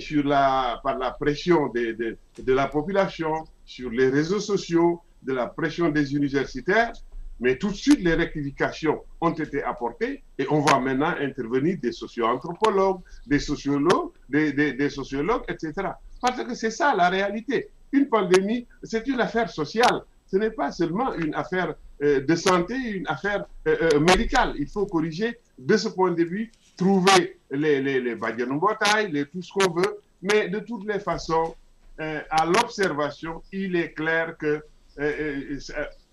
par 0.83 0.99
la 0.99 1.13
pression 1.13 1.69
de 1.73 2.53
la 2.53 2.67
population, 2.67 3.47
sur 3.65 3.89
les 3.91 4.11
réseaux 4.11 4.41
sociaux, 4.41 5.01
de 5.23 5.33
la 5.33 5.47
pression 5.47 5.89
des 5.89 6.15
universitaires, 6.15 6.93
mais 7.41 7.57
tout 7.57 7.69
de 7.69 7.77
suite, 7.77 8.01
les 8.01 8.15
rectifications 8.15 9.03
ont 9.21 9.33
été 9.33 9.63
apportées 9.63 10.23
et 10.39 10.47
on 10.51 10.61
voit 10.61 10.81
maintenant 10.81 11.15
intervenir 11.21 11.77
des 11.83 11.93
socio-anthropologues, 11.93 13.01
des 13.27 13.39
sociologues, 13.39 14.13
des, 14.29 14.91
sociologues, 14.91 15.43
etc. 15.49 15.89
Parce 16.21 16.43
que 16.43 16.55
c'est 16.55 16.71
ça 16.71 16.95
la 16.95 17.09
réalité. 17.09 17.69
Une 17.93 18.09
pandémie, 18.09 18.67
c'est 18.83 19.07
une 19.07 19.21
affaire 19.21 19.51
sociale. 19.51 20.03
Ce 20.27 20.37
n'est 20.37 20.51
pas 20.51 20.73
seulement 20.73 21.15
une 21.15 21.35
affaire 21.35 21.75
euh, 22.03 22.21
de 22.21 22.35
santé, 22.35 22.75
une 22.75 23.07
affaire 23.07 23.45
euh, 23.69 23.77
euh, 23.95 24.01
médicale. 24.01 24.55
Il 24.59 24.67
faut 24.67 24.87
corriger 24.87 25.39
de 25.59 25.77
ce 25.77 25.89
point 25.89 26.11
de 26.13 26.25
vue, 26.25 26.51
trouver 26.77 27.39
les, 27.51 27.81
les, 27.81 28.01
les 28.01 28.15
les, 28.15 29.27
tout 29.27 29.43
ce 29.43 29.53
qu'on 29.53 29.73
veut. 29.73 29.99
Mais 30.23 30.49
de 30.49 30.59
toutes 30.61 30.87
les 30.87 30.99
façons, 30.99 31.55
à 31.99 32.45
l'observation, 32.45 33.43
il 33.53 33.75
est 33.77 33.93
clair 33.93 34.37
que 34.37 34.63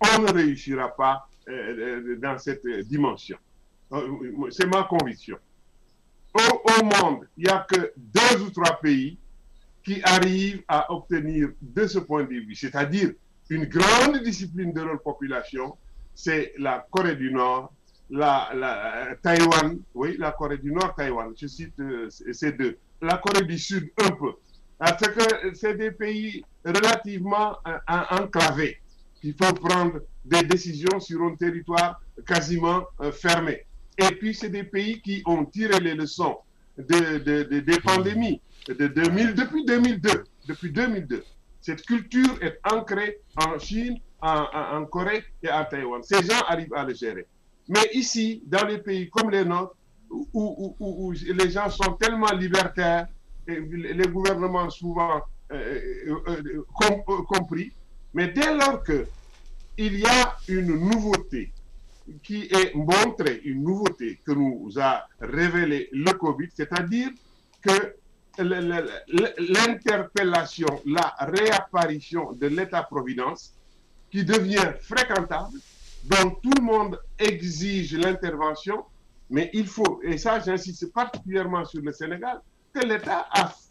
on 0.03 0.21
ne 0.21 0.31
réussira 0.31 0.89
pas 0.95 1.27
euh, 1.49 2.15
dans 2.17 2.37
cette 2.37 2.65
dimension. 2.87 3.37
Euh, 3.91 4.49
c'est 4.49 4.67
ma 4.67 4.83
conviction. 4.83 5.37
Au, 6.33 6.83
monde, 6.83 7.27
il 7.37 7.43
n'y 7.43 7.49
a 7.49 7.65
que 7.69 7.93
deux 7.97 8.41
ou 8.41 8.49
trois 8.49 8.79
pays 8.79 9.17
qui 9.83 10.01
arrivent 10.03 10.63
à 10.67 10.91
obtenir 10.91 11.49
de 11.61 11.85
ce 11.85 11.99
point 11.99 12.23
de 12.23 12.29
vue, 12.29 12.55
c'est-à-dire 12.55 13.11
une 13.49 13.65
grande 13.65 14.23
discipline 14.23 14.73
de 14.73 14.81
leur 14.81 15.01
population, 15.01 15.77
c'est 16.15 16.53
la 16.57 16.87
Corée 16.89 17.15
du 17.15 17.31
Nord, 17.31 17.71
la, 18.09 19.15
Taïwan, 19.21 19.79
oui, 19.93 20.15
la 20.17 20.31
Corée 20.31 20.57
du 20.57 20.71
Nord, 20.71 20.95
Taïwan, 20.95 21.33
je 21.39 21.47
cite 21.47 21.79
euh, 21.79 22.09
ces 22.09 22.53
deux. 22.53 22.77
La 23.01 23.17
Corée 23.17 23.45
du 23.45 23.59
Sud, 23.59 23.91
un 23.97 24.11
peu. 24.11 24.33
Parce 24.79 25.03
c'est 25.53 25.75
des 25.75 25.91
pays 25.91 26.43
relativement 26.65 27.57
enclavés. 27.87 28.79
Il 29.23 29.33
faut 29.33 29.53
prendre 29.53 29.99
des 30.25 30.43
décisions 30.43 30.99
sur 30.99 31.21
un 31.23 31.35
territoire 31.35 32.01
quasiment 32.27 32.83
euh, 33.01 33.11
fermé. 33.11 33.65
Et 33.97 34.15
puis, 34.15 34.33
c'est 34.33 34.49
des 34.49 34.63
pays 34.63 35.01
qui 35.01 35.21
ont 35.25 35.45
tiré 35.45 35.79
les 35.79 35.95
leçons 35.95 36.37
de, 36.77 37.59
des 37.59 37.79
pandémies 37.79 38.41
de 38.67 38.87
2000, 38.87 39.33
depuis 39.33 39.65
2002. 39.65 40.23
Depuis 40.47 40.71
2002. 40.71 41.23
Cette 41.61 41.85
culture 41.85 42.37
est 42.41 42.59
ancrée 42.69 43.19
en 43.37 43.57
Chine, 43.59 43.97
en, 44.21 44.85
Corée 44.85 45.23
et 45.41 45.49
en 45.49 45.63
Taïwan. 45.65 46.01
Ces 46.03 46.23
gens 46.23 46.41
arrivent 46.47 46.73
à 46.73 46.83
le 46.83 46.93
gérer. 46.93 47.25
Mais 47.69 47.89
ici, 47.93 48.41
dans 48.45 48.65
les 48.65 48.79
pays 48.79 49.09
comme 49.09 49.29
les 49.29 49.45
nôtres, 49.45 49.75
où, 50.09 51.13
les 51.13 51.49
gens 51.49 51.69
sont 51.69 51.93
tellement 51.93 52.31
libertaires, 52.33 53.07
les 53.47 54.07
gouvernements 54.07 54.69
souvent 54.69 55.21
euh, 55.51 55.81
euh, 56.27 56.65
compris, 57.27 57.71
mais 58.13 58.29
dès 58.29 58.55
lors 58.55 58.81
que 58.83 59.05
il 59.77 59.99
y 59.99 60.05
a 60.05 60.37
une 60.47 60.75
nouveauté 60.75 61.51
qui 62.21 62.43
est 62.43 62.75
montrée, 62.75 63.41
une 63.43 63.63
nouveauté 63.63 64.19
que 64.25 64.31
nous 64.33 64.71
a 64.79 65.07
révélé 65.19 65.89
le 65.91 66.11
Covid, 66.13 66.49
c'est-à-dire 66.53 67.09
que 67.61 67.95
l'interpellation, 68.37 70.81
la 70.85 71.15
réapparition 71.19 72.33
de 72.33 72.47
l'État-providence 72.47 73.53
qui 74.11 74.23
devient 74.23 74.73
fréquentable, 74.81 75.57
dont 76.03 76.31
tout 76.41 76.51
le 76.57 76.61
monde 76.61 76.99
exige 77.17 77.95
l'intervention, 77.95 78.85
mais 79.29 79.49
il 79.53 79.67
faut, 79.67 80.01
et 80.03 80.17
ça 80.17 80.39
j'insiste 80.39 80.91
particulièrement 80.91 81.65
sur 81.65 81.81
le 81.81 81.91
Sénégal, 81.91 82.41
que 82.73 82.85
l'État 82.85 83.27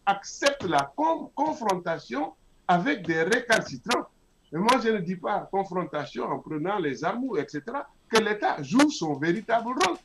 accepte 0.06 0.64
la 0.64 0.92
confrontation 1.34 2.34
avec 2.66 3.06
des 3.06 3.22
récalcitrants. 3.22 4.06
Mais 4.52 4.58
moi, 4.58 4.78
je 4.84 4.90
ne 4.90 4.98
dis 4.98 5.16
pas 5.16 5.48
confrontation 5.50 6.24
en 6.24 6.38
prenant 6.38 6.78
les 6.78 7.04
armes, 7.04 7.24
etc., 7.38 7.62
que 8.08 8.18
l'État 8.18 8.62
joue 8.62 8.90
son 8.90 9.14
véritable 9.14 9.68
rôle. 9.68 9.96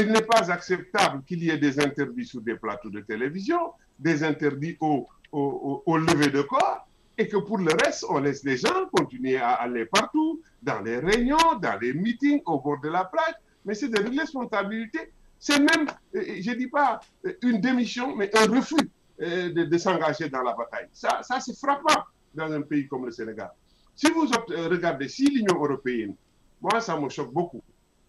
Il 0.00 0.10
n'est 0.10 0.22
pas 0.22 0.50
acceptable 0.50 1.22
qu'il 1.24 1.44
y 1.44 1.50
ait 1.50 1.58
des 1.58 1.78
interdits 1.78 2.24
sur 2.24 2.40
des 2.40 2.56
plateaux 2.56 2.90
de 2.90 3.00
télévision, 3.00 3.72
des 3.98 4.24
interdits 4.24 4.76
au, 4.80 5.06
au, 5.30 5.96
lever 5.98 6.30
de 6.30 6.42
corps, 6.42 6.88
et 7.16 7.28
que 7.28 7.36
pour 7.36 7.58
le 7.58 7.72
reste, 7.84 8.04
on 8.08 8.18
laisse 8.18 8.42
les 8.42 8.56
gens 8.56 8.86
continuer 8.92 9.36
à 9.36 9.50
aller 9.52 9.84
partout, 9.84 10.40
dans 10.62 10.80
les 10.80 10.98
réunions, 10.98 11.58
dans 11.60 11.78
les 11.80 11.92
meetings, 11.92 12.40
au 12.46 12.58
bord 12.58 12.80
de 12.80 12.88
la 12.88 13.04
plage. 13.04 13.34
Mais 13.66 13.74
c'est 13.74 13.88
de 13.88 14.18
responsabilité. 14.18 15.12
C'est 15.38 15.58
même, 15.58 15.86
euh, 16.16 16.22
je 16.40 16.50
ne 16.50 16.56
dis 16.56 16.68
pas 16.68 17.00
euh, 17.26 17.32
une 17.42 17.60
démission, 17.60 18.16
mais 18.16 18.34
un 18.36 18.46
refus 18.46 18.90
euh, 19.20 19.52
de, 19.52 19.64
de 19.64 19.78
s'engager 19.78 20.28
dans 20.28 20.42
la 20.42 20.54
bataille. 20.54 20.88
Ça, 20.92 21.20
ça 21.22 21.38
c'est 21.38 21.56
frappant 21.56 22.02
dans 22.34 22.50
un 22.50 22.62
pays 22.62 22.88
comme 22.88 23.04
le 23.04 23.12
Sénégal. 23.12 23.50
Si 23.96 24.10
vous 24.10 24.26
euh, 24.50 24.68
regardez, 24.68 25.08
si 25.08 25.26
l'Union 25.26 25.54
européenne, 25.54 26.14
moi, 26.60 26.80
ça 26.80 26.98
me 26.98 27.08
choque 27.08 27.32
beaucoup, 27.32 27.62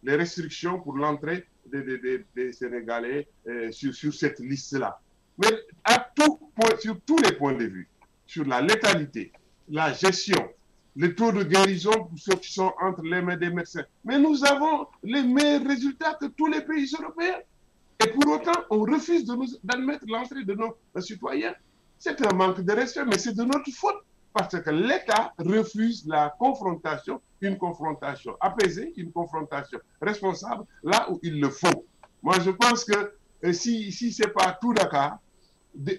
les 0.03 0.15
restrictions 0.15 0.79
pour 0.79 0.95
l'entrée 0.97 1.45
des, 1.65 2.53
Sénégalais 2.53 3.27
euh, 3.47 3.71
sur, 3.71 3.93
sur, 3.93 4.13
cette 4.13 4.39
liste-là. 4.39 4.99
Mais 5.37 5.49
à 5.83 5.99
tout 6.15 6.37
point, 6.55 6.77
sur 6.79 6.99
tous 7.01 7.17
les 7.17 7.33
points 7.33 7.53
de 7.53 7.65
vue, 7.65 7.89
sur 8.25 8.45
la 8.45 8.61
létalité, 8.61 9.31
la 9.69 9.93
gestion, 9.93 10.49
le 10.95 11.13
taux 11.13 11.31
de 11.31 11.43
guérison 11.43 11.91
pour 11.91 12.17
ceux 12.17 12.35
qui 12.35 12.51
sont 12.53 12.71
entre 12.81 13.01
les 13.03 13.21
mains 13.21 13.35
des 13.35 13.49
médecins. 13.49 13.83
Mais 14.03 14.17
nous 14.17 14.45
avons 14.45 14.87
les 15.03 15.23
meilleurs 15.23 15.65
résultats 15.67 16.13
que 16.19 16.27
tous 16.27 16.47
les 16.47 16.61
pays 16.61 16.89
européens. 16.99 17.39
Et 18.03 18.07
pour 18.09 18.31
autant, 18.31 18.63
on 18.69 18.81
refuse 18.81 19.25
d'admettre 19.63 20.05
l'entrée 20.07 20.43
de 20.43 20.53
nos 20.53 20.75
citoyens. 21.01 21.53
C'est 21.97 22.25
un 22.25 22.33
manque 22.33 22.61
de 22.61 22.71
respect, 22.73 23.05
mais 23.05 23.17
c'est 23.17 23.33
de 23.33 23.43
notre 23.43 23.71
faute 23.71 24.03
parce 24.35 24.59
que 24.61 24.69
l'État 24.69 25.33
refuse 25.39 26.05
la 26.05 26.35
confrontation, 26.37 27.21
une 27.39 27.57
confrontation 27.57 28.35
apaisée, 28.41 28.91
une 28.97 29.13
confrontation 29.13 29.79
responsable, 30.01 30.65
là 30.83 31.07
où 31.09 31.17
il 31.23 31.39
le 31.39 31.49
faut. 31.49 31.85
Moi, 32.21 32.35
je 32.41 32.51
pense 32.51 32.83
que 32.83 33.13
euh, 33.45 33.53
si, 33.53 33.93
si 33.93 34.11
ce 34.11 34.23
n'est 34.23 34.29
pas 34.29 34.57
tout 34.59 34.73
Dakar, 34.73 35.19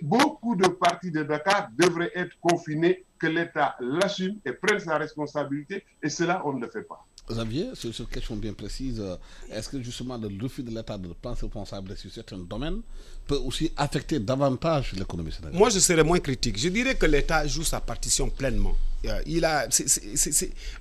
beaucoup 0.03 0.55
de 0.55 0.69
parties 0.69 1.11
de 1.11 1.23
Dakar 1.23 1.69
devraient 1.79 2.13
être 2.15 2.39
confinées, 2.41 3.05
que 3.19 3.27
l'État 3.27 3.75
l'assume 3.81 4.39
et 4.45 4.53
prenne 4.53 4.81
sa 4.81 4.99
responsabilité, 4.99 5.87
et 6.03 6.11
cela, 6.11 6.43
on 6.45 6.53
ne 6.53 6.61
le 6.61 6.71
fait 6.71 6.83
pas. 6.83 7.07
Xavier, 7.29 7.71
sur 7.75 7.91
une 7.99 8.07
question 8.07 8.37
bien 8.37 8.53
précise, 8.53 9.01
euh, 9.01 9.17
est-ce 9.51 9.69
que 9.69 9.83
justement 9.83 10.17
le 10.17 10.29
refus 10.41 10.63
de 10.63 10.71
l'État 10.71 10.97
de 10.97 11.09
prendre 11.09 11.37
responsabilité 11.41 12.01
sur 12.03 12.13
certains 12.13 12.39
domaines 12.39 12.81
peut 13.27 13.37
aussi 13.37 13.73
affecter 13.77 14.21
davantage 14.21 14.93
l'économie 14.93 15.33
Moi, 15.53 15.71
je 15.71 15.81
serais 15.81 16.05
moins 16.05 16.21
critique. 16.21 16.57
Je 16.59 16.69
dirais 16.69 16.95
que 16.95 17.07
l'État 17.07 17.45
joue 17.47 17.65
sa 17.65 17.81
partition 17.81 18.31
pleinement. 18.31 18.77
Euh, 19.07 19.21
il 19.27 19.45
a, 19.45 19.67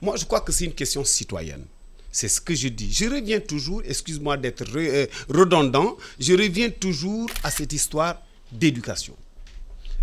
moi, 0.02 0.18
je 0.18 0.26
crois 0.26 0.42
que 0.42 0.52
c'est 0.52 0.66
une 0.66 0.74
question 0.74 1.04
citoyenne. 1.04 1.66
C'est 2.12 2.28
ce 2.28 2.40
que 2.40 2.54
je 2.54 2.68
dis. 2.68 2.94
Je 2.94 3.06
reviens 3.06 3.40
toujours, 3.40 3.82
excuse-moi 3.84 4.38
d'être 4.38 4.64
euh, 4.78 5.08
redondant, 5.30 5.98
je 6.20 6.34
reviens 6.34 6.70
toujours 6.70 7.28
à 7.44 7.50
cette 7.50 7.74
histoire 7.74 8.22
d'éducation. 8.52 9.16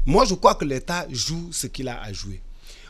Moi, 0.05 0.25
je 0.25 0.35
crois 0.35 0.57
que 0.57 0.65
l'État 0.65 1.07
joue 1.09 1.51
ce 1.53 1.69
qu'il 1.69 1.87
a 1.89 2.03
à 2.03 2.13
jouer. 2.13 2.41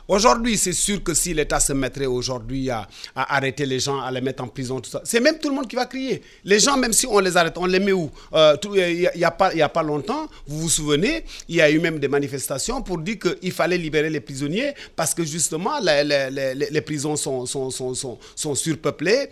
Aujourd'hui, 0.07 0.57
c'est 0.57 0.73
sûr 0.73 1.01
que 1.01 1.13
si 1.13 1.33
l'État 1.33 1.61
se 1.61 1.71
mettrait 1.71 2.07
aujourd'hui 2.07 2.69
à, 2.69 2.87
arrêter 3.15 3.65
les 3.65 3.79
gens, 3.79 4.01
à 4.01 4.11
les 4.11 4.19
mettre 4.19 4.43
en 4.43 4.47
prison, 4.47 4.81
tout 4.81 4.89
ça, 4.89 5.01
c'est 5.05 5.21
même 5.21 5.39
tout 5.39 5.47
le 5.47 5.55
monde 5.55 5.67
qui 5.67 5.77
va 5.77 5.85
crier. 5.85 6.21
Les 6.43 6.59
gens, 6.59 6.75
même 6.75 6.91
si 6.91 7.07
on 7.07 7.19
les 7.19 7.37
arrête, 7.37 7.57
on 7.57 7.65
les 7.65 7.79
met 7.79 7.93
où? 7.93 8.11
Euh, 8.33 8.57
Il 8.75 9.09
n'y 9.15 9.23
a, 9.23 9.31
pas, 9.31 9.83
longtemps, 9.83 10.27
vous 10.45 10.59
vous 10.61 10.69
souvenez, 10.69 11.23
il 11.47 11.55
y 11.55 11.61
a 11.61 11.69
eu 11.71 11.79
même 11.79 11.99
des 11.99 12.09
manifestations 12.09 12.81
pour 12.81 12.97
dire 12.97 13.17
qu'il 13.19 13.51
fallait 13.53 13.77
libérer 13.77 14.09
les 14.09 14.19
prisonniers 14.19 14.73
parce 14.95 15.13
que 15.13 15.23
justement, 15.23 15.79
les, 15.79 16.81
prisons 16.81 17.15
sont, 17.15 17.45
sont, 17.45 17.71
sont, 17.71 18.17
sont, 18.35 18.55
surpeuplées. 18.55 19.29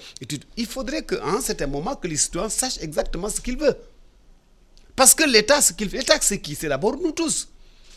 Il 0.55 0.65
faudrait 0.67 1.03
qu'à 1.03 1.23
un 1.25 1.41
certain 1.41 1.67
moment, 1.67 1.95
que 1.95 2.07
les 2.07 2.17
citoyens 2.17 2.49
sachent 2.49 2.81
exactement 2.81 3.27
ce 3.27 3.41
qu'ils 3.41 3.57
veulent. 3.57 3.77
Parce 4.95 5.13
que 5.13 5.23
l'État, 5.23 5.61
ce 5.61 5.73
qu'il 5.73 5.89
fait, 5.89 5.97
l'État, 5.97 6.17
c'est 6.21 6.39
qui? 6.39 6.55
C'est 6.55 6.69
d'abord 6.69 6.95
nous 6.97 7.11
tous. 7.11 7.50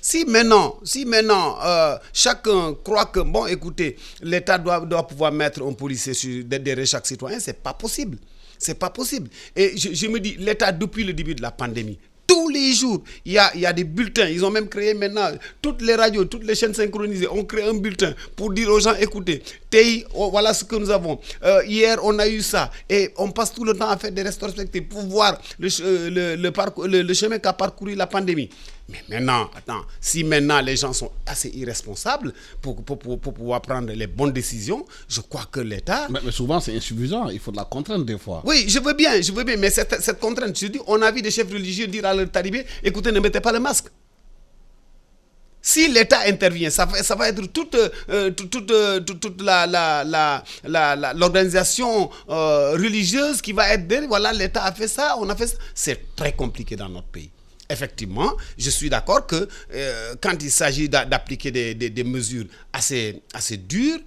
Si 0.06 0.26
maintenant, 0.26 0.76
si 0.84 1.06
maintenant 1.06 1.56
euh, 1.64 1.96
chacun 2.12 2.74
croit 2.84 3.06
que, 3.06 3.20
bon, 3.20 3.46
écoutez, 3.46 3.96
l'État 4.20 4.58
doit, 4.58 4.78
pouvoir 5.06 5.32
mettre 5.32 5.62
un 5.66 5.72
policier 5.72 6.12
derrière 6.44 6.86
chaque 6.86 7.06
citoyen, 7.06 7.40
c'est 7.40 7.62
pas 7.62 7.72
possible. 7.72 8.18
C'est 8.58 8.78
pas 8.78 8.90
possible. 8.90 9.30
Et 9.56 9.74
je, 9.78 10.06
me 10.08 10.20
dis, 10.20 10.36
l'État, 10.38 10.72
depuis 10.72 11.04
le 11.04 11.14
début 11.14 11.34
de 11.34 11.40
la 11.40 11.52
pandémie, 11.52 11.98
tous 12.26 12.50
les 12.50 12.74
jours, 12.74 13.02
il 13.24 13.32
y, 13.32 13.38
a, 13.38 13.72
des 13.72 13.84
bulletins. 13.84 14.28
Ils 14.28 14.44
ont 14.44 14.50
même 14.50 14.68
créé 14.68 14.92
maintenant, 14.92 15.30
toutes 15.62 15.80
les 15.80 15.94
radios, 15.94 16.26
toutes 16.26 16.44
les 16.44 16.54
chaînes 16.54 16.74
synchronisées 16.74 17.28
ont 17.28 17.44
créé 17.44 17.64
un 17.64 17.74
bulletin 17.74 18.14
pour 18.36 18.52
dire 18.52 18.68
aux 18.68 18.80
gens, 18.80 18.94
écoutez, 19.00 19.42
TI, 19.70 20.04
oh, 20.14 20.28
voilà 20.30 20.52
ce 20.52 20.64
que 20.64 20.76
nous 20.76 20.90
avons. 20.90 21.18
Euh, 21.42 21.62
hier, 21.66 21.98
on 22.02 22.18
a 22.18 22.28
eu 22.28 22.42
ça. 22.42 22.70
Et 22.90 23.10
on 23.16 23.30
passe 23.30 23.54
tout 23.54 23.64
le 23.64 23.72
temps 23.72 23.88
à 23.88 23.96
faire 23.96 24.12
des 24.12 24.22
restos 24.22 24.48
pour 24.90 25.00
voir 25.02 25.40
le, 25.58 25.68
euh, 25.80 26.36
le, 26.36 27.02
le 27.02 27.14
chemin 27.14 27.38
qu'a 27.38 27.54
parcouru 27.54 27.94
la 27.94 28.06
pandémie. 28.06 28.50
Mais 28.88 29.02
maintenant, 29.08 29.50
attends, 29.56 29.82
si 30.00 30.24
maintenant 30.24 30.60
les 30.60 30.76
gens 30.76 30.92
sont 30.92 31.10
assez 31.26 31.48
irresponsables 31.48 32.34
pour, 32.60 32.84
pour, 32.84 32.98
pour, 32.98 33.18
pouvoir 33.18 33.62
prendre 33.62 33.90
les 33.92 34.06
bonnes 34.06 34.32
décisions, 34.32 34.84
je 35.08 35.22
crois 35.22 35.46
que 35.50 35.60
l'État... 35.60 36.06
Mais, 36.10 36.20
souvent, 36.30 36.60
c'est 36.60 36.76
insuffisant. 36.76 37.30
Il 37.30 37.40
faut 37.40 37.50
de 37.50 37.56
la 37.56 37.64
contrainte 37.64 38.04
des 38.04 38.18
fois. 38.18 38.42
Oui, 38.44 38.66
je 38.68 38.78
veux 38.78 38.92
bien, 38.92 39.22
je 39.22 39.32
veux 39.32 39.44
bien. 39.44 39.56
Mais 39.56 39.70
cette, 39.70 40.02
cette 40.02 40.20
contrainte, 40.20 40.58
je 40.58 40.66
dis, 40.66 40.80
on 40.86 41.00
a 41.00 41.10
vu 41.10 41.22
des 41.22 41.30
chefs 41.30 41.50
religieux 41.50 41.86
dire 41.86 42.04
à 42.04 42.14
leurs 42.14 42.30
talibés, 42.30 42.66
écoutez, 42.82 43.10
ne 43.10 43.20
mettez 43.20 43.40
pas 43.40 43.52
le 43.52 43.60
masque. 43.60 43.86
Si 45.66 45.88
l'État 45.88 46.20
intervient, 46.26 46.68
ça 46.68 46.84
va, 46.84 47.02
ça 47.02 47.14
va 47.14 47.30
être 47.30 47.40
toute, 47.46 47.74
euh, 48.10 48.30
toute, 48.32 48.50
toute, 48.50 48.70
toute 49.18 49.40
l'organisation 49.40 52.10
la, 52.28 52.34
euh, 52.34 52.72
religieuse 52.72 53.40
qui 53.40 53.52
va 53.52 53.72
être 53.72 53.88
derrière. 53.88 54.10
Voilà, 54.10 54.30
l'État 54.34 54.62
a 54.62 54.72
fait 54.72 54.88
ça, 54.88 55.16
on 55.18 55.26
a 55.30 55.34
fait 55.34 55.46
ça. 55.46 55.56
C'est 55.74 56.14
très 56.14 56.32
compliqué 56.32 56.76
dans 56.76 56.90
notre 56.90 57.06
pays. 57.06 57.30
Effectivement, 57.74 58.32
je 58.56 58.70
suis 58.70 58.88
d'accord 58.88 59.26
que 59.26 59.48
euh, 59.74 60.14
quand 60.20 60.40
il 60.42 60.50
s'agit 60.50 60.88
d'appliquer 60.88 61.50
des, 61.50 62.04
mesures 62.04 62.46
assez, 62.72 63.22
assez 63.32 63.56
dures, 63.56 63.98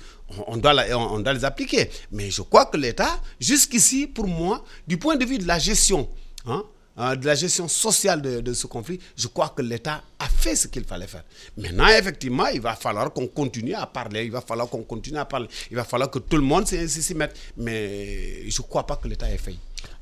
on 0.47 0.56
doit, 0.58 0.73
on 0.95 1.19
doit 1.19 1.34
les 1.34 1.43
appliquer. 1.45 1.89
Mais 2.12 2.32
je 2.32 2.41
crois 2.41 2.65
que 2.65 2.77
l'État, 2.77 3.21
jusqu'ici, 3.39 4.08
pour 4.08 4.27
moi, 4.27 4.63
du 4.88 4.97
point 4.97 5.17
de 5.17 5.25
vue 5.25 5.38
de 5.38 5.45
la 5.47 5.60
gestion, 5.60 6.10
hein, 6.45 6.63
euh, 6.99 7.15
de 7.15 7.25
la 7.25 7.36
gestion 7.36 7.67
sociale 7.67 8.21
de, 8.21 8.53
ce 8.53 8.65
conflit, 8.67 8.99
je 9.15 9.27
crois 9.27 9.49
que 9.49 9.62
l'État 9.62 10.01
a 10.17 10.27
fait 10.27 10.56
ce 10.56 10.67
qu'il 10.67 10.84
fallait 10.86 11.08
faire. 11.08 11.23
Maintenant, 11.58 11.88
effectivement, 11.89 12.47
il 12.47 12.62
va 12.62 12.75
falloir 12.75 13.12
qu'on 13.13 13.27
continue 13.27 13.75
à 13.75 13.86
parler, 13.86 14.23
il 14.25 14.32
va 14.32 14.41
falloir 14.41 14.67
qu'on 14.69 14.84
continue 14.84 15.19
à 15.19 15.25
parler, 15.25 15.47
il 15.69 15.75
va 15.75 15.84
falloir 15.84 16.10
que 16.10 16.19
tout 16.19 16.38
le 16.38 16.43
monde 16.43 16.65
s'y 16.67 17.13
mette. 17.15 17.38
Mais 17.58 18.49
je 18.49 18.62
ne 18.62 18.67
crois 18.67 18.88
pas 18.88 18.95
que 18.95 19.08
l'État 19.08 19.30
ait 19.30 19.38
fait. 19.38 19.56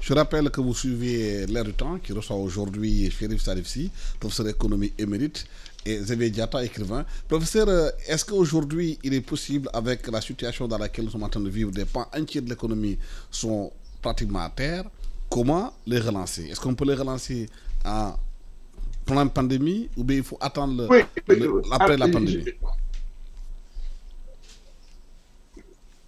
Je 0.06 0.14
rappelle 0.14 0.52
que 0.52 0.62
vous 0.62 0.76
suivez 0.76 1.48
l'air 1.48 1.64
du 1.64 1.74
temps 1.74 1.98
qui 1.98 2.14
reçoit 2.14 2.36
aujourd'hui 2.36 3.10
Chérif 3.10 3.42
Salifsi, 3.42 3.90
professeur 4.20 4.46
d'économie 4.46 4.94
émérite, 5.00 5.48
et 5.84 5.98
Xavier 5.98 6.30
Diata, 6.30 6.64
écrivain. 6.64 7.04
Professeur, 7.28 7.68
euh, 7.70 7.90
est-ce 8.08 8.24
qu'aujourd'hui, 8.24 9.00
il 9.02 9.16
est 9.16 9.22
possible, 9.22 9.68
avec 9.74 10.06
la 10.12 10.22
situation 10.22 10.68
dans 10.68 10.78
laquelle 10.78 11.06
nous 11.06 11.10
sommes 11.12 11.24
en 11.24 11.30
train 11.30 11.40
de 11.42 11.50
vivre, 11.50 11.72
des 11.72 11.86
pans 11.86 12.08
entiers 12.16 12.42
de 12.42 12.48
l'économie 12.52 13.00
sont 13.32 13.72
pratiquement 14.00 14.42
à 14.42 14.50
terre, 14.52 14.84
comment 15.28 15.74
les 15.88 15.98
relancer? 15.98 16.44
Est-ce 16.52 16.60
qu'on 16.62 16.76
peut 16.76 16.86
les 16.86 16.94
relancer 16.94 17.50
en 17.84 18.14
plein 19.08 19.26
pandémie 19.26 19.90
ou 19.98 20.04
bien 20.04 20.18
il 20.18 20.24
faut 20.24 20.38
attendre 20.40 20.88
après 21.72 21.98
la 21.98 22.08
pandémie? 22.10 22.46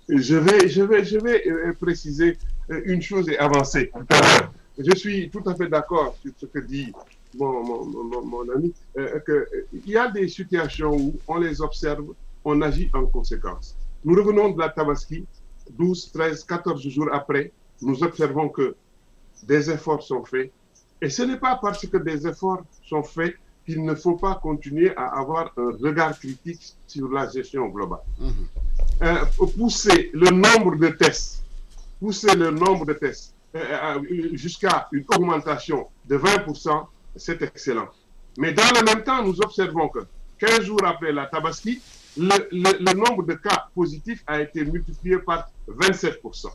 je 0.07 0.36
vais, 0.36 0.69
je 0.69 0.83
vais, 0.83 1.03
je 1.03 1.17
vais 1.17 1.47
euh, 1.49 1.73
préciser 1.73 2.38
une 2.69 3.01
chose 3.01 3.30
et 3.30 3.38
avancer. 3.38 3.91
Je 4.77 4.95
suis 4.95 5.30
tout 5.30 5.43
à 5.45 5.56
fait 5.56 5.67
d'accord 5.67 6.15
sur 6.21 6.32
ce 6.38 6.45
que 6.45 6.60
dit 6.60 6.93
mon, 7.36 7.63
mon, 7.63 8.25
mon, 8.25 8.49
ami, 8.56 8.73
euh, 8.97 9.19
qu'il 9.25 9.91
y 9.91 9.97
a 9.97 10.10
des 10.10 10.27
situations 10.27 10.95
où 10.95 11.15
on 11.27 11.38
les 11.38 11.62
observe, 11.62 12.06
on 12.45 12.62
agit 12.62 12.89
en 12.93 13.06
conséquence. 13.06 13.75
Nous 14.06 14.15
revenons 14.15 14.49
de 14.49 14.60
la 14.60 14.69
Tabaski, 14.69 15.25
12, 15.71 16.12
13, 16.13 16.43
14 16.43 16.88
jours 16.88 17.10
après, 17.12 17.51
nous 17.82 18.03
observons 18.03 18.49
que 18.49 18.75
des 19.43 19.69
efforts 19.69 20.03
sont 20.03 20.23
faits. 20.23 20.51
Et 21.01 21.10
ce 21.10 21.23
n'est 21.23 21.38
pas 21.38 21.60
parce 21.62 21.86
que 21.86 21.97
des 21.97 22.27
efforts 22.27 22.63
sont 22.84 23.03
faits 23.03 23.36
qu'il 23.65 23.84
ne 23.84 23.93
faut 23.95 24.15
pas 24.15 24.36
continuer 24.36 24.95
à 24.95 25.19
avoir 25.19 25.51
un 25.58 25.71
regard 25.82 26.17
critique 26.17 26.75
sur 26.88 27.10
la 27.10 27.30
gestion 27.30 27.67
globale. 27.67 27.99
Mhm. 28.19 28.32
Euh, 29.03 29.25
pousser 29.58 30.10
le 30.13 30.30
nombre 30.30 30.77
de 30.77 30.88
tests, 30.88 31.43
pousser 31.99 32.36
le 32.36 32.51
nombre 32.51 32.86
de 32.86 32.93
tests 32.93 33.33
euh, 33.55 33.60
euh, 33.60 34.29
jusqu'à 34.33 34.88
une 34.91 35.05
augmentation 35.15 35.88
de 36.05 36.17
20%, 36.17 36.86
c'est 37.15 37.41
excellent. 37.41 37.88
Mais 38.38 38.53
dans 38.53 38.69
le 38.79 38.83
même 38.86 39.03
temps, 39.03 39.23
nous 39.23 39.39
observons 39.41 39.89
que 39.89 39.99
15 40.39 40.62
jours 40.62 40.86
après 40.86 41.12
la 41.12 41.25
Tabaski, 41.25 41.81
le, 42.17 42.47
le 42.51 42.93
nombre 42.93 43.23
de 43.23 43.33
cas 43.33 43.67
positifs 43.73 44.23
a 44.27 44.41
été 44.41 44.63
multiplié 44.65 45.17
par 45.19 45.49
27% 45.67 46.47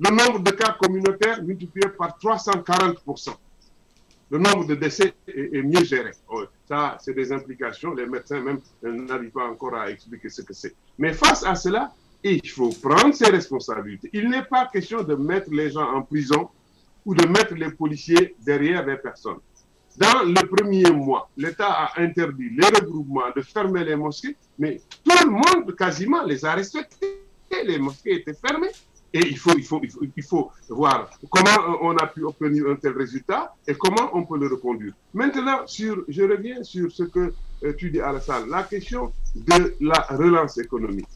le 0.00 0.10
nombre 0.10 0.40
de 0.40 0.50
cas 0.52 0.76
communautaires 0.80 1.42
multiplié 1.42 1.88
par 1.88 2.18
340%. 2.18 3.34
Le 4.30 4.38
nombre 4.38 4.66
de 4.66 4.74
décès 4.74 5.14
est, 5.26 5.62
mieux 5.62 5.84
géré. 5.84 6.10
Oh, 6.28 6.44
ça, 6.68 6.98
c'est 7.00 7.14
des 7.14 7.32
implications. 7.32 7.94
Les 7.94 8.06
médecins 8.06 8.40
même 8.40 8.60
n'arrivent 8.82 9.30
pas 9.30 9.46
encore 9.46 9.74
à 9.74 9.90
expliquer 9.90 10.28
ce 10.28 10.42
que 10.42 10.52
c'est. 10.52 10.74
Mais 10.98 11.14
face 11.14 11.44
à 11.44 11.54
cela, 11.54 11.92
il 12.24 12.48
faut 12.48 12.70
prendre 12.70 13.14
ses 13.14 13.30
responsabilités. 13.30 14.10
Il 14.12 14.28
n'est 14.28 14.44
pas 14.44 14.66
question 14.66 15.02
de 15.02 15.14
mettre 15.14 15.50
les 15.50 15.70
gens 15.70 15.88
en 15.94 16.02
prison 16.02 16.48
ou 17.04 17.14
de 17.14 17.26
mettre 17.26 17.54
les 17.54 17.70
policiers 17.70 18.34
derrière 18.44 18.84
les 18.84 18.96
personnes. 18.96 19.38
Dans 19.96 20.22
le 20.22 20.46
premier 20.46 20.88
mois, 20.90 21.28
l'État 21.36 21.70
a 21.70 22.00
interdit 22.00 22.50
les 22.50 22.66
regroupements, 22.66 23.30
de 23.34 23.42
fermer 23.42 23.84
les 23.84 23.96
mosquées, 23.96 24.36
mais 24.58 24.80
tout 25.04 25.24
le 25.24 25.30
monde 25.30 25.74
quasiment 25.76 26.22
les 26.24 26.44
a 26.44 26.54
respectés. 26.54 27.24
Les 27.64 27.78
mosquées 27.78 28.16
étaient 28.16 28.34
fermées. 28.34 28.70
Et 29.12 29.20
il 29.20 29.38
faut, 29.38 29.56
il, 29.56 29.64
faut, 29.64 29.80
il, 29.82 30.22
faut, 30.22 30.50
voir 30.68 31.10
comment 31.30 31.78
on 31.80 31.96
a 31.96 32.06
pu 32.06 32.24
obtenir 32.24 32.68
un 32.68 32.76
tel 32.76 32.92
résultat 32.92 33.54
et 33.66 33.74
comment 33.74 34.10
on 34.12 34.24
peut 34.24 34.38
le 34.38 34.48
reconduire. 34.48 34.92
Maintenant, 35.14 35.66
sur, 35.66 36.04
je 36.08 36.22
reviens 36.22 36.62
sur 36.62 36.92
ce 36.92 37.04
que 37.04 37.32
euh, 37.64 37.72
tu 37.78 37.90
dis, 37.90 38.00
Alassane, 38.00 38.50
la 38.50 38.64
question 38.64 39.10
de 39.34 39.74
la 39.80 40.06
relance 40.10 40.58
économique. 40.58 41.08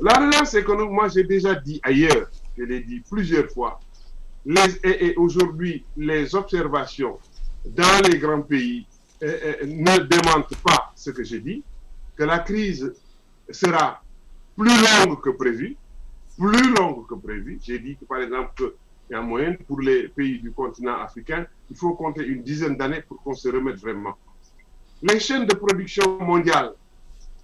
La 0.00 0.14
relance 0.14 0.54
économique, 0.54 0.92
moi 0.92 1.08
j'ai 1.08 1.24
déjà 1.24 1.54
dit 1.54 1.80
ailleurs, 1.82 2.30
je 2.56 2.64
l'ai 2.64 2.80
dit 2.80 3.00
plusieurs 3.00 3.50
fois, 3.50 3.80
et, 4.84 5.14
aujourd'hui, 5.16 5.84
les 5.96 6.34
observations 6.34 7.18
dans 7.66 8.00
les 8.08 8.18
grands 8.18 8.40
pays 8.42 8.86
euh, 9.22 9.38
euh, 9.44 9.66
ne 9.66 9.98
démentent 9.98 10.56
pas 10.62 10.92
ce 10.96 11.10
que 11.10 11.22
j'ai 11.22 11.40
dit, 11.40 11.62
que 12.16 12.24
la 12.24 12.38
crise 12.38 12.92
sera 13.50 14.02
plus 14.56 14.70
longue 14.70 15.20
que 15.20 15.30
prévu, 15.30 15.76
plus 16.38 16.74
longue 16.74 17.06
que 17.06 17.14
prévu. 17.14 17.58
J'ai 17.62 17.78
dit 17.78 17.96
que, 17.96 18.04
par 18.06 18.18
exemple, 18.22 18.54
qu'il 18.56 18.72
y 19.10 19.14
a 19.14 19.20
moyen 19.20 19.56
pour 19.66 19.80
les 19.80 20.08
pays 20.08 20.38
du 20.38 20.52
continent 20.52 20.98
africain, 21.00 21.46
il 21.70 21.76
faut 21.76 21.92
compter 21.94 22.24
une 22.24 22.42
dizaine 22.42 22.76
d'années 22.76 23.02
pour 23.02 23.22
qu'on 23.22 23.34
se 23.34 23.48
remette 23.48 23.76
vraiment. 23.76 24.16
Les 25.02 25.20
chaînes 25.20 25.46
de 25.46 25.54
production 25.54 26.18
mondiale, 26.20 26.72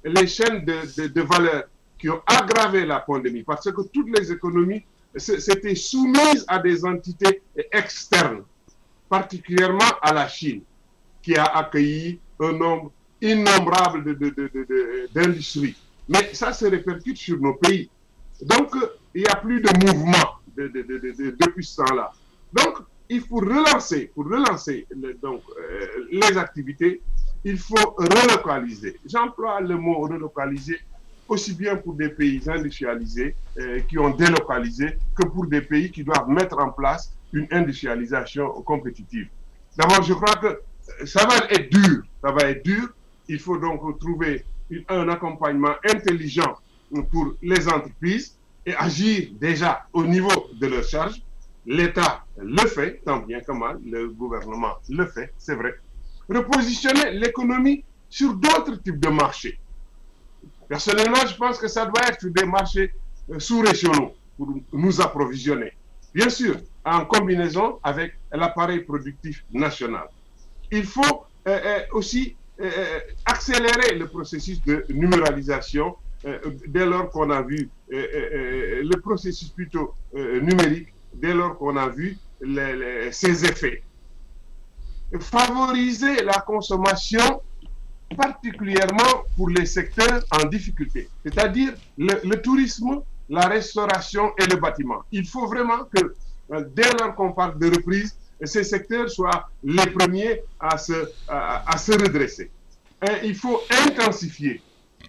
les 0.05 0.27
chaînes 0.27 0.65
de, 0.65 1.09
de, 1.09 1.23
valeur 1.23 1.65
qui 1.99 2.11
ont 2.11 2.21
aggravé 2.27 2.85
la 2.85 3.01
pandémie, 3.01 3.43
parce 3.43 3.71
que 3.71 3.83
toutes 3.93 4.17
les 4.19 4.31
économies 4.33 4.85
s'étaient 5.17 5.75
soumises 5.75 6.45
à 6.47 6.59
des 6.59 6.85
entités 6.85 7.43
externes. 7.73 8.45
particulièrement 9.09 9.93
à 10.03 10.13
la 10.13 10.27
Chine, 10.29 10.63
qui 11.23 11.37
a 11.37 11.45
accueilli 11.45 12.19
un 12.41 12.53
nombre 12.53 12.91
innombrable 13.23 14.17
d'industries. 15.15 15.77
Mais 16.09 16.35
ça 16.35 16.53
se 16.53 16.67
répercute 16.67 17.17
sur 17.17 17.39
nos 17.39 17.55
pays. 17.55 17.89
Donc, 18.43 18.75
il 19.15 19.23
n'y 19.23 19.29
a 19.29 19.37
plus 19.37 19.61
de 19.61 19.71
mouvement 19.87 20.41
depuis 20.57 21.65
ce 21.65 21.77
temps-là. 21.77 22.13
Donc, 22.53 22.79
il 23.09 23.21
faut 23.21 23.37
relancer, 23.37 24.11
pour 24.15 24.25
relancer 24.25 24.87
donc, 25.23 25.43
euh, 25.57 25.87
les 26.11 26.37
activités, 26.37 27.01
il 27.45 27.59
faut 27.59 27.95
relocaliser. 27.97 28.99
J'emploie 29.07 29.61
le 29.61 29.77
mot 29.77 30.01
relocaliser 30.01 30.81
aussi 31.29 31.55
bien 31.55 31.77
pour 31.77 31.95
des 31.95 32.09
pays 32.09 32.41
industrialisés 32.49 33.35
euh, 33.59 33.81
qui 33.89 33.99
ont 33.99 34.11
délocalisé 34.11 34.99
que 35.15 35.27
pour 35.27 35.47
des 35.47 35.61
pays 35.61 35.91
qui 35.91 36.05
doivent 36.05 36.29
mettre 36.29 36.59
en 36.59 36.71
place 36.71 37.13
une 37.33 37.47
industrialisation 37.51 38.49
compétitive. 38.63 39.29
D'abord, 39.77 40.03
je 40.03 40.15
crois 40.15 40.37
que 40.37 40.61
ça 41.05 41.27
va 41.27 41.37
être 41.51 41.71
dur, 41.71 42.03
ça 42.23 42.31
va 42.31 42.51
être 42.51 42.65
dur. 42.65 42.89
Il 43.29 43.39
faut 43.39 43.59
donc 43.59 43.99
trouver 43.99 44.45
un 44.89 45.09
accompagnement 45.09 45.75
intelligent 45.85 46.57
pour 47.11 47.35
les 47.43 47.69
entreprises 47.69 48.37
et 48.65 48.75
agir 48.75 49.29
déjà 49.41 49.87
au 49.93 50.05
niveau 50.05 50.49
de 50.61 50.67
leurs 50.67 50.85
charges. 50.85 51.21
L'État 51.67 52.25
le 52.39 52.67
fait, 52.69 53.03
tant 53.05 53.19
bien 53.19 53.41
que 53.41 53.53
mal, 53.53 53.79
le 53.85 54.09
gouvernement 54.09 54.75
le 54.89 55.07
fait, 55.07 55.33
c'est 55.37 55.55
vrai. 55.55 55.75
Repositionner 56.29 57.13
l'économie 57.13 57.85
sur 58.09 58.35
d'autres 58.35 58.77
types 58.83 59.01
de 59.01 59.09
marchés. 59.09 59.59
Personnellement, 60.69 61.25
je 61.27 61.37
pense 61.37 61.59
que 61.59 61.69
ça 61.69 61.87
doit 61.87 62.09
être 62.09 62.27
des 62.27 62.45
marchés 62.45 62.93
euh, 63.31 63.39
sous-régionaux 63.39 64.15
pour 64.37 64.49
nous 64.73 65.01
approvisionner. 65.01 65.73
Bien 66.13 66.29
sûr, 66.29 66.57
en 66.85 67.05
combinaison 67.05 67.79
avec 67.83 68.15
l'appareil 68.33 68.81
productif 68.81 69.45
national. 69.53 70.09
Il 70.71 70.85
faut 70.85 71.25
euh, 71.47 71.59
euh, 71.65 71.81
aussi 71.93 72.37
accélérer 73.25 73.97
le 73.97 74.09
processus 74.09 74.63
de 74.65 74.87
numéralisation 74.89 75.95
dès 76.69 76.87
lors 76.87 77.11
qu'on 77.11 77.31
a 77.31 77.43
vu 77.43 77.69
le 77.91 78.97
processus 79.01 79.51
plutôt 79.51 79.95
numérique, 80.15 80.89
dès 81.15 81.35
lors 81.35 81.57
qu'on 81.59 81.77
a 81.77 81.89
vu 81.89 82.17
ses 83.13 83.45
effets. 83.45 83.83
Favoriser 85.21 86.25
la 86.25 86.41
consommation 86.41 87.43
particulièrement 88.17 89.25
pour 89.37 89.51
les 89.51 89.67
secteurs 89.67 90.23
en 90.31 90.47
difficulté, 90.47 91.09
c'est-à-dire 91.25 91.75
le, 91.99 92.35
tourisme, 92.37 93.03
la 93.29 93.47
restauration 93.49 94.33
et 94.39 94.47
le 94.47 94.57
bâtiment. 94.57 95.03
Il 95.13 95.27
faut 95.27 95.47
vraiment 95.47 95.85
que, 95.85 96.15
euh, 96.53 96.65
dès 96.75 96.91
lors 96.99 97.15
qu'on 97.15 97.33
parle 97.33 97.59
de 97.59 97.67
reprise, 97.71 98.17
ces 98.45 98.65
secteurs 98.65 99.09
soient 99.11 99.49
les 99.63 99.87
premiers 99.87 100.43
à 100.61 100.77
se, 100.77 101.11
à, 101.29 101.77
se 101.79 101.93
redresser. 101.93 102.51
il 103.25 103.35
faut 103.35 103.61
intensifier. 103.87 104.61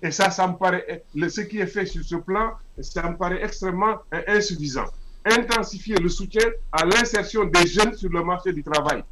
Et 0.01 0.11
ça, 0.11 0.29
ça 0.29 0.47
me 0.47 0.53
paraît, 0.53 1.03
ce 1.27 1.41
qui 1.41 1.59
est 1.59 1.67
fait 1.67 1.85
sur 1.85 2.03
ce 2.03 2.15
plan, 2.15 2.51
ça 2.79 3.09
me 3.09 3.17
paraît 3.17 3.43
extrêmement 3.43 3.97
euh, 4.13 4.21
insuffisant. 4.27 4.85
Intensifier 5.25 5.95
le 5.95 6.07
soutien 6.07 6.47
à 6.71 6.85
l'insertion 6.85 7.45
des 7.45 7.67
jeunes 7.67 7.95
sur 7.95 8.09
le 8.09 8.23
marché 8.23 8.53
du 8.53 8.63
travail. 8.63 9.03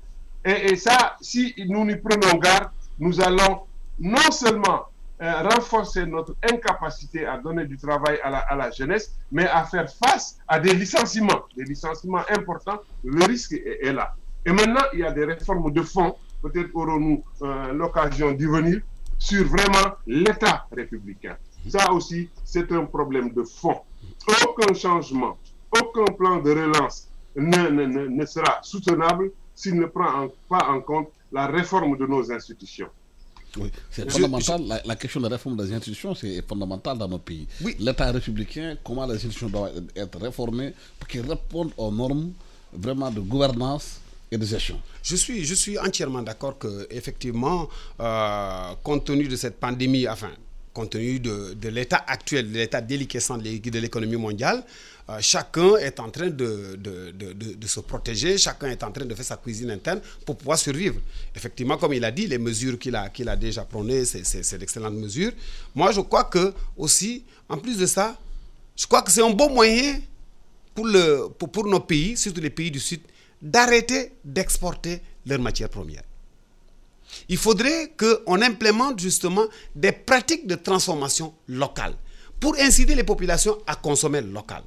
Et, 0.45 0.71
et 0.71 0.75
ça, 0.75 1.17
si 1.19 1.53
nous 1.67 1.85
n'y 1.85 1.95
prenons 1.95 2.37
garde, 2.37 2.69
nous 2.99 3.19
allons 3.19 3.61
non 3.99 4.31
seulement 4.31 4.85
euh, 5.21 5.43
renforcer 5.43 6.05
notre 6.05 6.35
incapacité 6.43 7.25
à 7.25 7.37
donner 7.37 7.65
du 7.65 7.77
travail 7.77 8.19
à 8.21 8.55
la, 8.55 8.71
jeunesse, 8.71 9.15
mais 9.31 9.47
à 9.47 9.63
faire 9.63 9.89
face 9.89 10.37
à 10.47 10.59
des 10.59 10.73
licenciements, 10.73 11.45
des 11.55 11.63
licenciements 11.63 12.23
importants. 12.29 12.79
Le 13.03 13.23
risque 13.23 13.53
est, 13.53 13.93
là. 13.93 14.13
Et 14.45 14.51
maintenant, 14.51 14.83
il 14.93 14.99
y 14.99 15.05
a 15.05 15.11
des 15.11 15.23
réformes 15.23 15.71
de 15.71 15.81
fond. 15.81 16.15
Peut-être 16.41 16.69
aurons-nous 16.73 17.23
euh, 17.43 17.71
l'occasion 17.71 18.33
d'y 18.33 18.45
venir 18.45 18.81
sur 19.17 19.45
vraiment 19.47 19.95
l'État 20.05 20.67
républicain. 20.71 21.37
Ça 21.69 21.91
aussi, 21.93 22.29
c'est 22.43 22.71
un 22.73 22.85
problème 22.85 23.31
de 23.31 23.43
fond. 23.43 23.79
Aucun 24.45 24.73
changement, 24.73 25.37
aucun 25.71 26.11
plan 26.13 26.37
de 26.41 26.51
relance 26.51 27.07
ne, 27.35 28.25
sera 28.25 28.59
soutenable 28.61 29.31
s'il 29.55 29.79
ne 29.79 29.85
prend 29.85 30.27
pas 30.49 30.67
en 30.67 30.81
compte 30.81 31.09
la 31.31 31.47
réforme 31.47 31.97
de 31.97 32.05
nos 32.05 32.31
institutions. 32.31 32.89
Oui, 33.57 33.71
c'est 33.91 34.09
fondamental. 34.11 34.61
La, 34.85 34.95
question 34.95 35.19
de 35.19 35.25
la 35.27 35.35
réforme 35.35 35.57
des 35.57 35.71
institutions, 35.73 36.13
c'est 36.15 36.41
fondamental 36.47 36.97
dans 36.97 37.07
nos 37.07 37.19
pays. 37.19 37.47
Oui. 37.61 37.75
L'État 37.79 38.11
républicain, 38.11 38.77
comment 38.83 39.05
les 39.05 39.15
institutions 39.15 39.49
doivent 39.49 39.81
être 39.95 40.19
réformées 40.19 40.73
pour 40.99 41.07
qu'elles 41.07 41.29
répondent 41.29 41.71
aux 41.77 41.91
normes 41.91 42.31
vraiment 42.73 43.09
de 43.11 43.19
gouvernance 43.21 43.99
et 44.31 44.37
de 44.37 44.45
gestion. 44.45 44.79
Je 45.03 45.15
suis, 45.15 45.45
je 45.45 45.53
suis 45.53 45.77
entièrement 45.79 46.21
d'accord 46.21 46.57
que, 46.57 46.87
effectivement, 46.89 47.69
euh, 47.99 48.71
compte 48.83 49.05
tenu 49.05 49.27
de 49.27 49.35
cette 49.35 49.59
pandémie, 49.59 50.07
enfin, 50.07 50.31
compte 50.73 50.91
tenu 50.91 51.19
de, 51.19 51.53
de 51.53 51.69
l'état 51.69 52.03
actuel, 52.07 52.51
de 52.51 52.57
l'état 52.57 52.81
déliquescent 52.81 53.37
de 53.37 53.79
l'économie 53.79 54.17
mondiale, 54.17 54.63
euh, 55.07 55.17
chacun 55.21 55.75
est 55.77 55.99
en 55.99 56.09
train 56.09 56.29
de, 56.29 56.75
de, 56.77 57.11
de, 57.11 57.67
se 57.67 57.79
protéger, 57.79 58.39
chacun 58.39 58.67
est 58.69 58.83
en 58.83 58.91
train 58.91 59.05
de 59.05 59.13
faire 59.13 59.25
sa 59.25 59.37
cuisine 59.37 59.69
interne 59.69 60.01
pour 60.25 60.35
pouvoir 60.35 60.57
survivre. 60.57 60.99
Effectivement, 61.35 61.77
comme 61.77 61.93
il 61.93 62.03
a 62.03 62.09
dit, 62.11 62.25
les 62.25 62.39
mesures 62.39 62.79
qu'il 62.79 62.95
a, 62.95 63.11
a 63.27 63.35
déjà 63.35 63.65
prônées, 63.65 64.03
c'est 64.05 64.57
d'excellentes 64.57 64.95
mesures. 64.95 65.31
Moi, 65.75 65.91
je 65.91 66.01
crois 66.01 66.23
que 66.23 66.53
aussi, 66.75 67.23
en 67.47 67.57
plus 67.57 67.77
de 67.77 67.85
ça, 67.85 68.17
je 68.75 68.87
crois 68.87 69.03
que 69.03 69.11
c'est 69.11 69.21
un 69.21 69.29
bon 69.29 69.49
moyen 69.53 69.99
pour, 70.73 70.87
le, 70.87 71.27
pour, 71.37 71.51
pour 71.51 71.67
nos 71.67 71.81
pays, 71.81 72.17
surtout 72.17 72.41
les 72.41 72.49
pays 72.49 72.71
du 72.71 72.79
Sud, 72.79 73.01
d'arrêter 73.39 74.11
d'exporter 74.23 75.01
leurs 75.27 75.39
matières 75.39 75.69
premières. 75.69 76.03
Il 77.29 77.37
faudrait 77.37 77.93
qu'on 77.95 78.41
implémente 78.41 78.99
justement 78.99 79.45
des 79.75 79.91
pratiques 79.91 80.47
de 80.47 80.55
transformation 80.55 81.31
locale 81.47 81.93
pour 82.39 82.55
inciter 82.59 82.95
les 82.95 83.03
populations 83.03 83.57
à 83.67 83.75
consommer 83.75 84.21
local. 84.21 84.63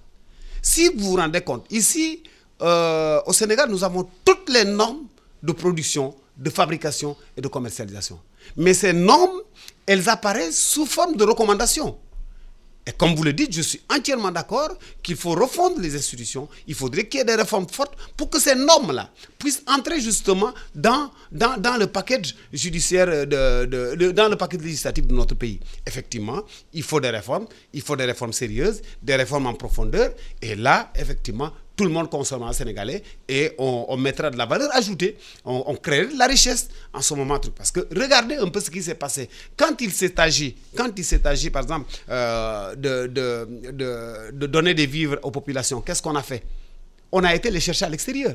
Si 0.62 0.88
vous 0.96 1.10
vous 1.10 1.16
rendez 1.16 1.40
compte, 1.40 1.66
ici, 1.70 2.22
euh, 2.62 3.20
au 3.26 3.32
Sénégal, 3.32 3.70
nous 3.70 3.84
avons 3.84 4.08
toutes 4.24 4.48
les 4.50 4.64
normes 4.64 5.06
de 5.42 5.52
production, 5.52 6.14
de 6.36 6.50
fabrication 6.50 7.16
et 7.36 7.40
de 7.40 7.48
commercialisation. 7.48 8.20
Mais 8.56 8.74
ces 8.74 8.92
normes, 8.92 9.40
elles 9.86 10.08
apparaissent 10.08 10.60
sous 10.60 10.86
forme 10.86 11.16
de 11.16 11.24
recommandations. 11.24 11.98
Et 12.88 12.92
comme 12.92 13.14
vous 13.14 13.22
le 13.22 13.34
dites, 13.34 13.52
je 13.54 13.60
suis 13.60 13.82
entièrement 13.94 14.30
d'accord 14.30 14.70
qu'il 15.02 15.14
faut 15.16 15.32
refondre 15.32 15.78
les 15.78 15.94
institutions. 15.94 16.48
Il 16.66 16.74
faudrait 16.74 17.06
qu'il 17.06 17.18
y 17.18 17.20
ait 17.20 17.26
des 17.26 17.34
réformes 17.34 17.68
fortes 17.70 17.92
pour 18.16 18.30
que 18.30 18.40
ces 18.40 18.54
normes-là 18.54 19.10
puissent 19.38 19.62
entrer 19.66 20.00
justement 20.00 20.54
dans, 20.74 21.10
le 21.30 21.84
package 21.84 22.34
judiciaire, 22.50 23.26
dans 23.26 24.28
le 24.30 24.36
paquet 24.36 24.56
législatif 24.56 25.06
de 25.06 25.12
notre 25.14 25.34
pays. 25.34 25.60
Effectivement, 25.86 26.40
il 26.72 26.82
faut 26.82 26.98
des 26.98 27.10
réformes, 27.10 27.44
il 27.74 27.82
faut 27.82 27.94
des 27.94 28.06
réformes 28.06 28.32
sérieuses, 28.32 28.80
des 29.02 29.16
réformes 29.16 29.48
en 29.48 29.54
profondeur. 29.54 30.10
Et 30.40 30.54
là, 30.54 30.90
effectivement, 30.96 31.52
tout 31.78 31.84
le 31.84 31.90
monde 31.90 32.10
consommera 32.10 32.52
sénégalais 32.52 33.02
et 33.28 33.52
on, 33.56 33.96
mettra 33.96 34.30
de 34.30 34.36
la 34.36 34.46
valeur 34.46 34.68
ajoutée, 34.74 35.16
on, 35.44 35.62
on 35.68 35.76
créera 35.76 36.12
de 36.12 36.18
la 36.18 36.26
richesse 36.26 36.68
en 36.92 37.00
ce 37.00 37.14
moment. 37.14 37.38
Parce 37.56 37.70
que 37.70 37.86
regardez 37.94 38.34
un 38.34 38.48
peu 38.48 38.58
ce 38.60 38.68
qui 38.68 38.82
s'est 38.82 38.96
passé. 38.96 39.30
Quand 39.56 39.80
il 39.80 39.92
s'est 39.92 40.18
agi, 40.20 40.56
quand 40.76 40.90
il 40.96 41.04
s'est 41.04 41.24
agi, 41.24 41.50
par 41.50 41.62
exemple, 41.62 41.88
euh, 42.10 42.74
de, 42.74 44.46
donner 44.46 44.74
des 44.74 44.86
vivres 44.86 45.18
aux 45.22 45.30
populations, 45.30 45.80
qu'est-ce 45.80 46.02
qu'on 46.02 46.16
a 46.16 46.22
fait? 46.22 46.42
On 47.12 47.22
a 47.22 47.32
été 47.32 47.48
les 47.48 47.60
chercher 47.60 47.84
à 47.84 47.88
l'extérieur. 47.88 48.34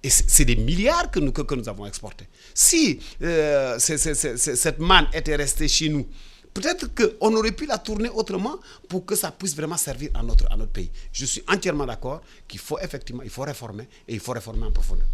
Et 0.00 0.10
c'est 0.10 0.44
des 0.44 0.54
milliards 0.54 1.10
que 1.10 1.18
nous, 1.18 1.32
que, 1.32 1.54
nous 1.56 1.68
avons 1.68 1.84
exportés. 1.84 2.26
Si 2.54 3.00
euh, 3.22 3.76
cette 3.80 4.78
manne 4.78 5.08
était 5.12 5.34
restée 5.34 5.66
chez 5.66 5.88
nous, 5.88 6.06
Peut-être 6.54 6.88
qu'on 6.94 7.34
aurait 7.34 7.52
pu 7.52 7.66
la 7.66 7.78
tourner 7.78 8.08
autrement 8.08 8.56
pour 8.88 9.04
que 9.04 9.14
ça 9.14 9.30
puisse 9.30 9.54
vraiment 9.54 9.76
servir 9.76 10.10
à 10.14 10.22
notre, 10.22 10.46
pays. 10.66 10.90
Je 11.12 11.24
suis 11.24 11.42
entièrement 11.48 11.86
d'accord 11.86 12.20
qu'il 12.46 12.58
faut 12.60 12.78
effectivement 12.80 13.22
il 13.22 13.30
faut 13.30 13.42
réformer 13.42 13.88
et 14.06 14.14
il 14.14 14.20
faut 14.20 14.32
réformer 14.32 14.64
en 14.66 14.72
profondeur. 14.72 15.06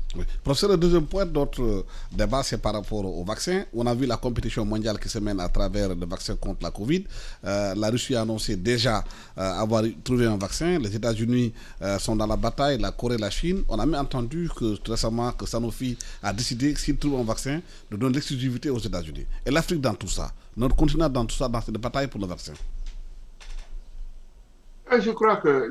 Professeur, 0.42 0.70
le 0.70 0.77
deuxième 0.77 1.07
point 1.07 1.27
de 1.27 1.33
notre 1.33 1.85
débat, 2.12 2.42
c'est 2.42 2.58
par 2.58 2.73
rapport 2.73 3.04
au 3.04 3.25
vaccin. 3.25 3.65
On 3.75 3.87
a 3.87 3.94
vu 3.94 4.06
la 4.06 4.17
compétition 4.17 4.65
mondiale 4.65 4.98
qui 4.98 5.08
se 5.08 5.19
mène 5.19 5.40
à 5.40 5.48
travers 5.48 5.94
le 5.94 6.06
vaccin 6.06 6.37
contre 6.37 6.63
la 6.63 6.71
Covid. 6.71 7.04
Euh, 7.44 7.75
la 7.75 7.90
Russie 7.90 8.15
a 8.15 8.23
annoncé 8.23 8.56
déjà 8.56 9.04
euh, 9.38 9.52
avoir 9.61 9.83
trouvé 10.02 10.27
un 10.27 10.37
vaccin. 10.37 10.79
Les 10.79 10.94
États-Unis 10.94 11.52
euh, 11.83 11.98
sont 11.98 12.17
dans 12.17 12.27
la 12.27 12.37
bataille, 12.37 12.79
la 12.79 12.92
Corée, 12.92 13.19
la 13.19 13.31
Chine. 13.31 13.65
On 13.69 13.79
a 13.79 13.87
même 13.87 14.00
entendu 14.00 14.48
que 14.54 14.77
récemment 14.88 15.33
que 15.33 15.46
Sanofi 15.46 15.96
a 16.23 16.33
décidé, 16.33 16.75
s'il 16.77 16.96
trouve 16.96 17.21
un 17.21 17.25
vaccin, 17.25 17.61
de 17.90 17.96
donner 17.96 18.15
l'exclusivité 18.15 18.71
aux 18.71 18.79
États-Unis. 18.79 19.27
Et 19.44 19.50
l'Afrique 19.50 19.81
dans 19.81 19.94
tout 19.94 20.08
ça 20.08 20.33
notre 20.57 20.77
continent 20.77 21.09
dans 21.09 21.27
tout 21.27 21.35
ça, 21.35 21.48
dans 21.48 21.61
cette 21.61 21.77
bataille 21.79 22.09
pour 22.09 22.21
le 22.21 22.27
vaccin 22.27 22.52
Je 24.98 25.11
crois 25.11 25.37
que, 25.37 25.71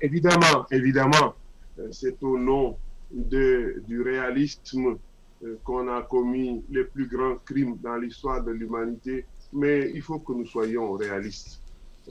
évidemment, 0.00 0.66
évidemment, 0.70 1.34
euh, 1.78 1.88
c'est 1.90 2.22
au 2.22 2.38
nom 2.38 2.76
du 3.10 4.02
réalisme 4.04 4.98
euh, 5.44 5.58
qu'on 5.64 5.88
a 5.88 6.02
commis 6.02 6.62
les 6.70 6.84
plus 6.84 7.06
grands 7.06 7.36
crimes 7.44 7.76
dans 7.82 7.96
l'histoire 7.96 8.42
de 8.42 8.52
l'humanité, 8.52 9.24
mais 9.52 9.90
il 9.94 10.02
faut 10.02 10.18
que 10.18 10.32
nous 10.32 10.46
soyons 10.46 10.92
réalistes. 10.92 11.60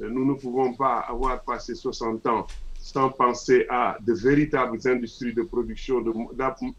Euh, 0.02 0.10
nous 0.10 0.26
ne 0.26 0.34
pouvons 0.34 0.74
pas 0.74 0.99
avoir 0.99 1.41
passé 1.43 1.76
60 1.76 2.26
ans 2.28 2.47
sans 2.78 3.10
penser 3.10 3.66
à 3.70 3.97
de 4.02 4.14
véritables 4.14 4.80
industries 4.86 5.34
de 5.34 5.43
production, 5.43 6.04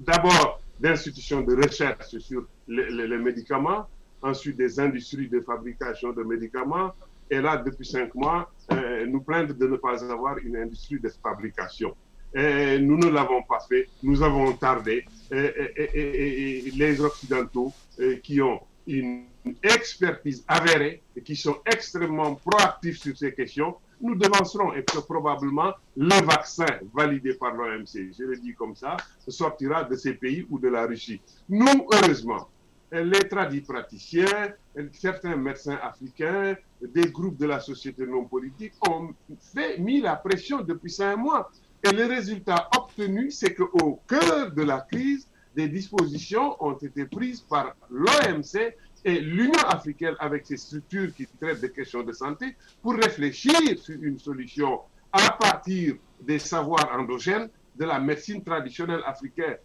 d'abord 0.00 0.60
d'institutions 0.80 1.42
de 1.42 1.54
recherche 1.54 2.18
sur 2.18 2.44
les, 2.66 3.18
médicaments, 3.18 3.86
ensuite 4.22 4.56
des 4.56 4.78
industries 4.78 5.28
de 5.28 5.40
fabrication 5.40 6.12
de 6.12 6.22
médicaments, 6.22 6.92
et 7.30 7.40
là, 7.40 7.56
depuis 7.56 7.86
cinq 7.86 8.14
mois, 8.14 8.50
euh, 8.72 9.06
nous 9.06 9.22
plaindre 9.22 9.54
de 9.54 9.66
ne 9.66 9.76
pas 9.76 10.04
avoir 10.04 10.38
une 10.38 10.56
industrie 10.56 11.00
de 11.00 11.10
fabrication. 11.22 11.94
Nous 12.34 12.98
ne 12.98 13.10
l'avons 13.10 13.42
pas 13.42 13.60
fait, 13.60 13.88
nous 14.02 14.22
avons 14.22 14.52
tardé. 14.54 15.04
Et, 15.30 16.70
les 16.74 17.00
Occidentaux 17.00 17.72
euh, 18.00 18.16
qui 18.22 18.40
ont 18.40 18.60
une 18.86 19.24
expertise 19.62 20.44
avérée 20.48 21.02
et 21.16 21.22
qui 21.22 21.36
sont 21.36 21.56
extrêmement 21.66 22.34
proactifs 22.36 22.98
sur 23.00 23.16
ces 23.16 23.32
questions, 23.34 23.76
nous 24.00 24.14
devancerons 24.14 24.72
et 24.72 24.84
que 24.84 24.98
probablement 24.98 25.72
le 25.96 26.24
vaccin 26.24 26.66
validé 26.92 27.34
par 27.34 27.54
l'OMC, 27.54 28.12
je 28.18 28.24
le 28.24 28.36
dis 28.36 28.54
comme 28.54 28.74
ça, 28.74 28.96
sortira 29.28 29.84
de 29.84 29.94
ces 29.94 30.14
pays 30.14 30.46
ou 30.50 30.58
de 30.58 30.68
la 30.68 30.86
Russie. 30.86 31.20
Nous, 31.48 31.86
heureusement, 31.92 32.48
les 32.92 33.28
tradis 33.28 33.62
praticiens, 33.62 34.52
certains 34.92 35.36
médecins 35.36 35.78
africains, 35.82 36.54
des 36.82 37.10
groupes 37.10 37.38
de 37.38 37.46
la 37.46 37.58
société 37.58 38.06
non 38.06 38.24
politique 38.24 38.74
ont 38.86 39.14
fait, 39.54 39.78
mis 39.78 40.00
la 40.00 40.16
pression 40.16 40.60
depuis 40.60 40.90
cinq 40.90 41.16
mois. 41.16 41.50
Et 41.82 41.90
le 41.90 42.06
résultat 42.06 42.68
obtenu, 42.76 43.30
c'est 43.30 43.54
qu'au 43.54 44.00
cœur 44.06 44.52
de 44.52 44.62
la 44.62 44.80
crise, 44.80 45.26
des 45.56 45.68
dispositions 45.68 46.56
ont 46.64 46.74
été 46.74 47.06
prises 47.06 47.40
par 47.40 47.74
l'OMC 47.90 48.74
et 49.04 49.20
l'Union 49.20 49.60
africaine 49.66 50.14
avec 50.18 50.46
ses 50.46 50.56
structures 50.56 51.14
qui 51.14 51.26
traitent 51.40 51.60
des 51.60 51.70
questions 51.70 52.02
de 52.02 52.12
santé 52.12 52.56
pour 52.80 52.94
réfléchir 52.94 53.52
sur 53.76 53.96
une 54.00 54.18
solution 54.18 54.80
à 55.12 55.32
partir 55.32 55.96
des 56.20 56.38
savoirs 56.38 56.88
endogènes 56.92 57.48
de 57.76 57.84
la 57.84 57.98
médecine 57.98 58.42
traditionnelle 58.42 59.02
africaine. 59.06 59.56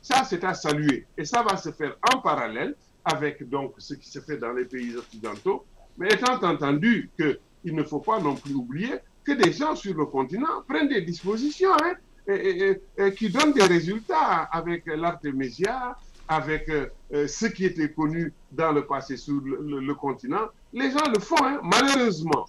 Ça, 0.00 0.24
c'est 0.24 0.44
à 0.44 0.54
saluer. 0.54 1.06
Et 1.16 1.24
ça 1.24 1.42
va 1.42 1.56
se 1.56 1.70
faire 1.70 1.96
en 2.12 2.20
parallèle 2.20 2.74
avec 3.04 3.48
donc 3.48 3.74
ce 3.78 3.94
qui 3.94 4.08
se 4.08 4.20
fait 4.20 4.36
dans 4.36 4.52
les 4.52 4.64
pays 4.64 4.96
occidentaux. 4.96 5.64
Mais 5.96 6.08
étant 6.08 6.34
entendu 6.42 7.10
qu'il 7.16 7.74
ne 7.74 7.82
faut 7.82 8.00
pas 8.00 8.20
non 8.20 8.36
plus 8.36 8.54
oublier 8.54 8.94
que 9.24 9.32
des 9.32 9.52
gens 9.52 9.74
sur 9.74 9.94
le 9.94 10.06
continent 10.06 10.62
prennent 10.66 10.88
des 10.88 11.02
dispositions 11.02 11.72
hein, 11.82 11.94
et, 12.28 12.80
qui 13.16 13.30
donnent 13.30 13.52
des 13.52 13.64
résultats 13.64 14.48
avec 14.52 14.84
l'artémisia, 14.86 15.96
avec 16.28 16.68
euh, 16.68 16.86
euh, 17.14 17.26
ce 17.26 17.46
qui 17.46 17.64
était 17.64 17.90
connu 17.90 18.32
dans 18.52 18.72
le 18.72 18.86
passé 18.86 19.16
sur 19.16 19.40
le, 19.42 19.94
continent. 19.94 20.48
Les 20.72 20.90
gens 20.90 21.10
le 21.12 21.18
font, 21.18 21.42
hein. 21.42 21.60
malheureusement. 21.62 22.46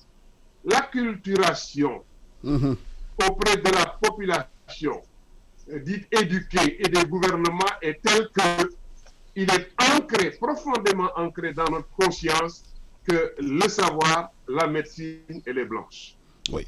L'acculturation 0.66 2.04
mm-hmm. 2.44 2.76
auprès 3.26 3.58
de 3.58 3.72
la 3.74 3.98
population 4.02 4.49
dite 5.84 6.08
éduquée 6.12 6.78
et 6.80 6.90
des 6.90 7.06
gouvernements 7.06 7.74
est 7.82 8.02
telle 8.02 8.30
que 8.30 8.70
il 9.36 9.50
est 9.52 9.70
ancré, 9.96 10.32
profondément 10.32 11.10
ancré 11.16 11.54
dans 11.54 11.70
notre 11.70 11.90
conscience 11.90 12.64
que 13.08 13.36
le 13.40 13.68
savoir, 13.70 14.32
la 14.48 14.68
médecine, 14.68 15.42
elle 15.46 15.60
est 15.60 15.66
blanche. 15.66 16.16
Oui. 16.52 16.68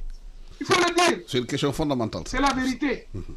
Il 0.60 0.66
faut 0.66 0.80
le 0.80 0.94
dire. 0.94 1.24
C'est 1.28 1.40
une 1.40 1.48
question 1.48 1.74
fondamentale. 1.74 2.24
C'est 2.28 2.40
la 2.40 2.54
vérité. 2.54 3.08
Mm-hmm. 3.16 3.36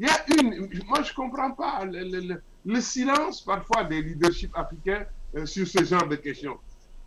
Il 0.00 0.06
y 0.06 0.08
a 0.08 0.42
une. 0.42 0.68
Moi, 0.86 1.02
je 1.02 1.10
ne 1.10 1.14
comprends 1.14 1.52
pas. 1.52 1.84
le, 1.84 2.40
le 2.66 2.80
silence 2.80 3.42
parfois 3.42 3.84
des 3.84 4.02
leaderships 4.02 4.54
africains 4.54 5.04
euh, 5.36 5.46
sur 5.46 5.66
ce 5.66 5.84
genre 5.84 6.06
de 6.08 6.16
questions. 6.16 6.58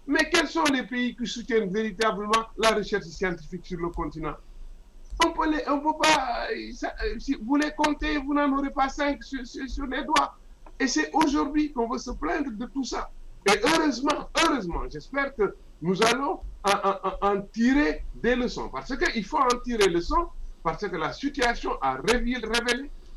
Mais 0.06 0.30
quels 0.32 0.48
sont 0.48 0.64
les 0.66 0.84
pays 0.84 1.16
qui 1.16 1.28
soutiennent 1.28 1.72
véritablement 1.72 2.45
la 2.58 2.72
recherche 2.72 3.06
scientifique 3.06 3.66
sur 3.66 3.80
le 3.80 3.89
continent? 3.89 4.36
On 5.26 5.32
peut 5.32 5.49
les, 5.49 5.63
on 5.68 5.80
peut 5.80 5.97
pas, 5.99 6.47
euh, 6.51 7.20
si 7.20 7.36
vous 7.41 7.55
les 7.55 7.72
comptez, 7.72 8.18
vous 8.18 8.34
n'en 8.34 8.55
aurez 8.57 8.70
pas 8.70 8.89
cinq 8.89 9.24
sur, 9.24 9.86
les 9.88 10.03
doigts. 10.03 10.36
Et 10.80 10.88
c'est 10.88 11.09
aujourd'hui 11.13 11.72
qu'on 11.72 11.89
veut 11.89 11.97
se 11.97 12.11
plaindre 12.11 12.51
de 12.51 12.65
tout 12.68 12.84
ça. 12.84 13.09
Et 13.47 13.59
heureusement, 13.63 14.30
heureusement, 14.43 14.82
j'espère 14.91 15.36
que 15.36 15.55
nous 15.82 16.03
allons 16.03 16.39
en, 16.63 17.41
tirer 17.53 18.03
des 18.15 18.36
leçons. 18.36 18.70
Parce 18.70 18.95
qu'il 18.95 19.26
faut 19.26 19.38
en 19.38 19.59
tirer 19.63 19.88
leçons, 19.88 20.28
parce 20.63 20.88
que 20.88 20.95
la 20.95 21.13
situation 21.13 21.72
a 21.82 21.97
révélé 22.07 22.39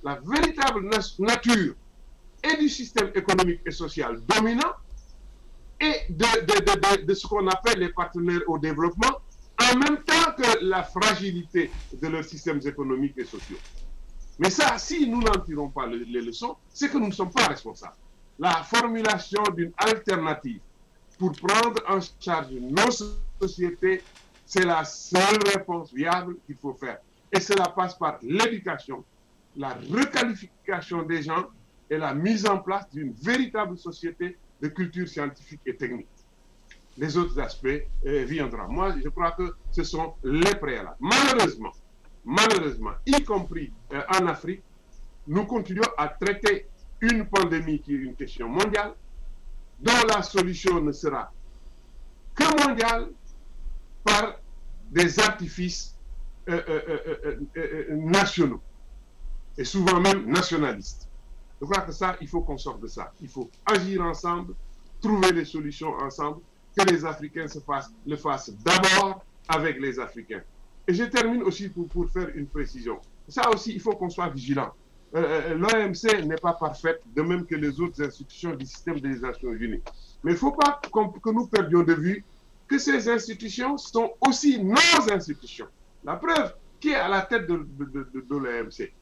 la 0.03 0.18
véritable 0.24 0.88
nature 1.18 1.74
et 2.42 2.57
du 2.57 2.68
système 2.68 3.11
économique 3.14 3.61
et 3.66 3.70
social 3.70 4.20
dominant 4.26 4.72
et 5.80 5.94
de, 6.11 7.14
ce 7.14 7.26
qu'on 7.26 7.46
appelle 7.48 7.78
les 7.78 7.88
partenaires 7.88 8.42
au 8.48 8.59
développement, 8.59 9.18
en 9.61 9.77
même 9.77 10.03
temps 10.05 10.33
que 10.37 10.65
la 10.65 10.83
fragilité 10.83 11.71
de 12.01 12.09
leurs 12.09 12.25
systèmes 12.25 12.61
économiques 12.65 13.19
et 13.19 13.25
sociaux. 13.25 13.59
Mais 14.39 14.51
ça, 14.51 14.79
si 14.79 15.07
nous 15.09 15.21
n'en 15.21 15.39
tirons 15.41 15.69
pas 15.69 15.87
les 15.87 16.23
leçons, 16.23 16.57
c'est 16.73 16.89
que 16.91 16.97
nous 16.97 17.09
ne 17.09 17.13
sommes 17.13 17.31
pas 17.31 17.47
responsables. 17.47 17.97
La 18.39 18.63
formulation 18.63 19.43
d'une 19.55 19.73
alternative 19.77 20.61
pour 21.19 21.33
prendre 21.33 21.83
en 21.87 21.99
charge 22.19 22.53
nos 22.53 22.91
sociétés, 23.39 24.03
c'est 24.47 24.65
la 24.65 24.83
seule 24.85 25.39
réponse 25.55 25.93
viable 25.93 26.37
qu'il 26.47 26.57
faut 26.57 26.73
faire. 26.73 26.99
Et 27.31 27.39
cela 27.39 27.69
passe 27.69 27.95
par 27.95 28.19
l'éducation, 28.23 29.05
la 29.57 29.75
requalification 29.75 31.03
des 31.03 31.23
gens 31.23 31.47
et 31.91 31.99
la 31.99 32.15
mise 32.15 32.47
en 32.47 32.59
place 32.59 32.89
d'une 32.91 33.13
véritable 33.13 33.77
société 33.77 34.39
de 34.63 34.69
culture 34.69 35.07
scientifique 35.07 35.61
et 35.67 35.77
technique. 35.77 36.09
Les 37.01 37.16
autres 37.16 37.40
aspects 37.40 37.66
euh, 38.05 38.24
viendront. 38.24 38.68
Moi, 38.68 38.94
je 39.03 39.09
crois 39.09 39.30
que 39.32 39.55
ce 39.72 39.82
sont 39.82 40.12
les 40.22 40.55
préalables. 40.57 40.98
Malheureusement, 41.01 41.72
malheureusement, 42.26 42.90
y 43.07 43.24
compris 43.24 43.72
euh, 43.94 44.03
en 44.20 44.26
Afrique, 44.26 44.62
nous 45.26 45.46
continuons 45.46 45.88
à 45.96 46.09
traiter 46.09 46.68
une 47.01 47.24
pandémie 47.24 47.80
qui 47.80 47.94
est 47.94 48.01
une 48.01 48.14
question 48.14 48.51
mondiale, 48.51 48.92
dont 49.80 50.07
la 50.11 50.22
solution 50.22 50.78
ne 50.82 50.92
sera 50.92 51.32
que 52.34 52.68
mondiale 52.68 53.09
par 54.05 54.34
des 54.90 55.18
artifices 55.20 55.96
euh, 56.51 57.38
nationaux, 57.88 58.61
et 59.57 59.64
souvent 59.64 59.98
même 60.01 60.26
nationalistes. 60.26 61.09
Je 61.62 61.64
crois 61.64 61.80
que 61.80 61.92
ça, 61.92 62.18
il 62.20 62.28
faut 62.28 62.42
qu'on 62.42 62.59
sorte 62.59 62.82
de 62.82 62.88
ça. 62.88 63.11
Il 63.22 63.28
faut 63.28 63.51
agir 63.64 64.03
ensemble, 64.03 64.55
trouver 65.01 65.32
des 65.32 65.46
solutions 65.46 65.94
ensemble, 65.94 66.42
que 66.77 66.85
les 66.91 67.05
Africains 67.05 67.47
le 68.07 68.16
fassent 68.16 68.53
d'abord 68.64 69.25
avec 69.49 69.81
les 69.81 69.99
Africains. 69.99 70.43
Et 70.87 70.95
je 70.95 71.05
termine 71.05 71.43
aussi 71.43 71.68
pour, 71.68 71.89
pour 71.89 72.11
faire 72.11 72.29
une 72.35 72.47
précision. 72.47 72.99
Ça 73.29 73.49
aussi, 73.51 73.73
il 73.73 73.81
faut 73.81 73.93
qu'on 73.93 74.11
soit 74.11 74.29
vigilant. 74.29 74.73
Euh, 75.14 75.53
euh 75.53 75.55
L'OMC 75.55 76.27
n'est 76.27 76.37
pas 76.37 76.53
parfaite, 76.53 77.03
de 77.14 77.23
même 77.23 77.45
que 77.47 77.55
les 77.55 77.81
autres 77.81 78.03
institutions 78.03 78.55
du 78.55 78.66
système 78.66 79.01
des 79.01 79.18
Nations 79.18 79.53
Unies. 79.53 79.83
Mais 80.23 80.33
il 80.33 80.35
ne 80.35 80.39
faut 80.39 80.53
pas 80.53 80.81
que 80.93 81.31
nous 81.31 81.47
perdions 81.47 81.83
de 81.83 81.95
vue 81.95 82.25
que 82.68 82.79
ces 82.79 83.09
institutions 83.09 83.77
sont 83.77 84.12
aussi 84.27 84.62
nos 84.62 85.12
institutions. 85.12 85.66
La 86.05 86.16
preuve, 86.16 86.55
qui 86.79 86.91
est 86.91 86.95
à 86.95 87.09
la 87.09 87.23
tête 87.23 87.47
de 87.47 87.66
l'OMC 88.31 88.93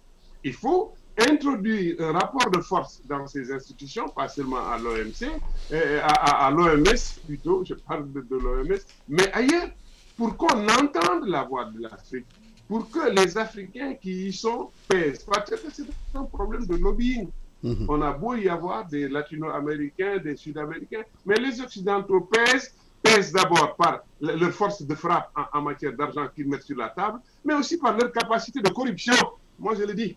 Il 0.43 0.55
faut 0.55 0.95
introduire 1.19 1.97
un 2.01 2.13
rapport 2.13 2.51
de 2.51 2.61
force 2.61 3.03
dans 3.09 3.27
ces 3.27 3.53
institutions, 3.53 4.09
pas 4.09 4.29
seulement 4.29 4.69
à 4.69 4.79
l'OMC, 4.79 5.29
euh, 5.73 6.01
à, 6.03 6.51
l'OMS 6.51 6.85
plutôt, 7.27 7.65
je 7.65 7.75
parle 7.75 8.13
de, 8.13 8.25
l'OMS, 8.31 8.79
mais 9.09 9.31
ailleurs, 9.33 9.69
pour 10.17 10.37
qu'on 10.37 10.69
entende 10.69 11.27
la 11.27 11.43
voix 11.45 11.65
de 11.67 11.83
l'Afrique, 11.83 12.27
pour 12.69 12.89
que 12.91 13.11
les 13.11 13.37
Africains 13.37 13.95
qui 13.95 14.29
y 14.29 14.33
sont 14.33 14.71
pèsent. 14.87 15.25
Parce 15.25 15.51
que 15.51 15.57
c'est 15.73 15.87
un 16.15 16.25
problème 16.25 16.67
de 16.67 16.77
lobbying. 16.77 17.29
Mhm. 17.63 17.87
On 17.89 18.03
a 18.03 18.13
beau 18.13 18.35
y 18.35 18.49
avoir 18.49 18.87
des 18.87 19.09
latino-américains, 19.09 20.19
des 20.19 20.37
sud-américains, 20.37 21.03
mais 21.27 21.37
les 21.37 21.61
Occidentaux 21.61 22.21
pèsent, 22.21 22.75
pèsent 23.03 23.33
d'abord 23.33 23.75
par 23.77 24.03
leur 24.21 24.53
force 24.53 24.83
de 24.83 24.95
frappe 24.95 25.31
en, 25.35 25.59
en 25.59 25.63
matière 25.63 25.93
d'argent 25.95 26.29
qu'ils 26.33 26.49
mettent 26.49 26.63
sur 26.63 26.77
la 26.77 26.91
table, 26.91 27.21
mais 27.45 27.55
aussi 27.55 27.79
par 27.79 27.97
leur 27.97 28.13
capacité 28.13 28.61
de 28.61 28.69
corruption. 28.69 29.15
Moi, 29.59 29.75
je 29.75 29.83
le 29.83 29.95
dis. 29.95 30.17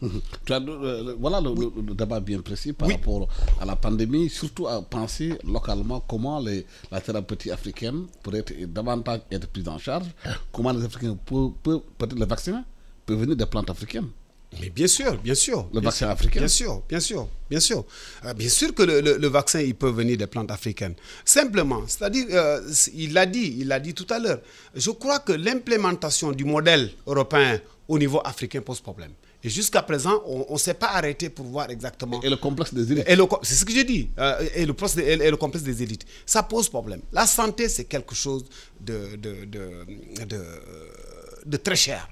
Voilà 0.00 1.40
le, 1.40 1.94
débat 1.94 2.20
bien 2.20 2.40
précis 2.40 2.72
par 2.72 2.88
rapport 2.88 3.28
à 3.60 3.64
la 3.64 3.76
pandémie, 3.76 4.28
surtout 4.28 4.66
à 4.68 4.82
penser 4.82 5.38
localement 5.44 6.00
comment 6.00 6.38
les, 6.40 6.66
la 6.90 7.00
thérapeutie 7.00 7.50
africaine 7.50 8.06
pourrait 8.22 8.40
être, 8.40 8.52
davantage 8.72 9.20
être 9.30 9.48
prise 9.48 9.68
en 9.68 9.78
charge, 9.78 10.06
comment 10.52 10.72
les 10.72 10.84
Africains 10.84 11.16
peuvent, 11.24 11.80
peut-être 11.98 12.18
le 12.18 12.26
vaccin 12.26 12.64
peut 13.06 13.14
venir 13.14 13.36
des 13.36 13.46
plantes 13.46 13.70
africaines. 13.70 14.08
Mais 14.60 14.70
bien 14.70 14.86
sûr, 14.86 15.16
bien 15.20 15.34
sûr. 15.34 15.68
Le 15.74 15.80
vaccin 15.80 16.08
africain 16.08 16.40
Bien 16.40 16.48
sûr, 16.48 16.82
bien 16.88 17.00
sûr, 17.00 17.28
bien 17.50 17.60
sûr. 17.60 17.84
Euh, 18.24 18.32
bien 18.32 18.48
sûr 18.48 18.74
que 18.74 18.82
le, 18.84 19.26
vaccin, 19.28 19.60
il 19.60 19.74
peut 19.74 19.90
venir 19.90 20.16
des 20.16 20.26
plantes 20.26 20.50
africaines. 20.50 20.94
Simplement, 21.24 21.82
c'est-à-dire, 21.86 22.26
euh, 22.30 22.60
il 22.94 23.12
l'a 23.12 23.26
dit, 23.26 23.56
il 23.58 23.68
l'a 23.68 23.80
dit 23.80 23.92
tout 23.92 24.06
à 24.10 24.18
l'heure. 24.18 24.40
Je 24.74 24.90
crois 24.90 25.18
que 25.18 25.32
l'implémentation 25.32 26.32
du 26.32 26.44
modèle 26.44 26.90
européen 27.06 27.60
au 27.88 27.98
niveau 27.98 28.20
africain 28.24 28.60
pose 28.60 28.80
problème. 28.80 29.10
Et 29.46 29.48
jusqu'à 29.48 29.80
présent, 29.80 30.24
on 30.26 30.54
ne 30.54 30.58
s'est 30.58 30.74
pas 30.74 30.88
arrêté 30.88 31.30
pour 31.30 31.46
voir 31.46 31.70
exactement. 31.70 32.20
Et 32.20 32.28
le 32.28 32.34
complexe 32.36 32.74
des 32.74 32.90
élites. 32.90 33.04
C'est 33.44 33.54
ce 33.54 33.64
que 33.64 33.72
j'ai 33.72 33.84
dit. 33.84 34.10
Euh, 34.18 34.44
et, 34.56 34.66
le, 34.66 34.74
et, 34.98 35.30
le, 35.30 35.36
complexe 35.36 35.62
des 35.64 35.84
élites. 35.84 36.04
Ça 36.26 36.42
pose 36.42 36.68
problème. 36.68 37.00
La 37.12 37.28
santé, 37.28 37.68
c'est 37.68 37.84
quelque 37.84 38.16
chose 38.16 38.44
de, 38.80 39.14
de, 39.14 39.44
de, 39.44 39.86
de, 41.46 41.56
très 41.58 41.76
cher. 41.76 42.08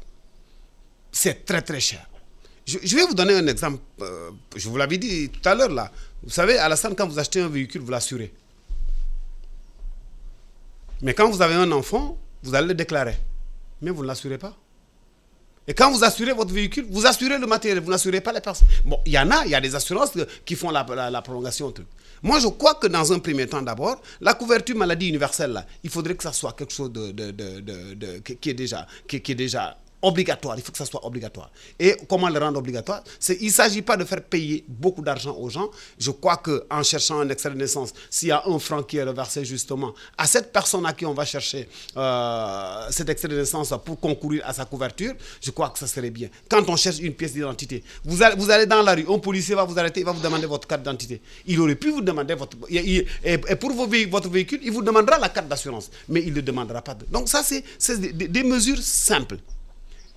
c'est 1.11 1.45
très 1.45 1.61
très 1.61 1.81
cher. 1.81 2.09
Je, 2.67 2.79
vais 2.95 3.05
vous 3.05 3.15
donner 3.15 3.35
un 3.35 3.49
exemple. 3.49 3.83
Euh, 4.01 4.31
je 4.55 4.69
vous 4.69 4.77
l'avais 4.77 4.99
dit 4.99 5.29
tout 5.29 5.49
à 5.49 5.57
l'heure 5.57 5.71
là. 5.73 5.91
Vous 6.23 6.31
savez, 6.31 6.57
à 6.59 6.69
la 6.69 6.77
scène, 6.77 6.95
quand 6.95 7.09
vous 7.09 7.19
achetez 7.19 7.41
un 7.41 7.49
véhicule, 7.49 7.81
vous 7.81 7.91
l'assurez. 7.91 8.33
Mais 11.03 11.15
quand 11.15 11.29
vous 11.29 11.43
avez 11.43 11.55
un 11.55 11.73
enfant, 11.73 12.17
vous 12.45 12.55
allez 12.55 12.69
le 12.69 12.75
déclarer. 12.75 13.19
Mais 13.83 13.91
vous 13.91 14.03
ne 14.03 14.07
l'assurez 14.07 14.39
pas. 14.39 14.57
Et 15.67 15.75
quand 15.75 15.91
vous 15.91 16.05
assurez 16.05 16.33
votre 16.33 16.53
véhicule, 16.53 16.87
vous 16.91 17.07
assurez 17.07 17.39
le 17.39 17.47
matériel, 17.47 17.81
vous 17.81 17.91
n'assurez 17.91 18.21
pas 18.21 18.33
les 18.33 18.41
personnes. 18.41 18.69
Bon, 18.85 18.99
il 19.07 19.13
y 19.13 19.19
en 19.19 19.31
a, 19.31 19.45
il 19.45 19.51
y 19.51 19.55
a 19.55 19.61
des 19.61 19.75
assurances 19.75 20.13
qui 20.45 20.57
font 20.57 20.71
la, 20.71 20.85
la, 21.11 21.23
prolongation. 21.23 21.73
Moi, 22.23 22.39
je 22.39 22.49
crois 22.49 22.75
que 22.75 22.87
dans 22.87 23.13
un 23.13 23.19
premier 23.19 23.47
temps, 23.47 23.63
d'abord, 23.63 24.01
la 24.21 24.35
couverture 24.35 24.77
maladie 24.77 25.09
universelle, 25.09 25.53
là, 25.53 25.67
il 25.83 25.91
faudrait 25.91 26.15
que 26.17 26.23
ça 26.23 26.33
soit 26.33 26.53
quelque 26.53 26.73
chose 26.73 26.93
de, 26.93 27.13
de, 27.13 27.31
de, 27.31 28.19
qui, 28.19 28.51
est 28.51 28.55
déjà, 28.55 28.87
qui 29.09 29.17
est 29.17 29.35
déjà 29.35 29.77
obligatoire. 30.05 30.57
Il 30.57 30.63
faut 30.63 30.73
que 30.73 30.79
ça 30.79 30.85
soit 30.85 31.05
obligatoire. 31.05 31.51
Et 31.79 31.97
comment 32.09 32.29
le 32.29 32.39
rendre 32.39 32.59
obligatoire? 32.59 33.03
Il 33.41 33.47
ne 33.47 33.51
s'agit 33.51 33.83
pas 33.83 33.97
de 33.97 34.05
faire 34.05 34.23
payer 34.23 34.65
beaucoup 34.69 35.03
d'argent 35.03 35.35
aux 35.37 35.49
gens. 35.49 35.71
Je 35.99 36.11
crois 36.11 36.37
qu'en 36.37 36.83
cherchant 36.83 37.21
un 37.21 37.29
extrait 37.29 37.51
de 37.51 37.57
naissance, 37.57 37.93
s'il 38.11 38.29
y 38.29 38.33
a 38.33 38.43
un 38.47 38.59
franc 38.59 38.83
qui 38.83 38.99
est 38.99 39.03
reversé 39.03 39.45
justement 39.45 39.95
à 40.17 40.27
cette 40.27 40.53
personne 40.53 40.85
à 40.87 40.93
qui 40.93 41.07
on 41.07 41.15
va 41.15 41.25
chercher 41.25 41.69
euh, 41.97 42.87
cet 42.91 43.09
extrait 43.09 43.29
de 43.29 43.39
naissance 43.39 43.73
pour 43.85 43.99
concourir 43.99 44.43
à 44.47 44.53
sa 44.53 44.65
couverture, 44.65 45.15
je 45.41 45.51
crois 45.51 45.71
que 45.71 45.79
ça 45.79 45.87
serait 45.87 46.11
bien. 46.11 46.29
Quand 46.49 46.69
on 46.69 46.77
cherche 46.77 46.99
une 46.99 47.15
pièce 47.15 47.33
d'identité, 47.33 47.83
vous 48.05 48.23
allez, 48.23 48.37
vous 48.37 48.51
allez 48.51 48.67
dans 48.67 48.83
la 48.83 48.95
rue, 48.95 49.07
un 49.09 49.19
policier 49.19 49.55
va 49.55 49.65
vous 49.65 49.79
arrêter, 49.79 50.01
il 50.01 50.07
va 50.07 50.13
vous 50.13 50.23
demander 50.23 50.47
votre 50.47 50.69
carte 50.69 50.83
d'identité. 50.83 51.21
Il 51.47 51.59
aurait 51.61 51.77
pu 51.77 51.91
vous 51.91 52.03
demander 52.03 52.35
votre... 52.35 52.57
Et 52.71 53.57
pour 53.57 53.73
votre 53.73 54.29
véhicule, 54.29 54.61
il 54.63 54.71
vous 54.73 54.83
demandera 54.83 55.19
la 55.19 55.31
carte 55.31 55.49
d'assurance, 55.49 55.91
mais 56.09 56.23
il 56.23 56.35
ne 56.35 56.41
demandera 56.41 56.83
pas. 56.83 56.97
Donc 57.11 57.29
ça, 57.29 57.43
c'est 57.43 57.63
des 57.99 58.43
mesures 58.43 58.83
simples. 58.83 59.39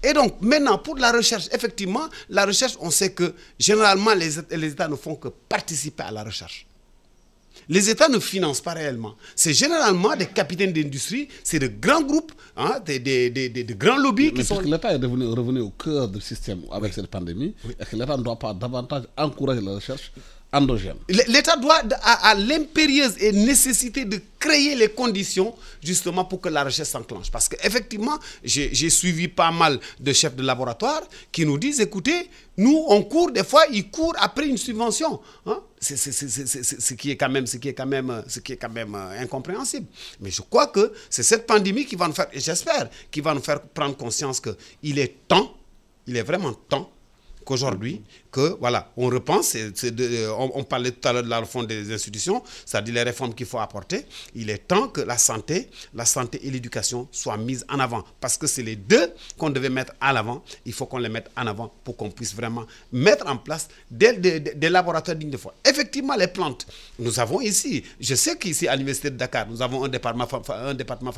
Et 0.04 0.14
donc, 0.14 0.36
maintenant, 0.42 0.78
pour 0.78 0.98
la 0.98 1.12
recherche, 1.12 1.48
effectivement, 1.52 2.08
la 2.30 2.46
recherche, 2.46 2.78
on 2.82 2.92
sait 2.92 3.12
que 3.14 3.34
généralement, 3.60 4.14
les, 4.14 4.38
États 4.66 4.88
ne 4.88 4.96
font 4.96 5.16
que 5.16 5.30
participer 5.50 6.04
à 6.04 6.12
la 6.12 6.24
recherche. 6.24 6.68
Les 7.70 7.90
États 7.90 8.08
ne 8.08 8.20
financent 8.20 8.62
pas 8.62 8.74
réellement. 8.74 9.16
C'est 9.36 9.54
généralement 9.54 10.16
des 10.16 10.28
capitaines 10.28 10.72
d'industrie, 10.72 11.28
c'est 11.44 11.60
de 11.60 11.68
grands 11.68 12.02
groupes, 12.04 12.32
hein, 12.56 12.80
des, 12.86 13.00
des, 13.00 13.30
des, 13.30 13.50
des, 13.50 13.66
grands 13.76 13.98
lobbies 13.98 14.32
qui 14.32 14.46
sont... 14.46 14.60
l'État 14.62 14.94
est 14.94 14.98
revenu, 15.04 15.60
au 15.60 15.72
cœur 15.72 16.08
du 16.08 16.22
système 16.22 16.62
avec 16.72 16.94
cette 16.94 17.08
pandémie, 17.08 17.56
et 17.80 17.84
que 17.84 17.96
l'État 17.96 18.16
ne 18.16 18.24
doit 18.24 18.38
pas 18.40 18.54
davantage 18.54 19.04
encourager 19.18 19.62
la 19.62 19.74
recherche 19.76 20.12
L'État 21.10 21.58
doit 21.58 21.82
à, 22.02 22.34
l'impérieuse 22.36 23.16
et 23.20 23.34
nécessité 23.34 24.06
de 24.06 24.22
créer 24.40 24.76
les 24.76 24.88
conditions 24.90 25.54
justement 25.84 26.24
pour 26.24 26.40
que 26.40 26.48
la 26.48 26.64
recherche 26.64 26.88
s'enclenche. 26.88 27.30
Parce 27.30 27.50
qu'effectivement, 27.50 28.18
j'ai 28.44 28.90
suivi 28.90 29.28
pas 29.28 29.52
mal 29.52 29.78
de 30.00 30.14
chefs 30.14 30.36
de 30.36 30.44
laboratoire 30.44 31.02
qui 31.34 31.46
nous 31.46 31.58
disent, 31.58 31.82
écoutez, 31.82 32.30
nous, 32.56 32.86
on 32.88 33.04
court, 33.04 33.32
des 33.32 33.44
fois, 33.44 33.64
ils 33.72 33.90
courent 33.92 34.16
après 34.20 34.48
une 34.48 34.58
subvention. 34.58 35.20
Hein. 35.46 35.62
C'est 35.80 35.98
ce 35.98 36.94
qui 36.94 37.12
est 37.12 37.18
quand 37.18 37.30
même, 37.30 37.46
ce 37.46 37.58
qui 37.58 37.68
est 37.70 37.74
quand 37.74 37.86
même, 37.86 38.10
euh, 38.10 39.22
incompréhensible. 39.22 39.86
Mais 40.22 40.32
je 40.32 40.42
crois 40.42 40.68
que 40.68 40.94
c'est 41.10 41.24
cette 41.24 41.46
pandémie 41.46 41.86
qui 41.86 41.96
va 41.98 42.08
nous 42.08 42.14
faire, 42.14 42.28
et 42.32 42.40
j'espère, 42.40 42.90
qui 43.12 43.20
va 43.22 43.34
nous 43.34 43.42
faire 43.44 43.62
prendre 43.62 43.96
conscience 43.98 44.40
qu'il 44.42 44.98
est 44.98 45.28
temps, 45.28 45.54
il 46.08 46.16
est 46.16 46.24
vraiment 46.24 46.54
temps 46.54 46.90
qu'aujourd'hui, 47.48 48.02
que 48.30 48.58
voilà, 48.60 48.92
on 48.98 49.08
repense, 49.08 49.56
on, 50.38 50.64
parlait 50.66 50.92
tout 50.92 51.08
à 51.08 51.14
l'heure 51.14 51.24
de 51.24 51.30
la 51.30 51.40
refonte 51.40 51.68
des 51.68 51.94
institutions, 51.94 52.44
c'est-à-dire 52.66 52.94
les 52.96 53.04
réformes 53.04 53.34
qu'il 53.34 53.46
faut 53.46 53.58
apporter. 53.60 54.06
Il 54.36 54.50
est 54.50 54.68
temps 54.68 54.90
que 54.90 55.00
la 55.00 55.18
santé, 55.18 55.70
la 55.94 56.04
santé 56.06 56.46
et 56.46 56.52
l'éducation 56.52 57.08
soient 57.12 57.38
mises 57.38 57.66
en 57.70 57.80
avant, 57.80 58.04
parce 58.20 58.36
que 58.38 58.48
c'est 58.48 58.64
les 58.64 58.76
deux 58.76 59.14
qu'on 59.38 59.50
devait 59.50 59.70
mettre 59.70 59.94
en 60.02 60.14
avant. 60.16 60.44
Il 60.66 60.74
faut 60.74 60.86
qu'on 60.86 60.98
les 60.98 61.08
mette 61.08 61.30
en 61.38 61.48
avant 61.48 61.72
pour 61.86 61.96
qu'on 61.96 62.12
puisse 62.12 62.36
vraiment 62.36 62.66
mettre 62.92 63.26
en 63.28 63.38
place 63.38 63.70
des, 63.90 64.12
laboratoires 64.70 65.16
dignes 65.16 65.30
de 65.32 65.38
foi. 65.38 65.56
Effectivement, 65.66 66.16
les 66.16 66.28
plantes, 66.28 66.68
nous 67.00 67.18
avons 67.22 67.40
ici, 67.40 67.84
je 68.02 68.14
sais 68.16 68.38
qu'ici 68.38 68.68
à 68.68 68.74
l'université 68.76 69.10
de 69.10 69.16
Dakar, 69.16 69.48
nous 69.50 69.62
avons 69.62 69.86
un 69.86 69.88
département, 69.88 70.28
un 70.50 70.74
département 70.74 71.14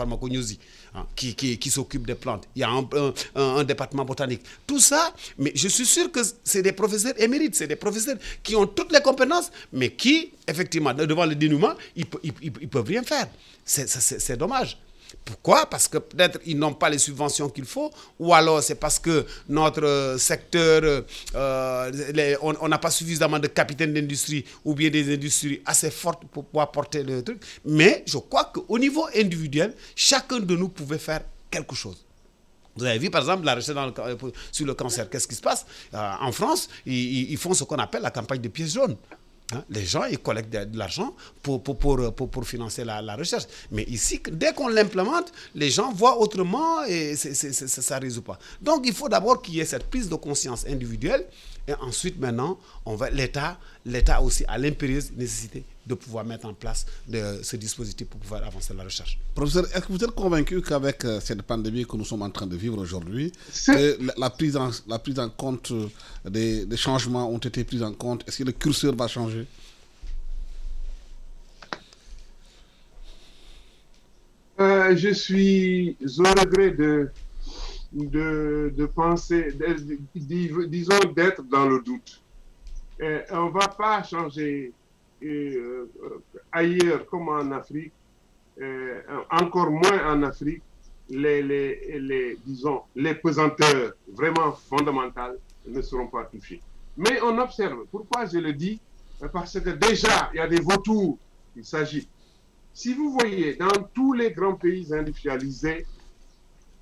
hein, 0.95 1.05
qui, 1.15 1.35
qui, 1.35 1.69
s'occupe 1.69 2.05
des 2.05 2.15
plantes. 2.15 2.47
Il 2.55 2.59
y 2.59 2.63
a 2.63 2.69
un, 2.69 3.63
département 3.63 4.05
botanique. 4.05 4.41
Tout 4.65 4.79
ça, 4.79 5.13
mais 5.37 5.51
je 5.55 5.67
suis 5.67 5.85
sûr 5.85 6.11
que 6.11 6.19
c'est 6.43 6.61
des 6.61 6.71
professeurs 6.71 7.13
émérites, 7.21 7.55
c'est 7.55 7.67
des 7.67 7.75
professeurs 7.75 8.17
qui 8.43 8.55
ont 8.55 8.67
toutes 8.67 8.91
les 8.91 9.01
compétences, 9.01 9.51
mais 9.73 9.91
qui, 9.91 10.31
effectivement, 10.47 10.93
devant 10.93 11.25
le 11.25 11.35
dénouement, 11.35 11.73
ils 11.95 12.05
ne 12.05 12.67
peuvent 12.67 12.87
rien 12.87 13.03
faire. 13.03 13.27
C'est 13.65 14.37
dommage. 14.37 14.77
Pourquoi? 15.25 15.65
Parce 15.67 15.87
que 15.87 15.97
peut-être 15.97 16.39
ils 16.45 16.57
n'ont 16.57 16.73
pas 16.73 16.89
les 16.89 16.97
subventions 16.99 17.49
qu'il 17.49 17.65
faut, 17.65 17.91
ou 18.19 18.33
alors 18.33 18.61
c'est 18.63 18.75
parce 18.75 18.99
que 18.99 19.25
notre 19.47 20.15
secteur, 20.19 21.03
euh, 21.35 22.35
on 22.41 22.67
n'a 22.67 22.77
pas 22.77 22.91
suffisamment 22.91 23.39
de 23.39 23.47
capitaines 23.47 23.93
d'industrie 23.93 24.45
ou 24.65 24.73
bien 24.73 24.89
des 24.89 25.13
industries 25.13 25.61
assez 25.65 25.91
fortes 25.91 26.23
pour 26.31 26.45
pouvoir 26.45 26.71
porter 26.71 27.03
le 27.03 27.23
truc. 27.23 27.41
Mais 27.65 28.03
je 28.05 28.17
crois 28.17 28.45
qu'au 28.45 28.77
niveau 28.79 29.05
individuel, 29.15 29.73
chacun 29.95 30.39
de 30.39 30.55
nous 30.55 30.69
pouvait 30.69 30.97
faire 30.99 31.21
quelque 31.49 31.75
chose. 31.75 32.05
Vous 32.75 32.85
avez 32.85 32.97
vu, 32.99 33.09
par 33.09 33.21
exemple, 33.21 33.45
la 33.45 33.55
recherche 33.55 33.77
euh, 33.99 34.15
sur 34.51 34.65
le 34.65 34.73
cancer. 34.73 35.09
Qu'est-ce 35.09 35.27
qui 35.27 35.35
se 35.35 35.41
passe? 35.41 35.65
Euh, 35.93 36.11
En 36.21 36.31
France, 36.31 36.69
ils, 36.85 37.35
font 37.37 37.53
ce 37.53 37.63
qu'on 37.65 37.75
appelle 37.77 38.01
la 38.01 38.11
campagne 38.11 38.39
de 38.41 38.47
pièces 38.47 38.73
jaunes. 38.73 38.95
Hein, 39.51 39.63
les 39.69 39.83
gens, 39.83 40.03
ils 40.05 40.19
collectent 40.19 40.53
de, 40.53 40.77
l'argent 40.77 41.15
pour 41.41 41.63
pour, 41.63 42.45
financer 42.45 42.83
la, 42.85 43.01
la, 43.01 43.15
recherche. 43.15 43.45
Mais 43.71 43.83
ici, 43.83 44.21
dès 44.31 44.53
qu'on 44.53 44.67
l'implémente, 44.67 45.31
les 45.55 45.71
gens 45.71 45.91
voient 45.91 46.19
autrement 46.19 46.83
et 46.83 47.15
ça 47.15 47.95
ne 47.95 48.01
résout 48.01 48.21
pas. 48.21 48.37
Donc, 48.61 48.85
il 48.85 48.93
faut 48.93 49.09
d'abord 49.09 49.41
qu'il 49.41 49.55
y 49.55 49.59
ait 49.59 49.65
cette 49.65 49.89
prise 49.89 50.07
de 50.07 50.15
conscience 50.15 50.65
individuelle. 50.67 51.25
Et 51.69 51.73
ensuite, 51.81 52.19
maintenant, 52.19 52.57
l'État 53.85 54.21
aussi 54.23 54.43
a 54.47 54.57
l'impérieuse 54.57 55.11
nécessité 55.15 55.63
de 55.85 55.93
pouvoir 55.93 56.25
mettre 56.25 56.47
en 56.47 56.53
place 56.55 56.83
de, 57.07 57.43
ce 57.43 57.57
dispositif 57.57 58.07
pour 58.07 58.19
pouvoir 58.19 58.43
avancer 58.43 58.73
la 58.73 58.83
recherche. 58.83 59.19
Professeur, 59.35 59.65
est-ce 59.65 59.85
que 59.85 59.91
vous 59.91 60.03
êtes 60.03 60.11
convaincu 60.11 60.63
qu'avec 60.63 61.05
euh, 61.05 61.19
cette 61.19 61.43
pandémie 61.43 61.85
que 61.85 61.95
nous 61.95 62.05
sommes 62.05 62.23
en 62.23 62.31
train 62.31 62.47
de 62.47 62.55
vivre 62.55 62.79
aujourd'hui, 62.79 63.31
la, 64.17 64.29
prise 64.31 64.57
en, 64.57 64.71
la 64.87 64.97
prise 64.97 65.19
en 65.19 65.29
compte 65.29 65.69
euh, 65.71 65.87
des, 66.27 66.65
changements 66.75 67.29
ont 67.29 67.37
été 67.37 67.63
pris 67.63 67.83
en 67.83 67.93
compte? 67.93 68.27
Est-ce 68.27 68.39
que 68.39 68.45
le 68.45 68.51
curseur 68.51 68.95
va 68.95 69.07
changer? 69.07 69.45
Euh, 74.59 74.95
Je 74.95 75.13
suis 75.13 75.95
au 76.17 76.23
regret 76.23 76.71
de, 76.71 77.11
de, 77.91 78.73
de 78.75 78.85
penser, 78.85 79.53
disons 80.15 80.99
d'être 81.15 81.43
dans 81.43 81.67
le 81.67 81.81
doute. 81.81 82.21
on 82.99 83.45
ne 83.45 83.51
va 83.51 83.67
pas 83.67 84.03
changer 84.03 84.73
et, 85.21 85.55
euh, 85.55 85.89
ailleurs 86.51 87.05
comme 87.05 87.29
en 87.29 87.51
Afrique, 87.51 87.93
euh, 88.61 89.01
encore 89.31 89.71
moins 89.71 90.13
en 90.13 90.23
Afrique, 90.23 90.61
les, 91.09 91.41
les, 91.41 91.99
les, 91.99 92.37
disons, 92.45 92.81
les 92.95 93.15
pesanteurs 93.15 93.93
vraiment 94.13 94.51
fondamentales 94.51 95.37
ne 95.67 95.81
seront 95.81 96.07
pas 96.07 96.25
touchées. 96.25 96.61
Mais 96.97 97.19
on 97.21 97.37
observe. 97.39 97.85
Pourquoi 97.91 98.25
je 98.25 98.37
le 98.37 98.53
dis? 98.53 98.79
Parce 99.33 99.59
que 99.59 99.69
déjà, 99.69 100.29
il 100.33 100.37
y 100.37 100.39
a 100.39 100.47
des 100.47 100.61
vautours. 100.61 101.17
Il 101.55 101.65
s'agit. 101.65 102.07
Si 102.73 102.93
vous 102.93 103.11
voyez 103.11 103.55
dans 103.55 103.83
tous 103.93 104.13
les 104.13 104.31
grands 104.31 104.55
pays 104.55 104.93
industrialisés, 104.93 105.85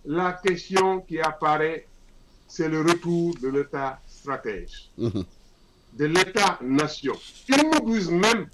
la 0.07 0.33
question 0.33 1.01
qui 1.01 1.19
apparaît, 1.19 1.85
c'est 2.47 2.69
le 2.69 2.81
retour 2.81 3.35
de 3.39 3.49
l'État 3.49 3.99
stratège. 4.07 4.89
Mhm 4.97 5.23
de 5.97 6.05
l'État-nation. 6.05 7.15
Il 7.49 7.69
m'obuse 7.69 8.09
même 8.11 8.47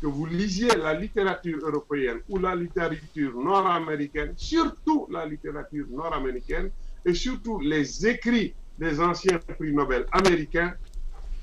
que 0.00 0.06
vous 0.06 0.26
lisiez 0.26 0.74
la 0.76 0.94
littérature 0.94 1.58
européenne 1.62 2.18
ou 2.28 2.38
la 2.38 2.54
littérature 2.56 3.34
nord-américaine, 3.36 4.34
surtout 4.36 5.06
la 5.10 5.24
littérature 5.24 5.86
nord-américaine 5.90 6.70
et 7.04 7.14
surtout 7.14 7.60
les 7.60 8.06
écrits 8.06 8.54
des 8.78 9.00
anciens 9.00 9.38
prix 9.38 9.72
Nobel 9.72 10.06
américains, 10.10 10.74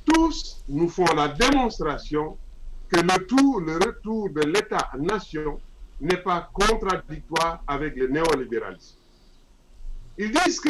tous 0.06 0.64
nous 0.68 0.89
font 0.89 1.06
la 1.16 1.30
démonstration 1.30 2.38
que 2.89 3.00
le, 3.00 3.26
tout, 3.26 3.60
le 3.60 3.74
retour 3.76 4.30
de 4.32 4.41
l'État-nation 4.41 5.60
n'est 6.02 6.18
pas 6.18 6.50
contradictoire 6.54 7.64
avec 7.68 7.95
le 7.95 8.08
néolibéralisme. 8.08 8.99
Ils 10.22 10.32
disent 10.32 10.59
que 10.59 10.70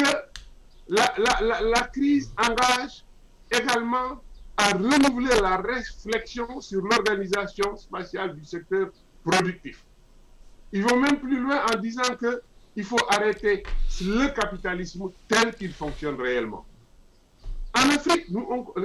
la, 0.88 1.12
la, 1.18 1.60
la 1.60 1.80
crise 1.88 2.32
engage 2.38 3.04
également 3.50 4.22
à 4.56 4.68
renouveler 4.70 5.40
la 5.40 5.56
réflexion 5.56 6.60
sur 6.60 6.82
l'organisation 6.82 7.76
spatiale 7.76 8.36
du 8.36 8.44
secteur 8.44 8.90
productif. 9.24 9.84
Ils 10.72 10.84
vont 10.84 10.96
même 11.00 11.18
plus 11.18 11.40
loin 11.40 11.64
en 11.72 11.76
disant 11.80 12.14
qu'il 12.16 12.84
faut 12.84 13.04
arrêter 13.08 13.64
le 14.02 14.28
capitalisme 14.28 15.10
tel 15.26 15.52
qu'il 15.56 15.72
fonctionne 15.72 16.20
réellement. 16.20 16.64
En 17.76 17.90
Afrique, 17.90 18.26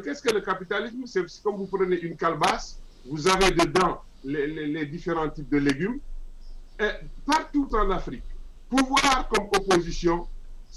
qu'est-ce 0.04 0.24
que 0.24 0.34
le 0.34 0.42
capitalisme? 0.42 1.04
C'est 1.06 1.24
comme 1.44 1.58
vous 1.58 1.68
prenez 1.68 2.00
une 2.00 2.18
calebasse, 2.18 2.80
vous 3.06 3.28
avez 3.28 3.52
dedans 3.52 4.02
les, 4.24 4.48
les 4.48 4.86
différents 4.88 5.30
types 5.30 5.50
de 5.50 5.58
légumes. 5.58 6.00
Partout 7.24 7.70
en 7.74 7.92
Afrique, 7.92 8.24
pouvoir 8.68 9.28
comme 9.30 9.46
opposition, 9.56 10.28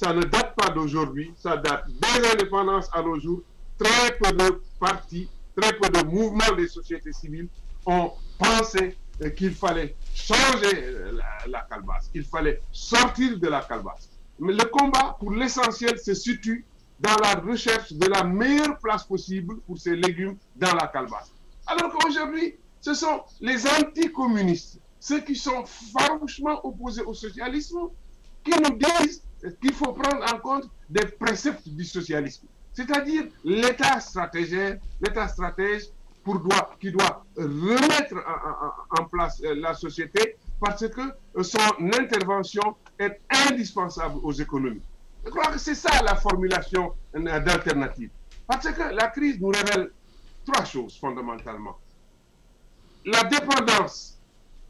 ça 0.01 0.13
ne 0.13 0.23
date 0.23 0.55
pas 0.55 0.71
d'aujourd'hui, 0.71 1.35
ça 1.37 1.57
date 1.57 1.87
des 1.89 2.29
indépendances 2.29 2.89
à 2.93 3.03
nos 3.03 3.19
jours. 3.19 3.41
Très 3.77 4.17
peu 4.17 4.31
de 4.31 4.63
partis, 4.79 5.29
très 5.61 5.73
peu 5.73 5.89
de 5.89 6.05
mouvements 6.05 6.55
des 6.57 6.69
sociétés 6.69 7.13
civiles 7.13 7.49
ont 7.85 8.13
pensé 8.39 8.97
qu'il 9.37 9.53
fallait 9.53 9.97
changer 10.15 10.85
la, 11.13 11.49
la 11.49 11.61
calebasse, 11.63 12.11
qu'il 12.13 12.23
fallait 12.23 12.63
sortir 12.71 13.41
de 13.41 13.49
la 13.49 13.61
calebasse. 13.63 14.09
Mais 14.39 14.53
le 14.53 14.67
combat, 14.67 15.17
pour 15.19 15.33
l'essentiel, 15.33 15.99
se 15.99 16.15
situe 16.15 16.65
dans 17.01 17.17
la 17.21 17.35
recherche 17.35 17.93
de 17.93 18.07
la 18.07 18.23
meilleure 18.23 18.79
place 18.79 19.03
possible 19.03 19.59
pour 19.67 19.79
ces 19.79 19.97
légumes 19.97 20.37
dans 20.55 20.75
la 20.77 20.87
calebasse. 20.87 21.33
Alors 21.67 21.93
qu'aujourd'hui, 21.93 22.55
ce 22.81 22.95
sont 22.95 23.23
les 23.41 23.67
anticommunistes, 23.67 24.79
ceux 25.01 25.23
qui 25.23 25.35
sont 25.35 25.65
farouchement 25.67 26.65
opposés 26.65 27.03
au 27.03 27.15
socialisme, 27.15 27.89
qui 28.45 28.53
nous 28.53 28.79
disent 28.79 29.25
qu'il 29.61 29.73
faut 29.73 29.93
prendre 29.93 30.25
en 30.33 30.39
compte 30.39 30.69
des 30.89 31.07
préceptes 31.07 31.69
du 31.69 31.85
socialisme? 31.85 32.47
C'est-à-dire 32.73 33.25
l'État 33.45 34.01
stratège, 34.01 34.79
l'État 35.01 35.29
stratège 35.29 35.85
doit, 36.27 36.77
qui 36.79 36.93
doit 36.93 37.25
remettre 37.37 38.17
en, 38.99 39.05
place 39.05 39.41
la 39.43 39.75
société 39.75 40.37
parce 40.61 40.87
que 40.89 41.03
son 41.43 41.59
intervention 41.99 42.77
est 42.99 43.21
indispensable 43.49 44.17
aux 44.23 44.33
économies. 44.33 44.83
Je 45.25 45.31
crois 45.31 45.47
que 45.47 45.59
c'est 45.59 45.75
ça 45.75 46.03
la 46.03 46.17
formulation 46.17 46.93
d'alternative. 47.15 48.11
Parce 48.47 48.71
que 48.71 48.95
la 48.95 49.09
crise 49.09 49.41
nous 49.41 49.49
révèle 49.49 49.91
trois 50.45 50.65
choses 50.65 50.99
fondamentalement. 50.99 51.77
La 53.05 53.25
dépendance 53.25 54.19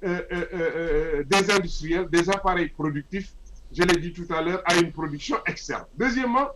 euh, 0.04 0.20
euh, 0.30 0.46
euh, 0.54 1.24
des 1.24 1.50
industriels, 1.50 2.08
des 2.08 2.28
appareils 2.30 2.68
productifs, 2.68 3.32
je 3.72 3.82
l'ai 3.82 4.00
dit 4.00 4.12
tout 4.12 4.26
à 4.32 4.40
l'heure, 4.42 4.62
à 4.64 4.76
une 4.76 4.92
production 4.92 5.36
externe. 5.46 5.84
Deuxièmement, 5.96 6.48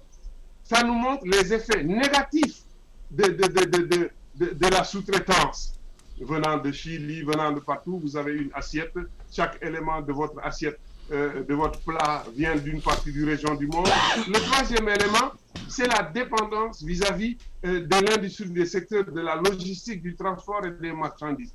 ça 0.65 0.83
nous 0.83 0.95
montre 0.95 1.25
les 1.27 1.53
effets 1.53 1.83
négatifs 1.85 2.63
de, 3.11 3.25
de, 3.25 4.11
de, 4.37 4.55
de 4.55 4.67
la 4.69 4.85
sous-traitance 4.85 5.75
venant 6.21 6.59
de 6.59 6.73
Chili, 6.73 7.23
venant 7.23 7.53
de 7.53 7.61
partout. 7.61 7.99
Vous 8.03 8.17
avez 8.17 8.35
une 8.35 8.51
assiette, 8.55 8.95
chaque 9.31 9.59
élément 9.63 10.01
de 10.01 10.13
votre 10.13 10.39
assiette 10.43 10.79
euh, 11.11 11.43
de 11.45 11.55
votre 11.55 11.81
plat 11.81 12.25
vient 12.35 12.57
d'une 12.57 12.81
partie 12.81 13.13
du 13.13 13.25
région 13.25 13.55
du 13.55 13.67
monde. 13.67 13.89
Le 14.29 14.39
troisième 14.39 14.89
élément, 14.89 15.33
c'est 15.69 15.89
la 15.89 16.05
dépendance 16.05 16.83
vis-à-vis 16.83 17.37
euh, 17.65 17.85
de 17.85 18.07
l'industrie 18.07 18.49
des 18.51 18.67
secteurs 18.67 19.05
de 19.05 19.21
la 19.21 19.37
logistique, 19.37 20.01
du 20.03 20.15
transport 20.15 20.65
et 20.65 20.71
des 20.71 20.93
marchandises. 20.93 21.53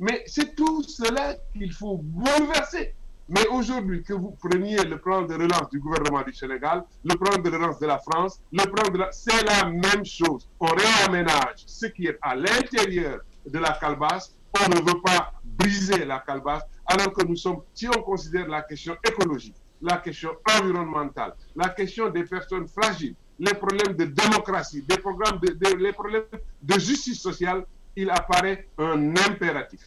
Mais 0.00 0.24
c'est 0.26 0.54
tout 0.54 0.82
cela 0.82 1.36
qu'il 1.52 1.72
faut 1.72 1.98
bouleverser. 2.02 2.94
Mais 3.28 3.46
aujourd'hui, 3.48 4.02
que 4.02 4.14
vous 4.14 4.30
preniez 4.42 4.78
le 4.84 4.98
plan 4.98 5.22
de 5.22 5.34
relance 5.34 5.68
du 5.70 5.78
gouvernement 5.80 6.22
du 6.22 6.32
Sénégal, 6.32 6.84
le 7.04 7.14
plan 7.14 7.36
de 7.36 7.50
relance 7.50 7.78
de 7.78 7.86
la 7.86 7.98
France, 7.98 8.40
le 8.52 8.64
plan 8.64 8.88
de 8.90 8.98
la... 8.98 9.12
C'est 9.12 9.44
la 9.44 9.66
même 9.66 10.04
chose. 10.04 10.48
On 10.58 10.66
réaménage 10.68 11.64
ce 11.66 11.86
qui 11.86 12.06
est 12.06 12.18
à 12.22 12.34
l'intérieur 12.34 13.20
de 13.46 13.58
la 13.58 13.72
calebasse. 13.80 14.34
On 14.64 14.68
ne 14.70 14.76
veut 14.76 15.00
pas 15.04 15.32
briser 15.44 16.06
la 16.06 16.20
calebasse, 16.20 16.62
alors 16.86 17.12
que 17.12 17.22
nous 17.26 17.36
sommes, 17.36 17.60
si 17.74 17.86
on 17.88 18.00
considère 18.02 18.48
la 18.48 18.62
question 18.62 18.96
écologique, 19.06 19.56
la 19.82 19.98
question 19.98 20.30
environnementale, 20.58 21.34
la 21.54 21.68
question 21.68 22.08
des 22.08 22.24
personnes 22.24 22.66
fragiles, 22.66 23.14
les 23.38 23.54
problèmes 23.54 23.94
de 23.94 24.04
démocratie, 24.06 24.82
des 24.82 24.96
programmes 24.98 25.38
de, 25.40 25.76
les 25.76 25.92
problèmes 25.92 26.24
de 26.62 26.78
justice 26.78 27.20
sociale, 27.20 27.64
il 27.94 28.10
apparaît 28.10 28.66
un 28.78 29.10
impératif. 29.16 29.80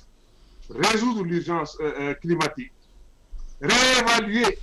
Résoudre 0.70 1.24
l'urgence 1.24 1.78
euh, 1.82 1.92
euh, 2.00 2.14
climatique, 2.14 2.72
réévaluer 3.62 4.58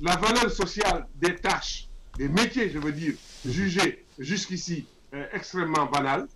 la 0.00 0.16
valeur 0.16 0.50
sociale 0.50 1.06
des 1.14 1.36
tâches, 1.36 1.88
des 2.16 2.28
métiers, 2.28 2.70
je 2.70 2.78
veux 2.78 2.92
dire, 2.92 3.14
jugés 3.44 4.04
jusqu'ici 4.18 4.86
euh, 5.14 5.26
extrêmement 5.32 5.86
banals, 5.86 6.26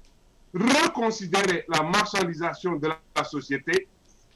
reconsidérer 0.54 1.64
la 1.68 1.82
marchandisation 1.82 2.76
de 2.76 2.88
la 2.88 3.24
société, 3.24 3.88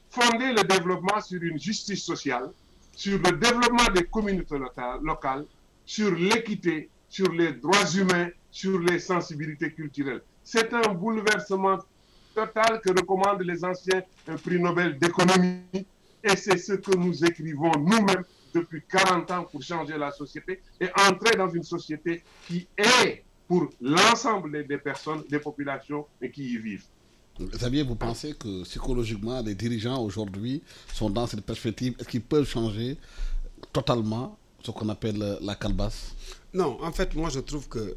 fonder 0.09 0.51
le 0.53 0.63
développement 0.63 1.21
sur 1.21 1.41
une 1.41 1.59
justice 1.59 2.03
sociale, 2.03 2.49
sur 2.95 3.19
le 3.19 3.31
développement 3.33 3.91
des 3.93 4.05
communautés 4.05 4.57
locales, 5.01 5.45
sur 5.85 6.11
l'équité, 6.15 6.89
sur 7.09 7.31
les 7.31 7.53
droits 7.53 7.89
humains, 7.95 8.29
sur 8.49 8.79
les 8.79 8.99
sensibilités 8.99 9.71
culturelles. 9.71 10.21
C'est 10.43 10.73
un 10.73 10.93
bouleversement 10.93 11.79
total 12.33 12.81
que 12.81 12.89
recommandent 12.89 13.41
les 13.41 13.63
anciens 13.63 14.01
prix 14.43 14.59
Nobel 14.59 14.97
d'économie 14.97 15.85
et 16.25 16.35
c'est 16.35 16.57
ce 16.57 16.73
que 16.73 16.95
nous 16.95 17.23
écrivons 17.23 17.71
nous-mêmes 17.77 18.23
depuis 18.53 18.81
40 18.89 19.31
ans 19.31 19.43
pour 19.43 19.61
changer 19.61 19.97
la 19.97 20.11
société 20.11 20.61
et 20.81 20.87
entrer 21.07 21.35
dans 21.35 21.49
une 21.49 21.63
société 21.63 22.23
qui 22.47 22.67
est 22.77 23.23
pour 23.47 23.69
l'ensemble 23.79 24.65
des 24.65 24.77
personnes, 24.77 25.23
des 25.29 25.39
populations 25.39 26.07
et 26.21 26.31
qui 26.31 26.53
y 26.53 26.57
vivent. 26.57 26.85
Xavier, 27.39 27.83
vous 27.83 27.95
pensez 27.95 28.33
que 28.33 28.63
psychologiquement, 28.63 29.41
les 29.41 29.55
dirigeants 29.55 30.01
aujourd'hui 30.01 30.63
sont 30.93 31.09
dans 31.09 31.27
cette 31.27 31.45
perspective? 31.45 31.93
Est-ce 31.99 32.07
qu'ils 32.07 32.21
peuvent 32.21 32.47
changer 32.47 32.97
totalement 33.73 34.37
ce 34.63 34.71
qu'on 34.71 34.89
appelle 34.89 35.37
la 35.41 35.55
calebasse? 35.55 36.15
Non, 36.53 36.81
en 36.81 36.91
fait, 36.91 37.13
moi 37.13 37.29
je 37.29 37.41
trouve 37.41 37.67
que 37.67 37.93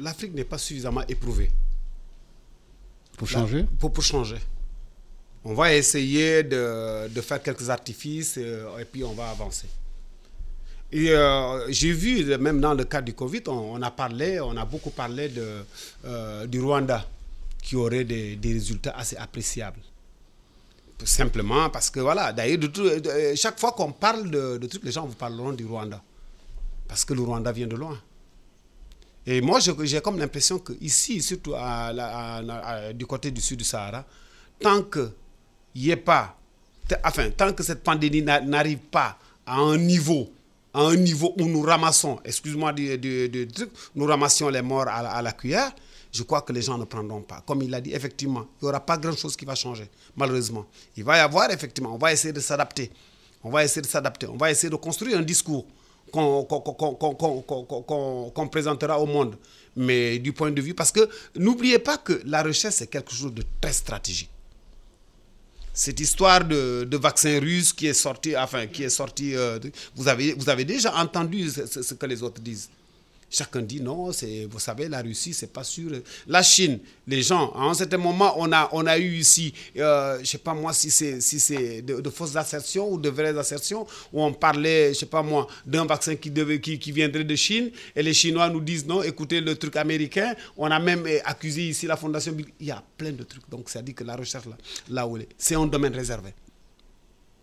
l'Afrique 0.00 0.32
n'est 0.32 0.44
pas 0.44 0.58
suffisamment 0.58 1.02
éprouvée. 1.08 1.50
Pour 3.18 3.28
changer? 3.28 3.66
Pour, 3.78 4.00
changer. 4.02 4.36
On 5.48 5.54
va 5.54 5.72
essayer 5.72 6.42
de, 6.42 7.06
de 7.06 7.20
faire 7.20 7.40
quelques 7.40 7.70
artifices 7.70 8.36
et, 8.36 8.64
et 8.80 8.84
puis 8.84 9.04
on 9.04 9.12
va 9.12 9.30
avancer. 9.30 9.68
Et 10.90 11.10
euh, 11.10 11.70
j'ai 11.70 11.92
vu, 11.92 12.36
même 12.36 12.60
dans 12.60 12.74
le 12.74 12.82
cas 12.82 13.00
du 13.00 13.14
Covid, 13.14 13.42
on, 13.46 13.80
a 13.80 13.92
parlé, 13.92 14.40
on 14.40 14.56
a 14.56 14.64
beaucoup 14.64 14.90
parlé 14.90 15.28
de, 15.28 15.64
euh, 16.04 16.46
du 16.48 16.60
Rwanda, 16.60 17.06
qui 17.62 17.76
aurait 17.76 18.02
des, 18.02 18.34
des, 18.34 18.54
résultats 18.54 18.96
assez 18.96 19.16
appréciables. 19.16 19.78
Simplement 21.04 21.70
parce 21.70 21.90
que, 21.90 22.00
voilà, 22.00 22.32
d'ailleurs, 22.32 22.58
chaque 23.36 23.60
fois 23.60 23.70
qu'on 23.70 23.92
parle 23.92 24.28
de, 24.28 24.58
de, 24.58 24.66
trucs, 24.66 24.82
les 24.82 24.90
gens 24.90 25.06
vous 25.06 25.14
parleront 25.14 25.52
du 25.52 25.64
Rwanda. 25.64 26.02
Parce 26.88 27.04
que 27.04 27.14
le 27.14 27.22
Rwanda 27.22 27.52
vient 27.52 27.68
de 27.68 27.76
loin. 27.76 27.96
Et 29.24 29.40
moi, 29.40 29.60
j'ai 29.60 30.00
comme 30.00 30.18
l'impression 30.18 30.58
qu'ici, 30.58 31.22
surtout 31.22 31.54
à, 31.56 32.92
du 32.92 33.06
côté 33.06 33.30
du 33.30 33.40
sud 33.40 33.58
du 33.58 33.64
Sahara, 33.64 34.04
tant 34.60 34.82
qu'il 34.82 35.10
n'y 35.80 35.90
ait 35.90 35.96
pas, 35.96 36.36
enfin, 37.04 37.30
tant 37.30 37.52
que 37.52 37.62
cette 37.62 37.82
pandémie 37.82 38.22
n'arrive 38.22 38.78
pas 38.78 39.18
à 39.46 39.58
un 39.58 39.76
niveau 39.76 40.30
à 40.76 40.80
un 40.80 40.96
niveau 40.96 41.32
où 41.40 41.46
nous 41.46 41.62
ramassons, 41.62 42.18
excuse-moi 42.22 42.70
du, 42.74 43.48
truc, 43.54 43.70
nous 43.94 44.04
ramassions 44.04 44.50
les 44.50 44.60
morts 44.60 44.86
à 44.88 45.22
la, 45.22 45.32
cuillère, 45.32 45.72
je 46.12 46.22
crois 46.22 46.42
que 46.42 46.52
les 46.52 46.60
gens 46.60 46.76
ne 46.76 46.84
prendront 46.84 47.22
pas. 47.22 47.42
Comme 47.46 47.62
il 47.62 47.70
l'a 47.70 47.80
dit, 47.80 47.94
effectivement, 47.94 48.46
il 48.60 48.64
n'y 48.66 48.68
aura 48.68 48.80
pas 48.80 48.98
grand-chose 48.98 49.34
qui 49.36 49.46
va 49.46 49.54
changer, 49.54 49.88
malheureusement. 50.14 50.66
Il 50.94 51.02
va 51.02 51.16
y 51.16 51.20
avoir, 51.20 51.50
effectivement, 51.50 51.94
on 51.94 51.96
va 51.98 52.12
essayer 52.12 52.32
de 52.32 52.40
s'adapter. 52.40 52.90
On 53.42 53.48
va 53.48 53.64
essayer 53.64 53.80
de 53.80 53.86
s'adapter. 53.86 54.26
On 54.26 54.36
va 54.36 54.50
essayer 54.50 54.68
de 54.68 54.76
construire 54.76 55.16
un 55.18 55.22
discours 55.22 55.64
qu'on 56.12 56.44
qu 56.44 56.56
qu 56.60 58.42
qu 58.42 58.48
présentera 58.50 59.00
au 59.00 59.06
monde. 59.06 59.36
Mais 59.76 60.18
du 60.18 60.34
point 60.34 60.50
de 60.50 60.60
vue, 60.60 60.74
parce 60.74 60.92
que 60.92 61.08
n'oubliez 61.36 61.78
pas 61.78 61.96
que 61.96 62.20
la 62.26 62.42
recherche, 62.42 62.74
c'est 62.74 62.86
quelque 62.86 63.14
chose 63.14 63.32
de 63.32 63.42
très 63.62 63.72
stratégique 63.72 64.30
cette 65.76 66.00
histoire 66.00 66.42
de, 66.42 66.96
vaccin 66.96 67.38
russe 67.38 67.72
qui 67.74 67.86
est 67.86 67.92
sorti, 67.92 68.34
enfin, 68.34 68.66
qui 68.66 68.82
est 68.82 68.88
sorti, 68.88 69.36
euh, 69.36 69.58
vous, 69.94 70.08
avez, 70.08 70.32
vous 70.32 70.48
avez 70.48 70.64
déjà 70.64 70.94
entendu 70.96 71.50
ce, 71.50 71.82
ce, 71.82 71.92
que 71.94 72.06
les 72.06 72.22
autres 72.22 72.40
disent? 72.40 72.70
Chacun 73.28 73.62
dit 73.62 73.80
non, 73.80 74.10
vous 74.48 74.58
savez, 74.60 74.88
la 74.88 75.02
Russie, 75.02 75.34
c'est 75.34 75.52
pas 75.52 75.64
sûr. 75.64 75.90
La 76.28 76.44
Chine, 76.44 76.78
les 77.08 77.22
gens, 77.22 77.50
à 77.54 77.62
un 77.62 77.74
certain 77.74 77.96
moment, 77.98 78.36
on 78.38 78.52
a, 78.52 78.98
eu 78.98 79.16
ici, 79.16 79.52
euh, 79.76 80.20
je 80.20 80.26
sais 80.26 80.38
pas 80.38 80.54
moi 80.54 80.72
si 80.72 80.90
c'est, 80.90 81.82
de, 81.82 82.10
fausses 82.10 82.36
assertions 82.36 82.88
ou 82.88 82.98
de 82.98 83.08
vraies 83.08 83.36
assertions, 83.36 83.84
où 84.12 84.22
on 84.22 84.32
parlait, 84.32 84.94
je 84.94 85.00
sais 85.00 85.06
pas 85.06 85.22
moi, 85.22 85.48
d'un 85.66 85.86
vaccin 85.86 86.14
qui, 86.14 86.30
devait, 86.30 86.58
viendrait 86.58 87.24
de 87.24 87.34
Chine, 87.34 87.72
et 87.96 88.02
les 88.02 88.14
Chinois 88.14 88.48
nous 88.48 88.60
disent 88.60 88.86
non, 88.86 89.02
écoutez 89.02 89.40
le 89.40 89.56
truc 89.56 89.74
américain. 89.74 90.34
On 90.56 90.70
a 90.70 90.78
même 90.78 91.04
accusé 91.24 91.68
ici 91.68 91.86
la 91.86 91.96
Fondation 91.96 92.30
Bill. 92.32 92.46
Il 92.60 92.66
y 92.66 92.70
a 92.70 92.82
plein 92.96 93.10
de 93.10 93.24
trucs. 93.24 93.48
Donc, 93.50 93.68
ça 93.70 93.82
dit 93.82 93.92
que 93.92 94.04
la 94.04 94.14
recherche, 94.14 94.44
là 94.88 95.04
où 95.04 95.16
elle 95.16 95.24
est, 95.24 95.28
c'est 95.36 95.56
un 95.56 95.66
domaine 95.66 95.94
réservé. 95.94 96.32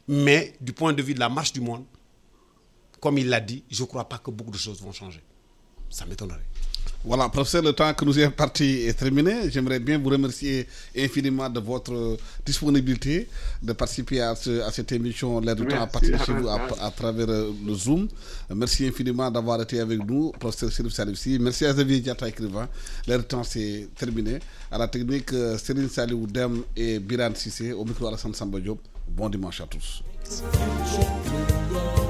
Mais, 0.07 0.53
du 0.61 0.71
point 0.71 0.93
de 0.93 1.03
vue 1.03 1.13
de 1.13 1.19
la 1.19 1.29
marche 1.29 1.51
du 1.51 1.59
monde, 1.59 1.83
comme 3.01 3.17
il 3.17 3.27
l'a 3.27 3.41
dit, 3.41 3.63
je 3.69 3.81
ne 3.81 3.87
crois 3.87 4.07
pas 4.07 4.17
que 4.17 4.31
beaucoup 4.31 4.51
de 4.51 4.57
choses 4.57 4.81
vont 4.81 4.93
changer 4.93 5.19
ça 5.93 6.05
m'étonnerait. 6.05 6.39
Voilà, 7.05 7.27
professeur, 7.27 7.61
le 7.61 7.73
temps 7.73 7.93
que 7.93 8.05
nous 8.05 8.17
est 8.17 8.29
parti 8.29 8.63
est 8.87 8.93
terminé. 8.97 9.49
J'aimerais 9.49 9.79
bien 9.79 9.97
vous 9.97 10.09
remercier 10.09 10.65
infiniment 10.97 11.49
de 11.49 11.59
votre 11.59 12.17
disponibilité 12.45 13.27
de 13.61 13.73
participer 13.73 14.21
à, 14.21 14.33
ce, 14.35 14.61
à 14.61 14.71
cette 14.71 14.89
émission 14.93 15.41
L'air 15.41 15.55
du 15.55 15.65
temps 15.67 15.81
à 15.81 15.87
partir 15.87 16.17
de 16.17 16.23
chez 16.23 16.31
vous 16.31 16.47
à, 16.47 16.61
à, 16.79 16.91
travers 16.91 17.27
le 17.27 17.73
Zoom. 17.73 18.07
Merci 18.55 18.87
infiniment 18.87 19.29
d'avoir 19.29 19.61
été 19.61 19.81
avec 19.81 19.99
nous, 20.05 20.31
professeur 20.39 20.71
Sirif 20.71 20.93
Saloussi. 20.93 21.37
Merci 21.39 21.65
à 21.65 21.73
Xavier 21.73 21.99
Diata, 21.99 22.27
écrivain. 22.27 22.69
L'air 23.05 23.19
du 23.19 23.25
temps, 23.25 23.43
c'est 23.43 23.89
terminé. 23.97 24.39
À 24.71 24.77
la 24.77 24.87
technique, 24.87 25.29
Céline 25.61 25.89
Salou 25.89 26.25
Dem 26.25 26.61
et 26.75 26.99
Biran 26.99 27.35
Sissé, 27.35 27.73
au 27.73 27.83
micro 27.83 28.07
Alassane 28.07 28.33
Samba 28.33 28.59
Diop. 28.61 28.79
Bon 29.09 29.27
dimanche 29.27 29.59
à 29.59 29.65
tous. 29.65 30.01
Merci. 30.23 32.02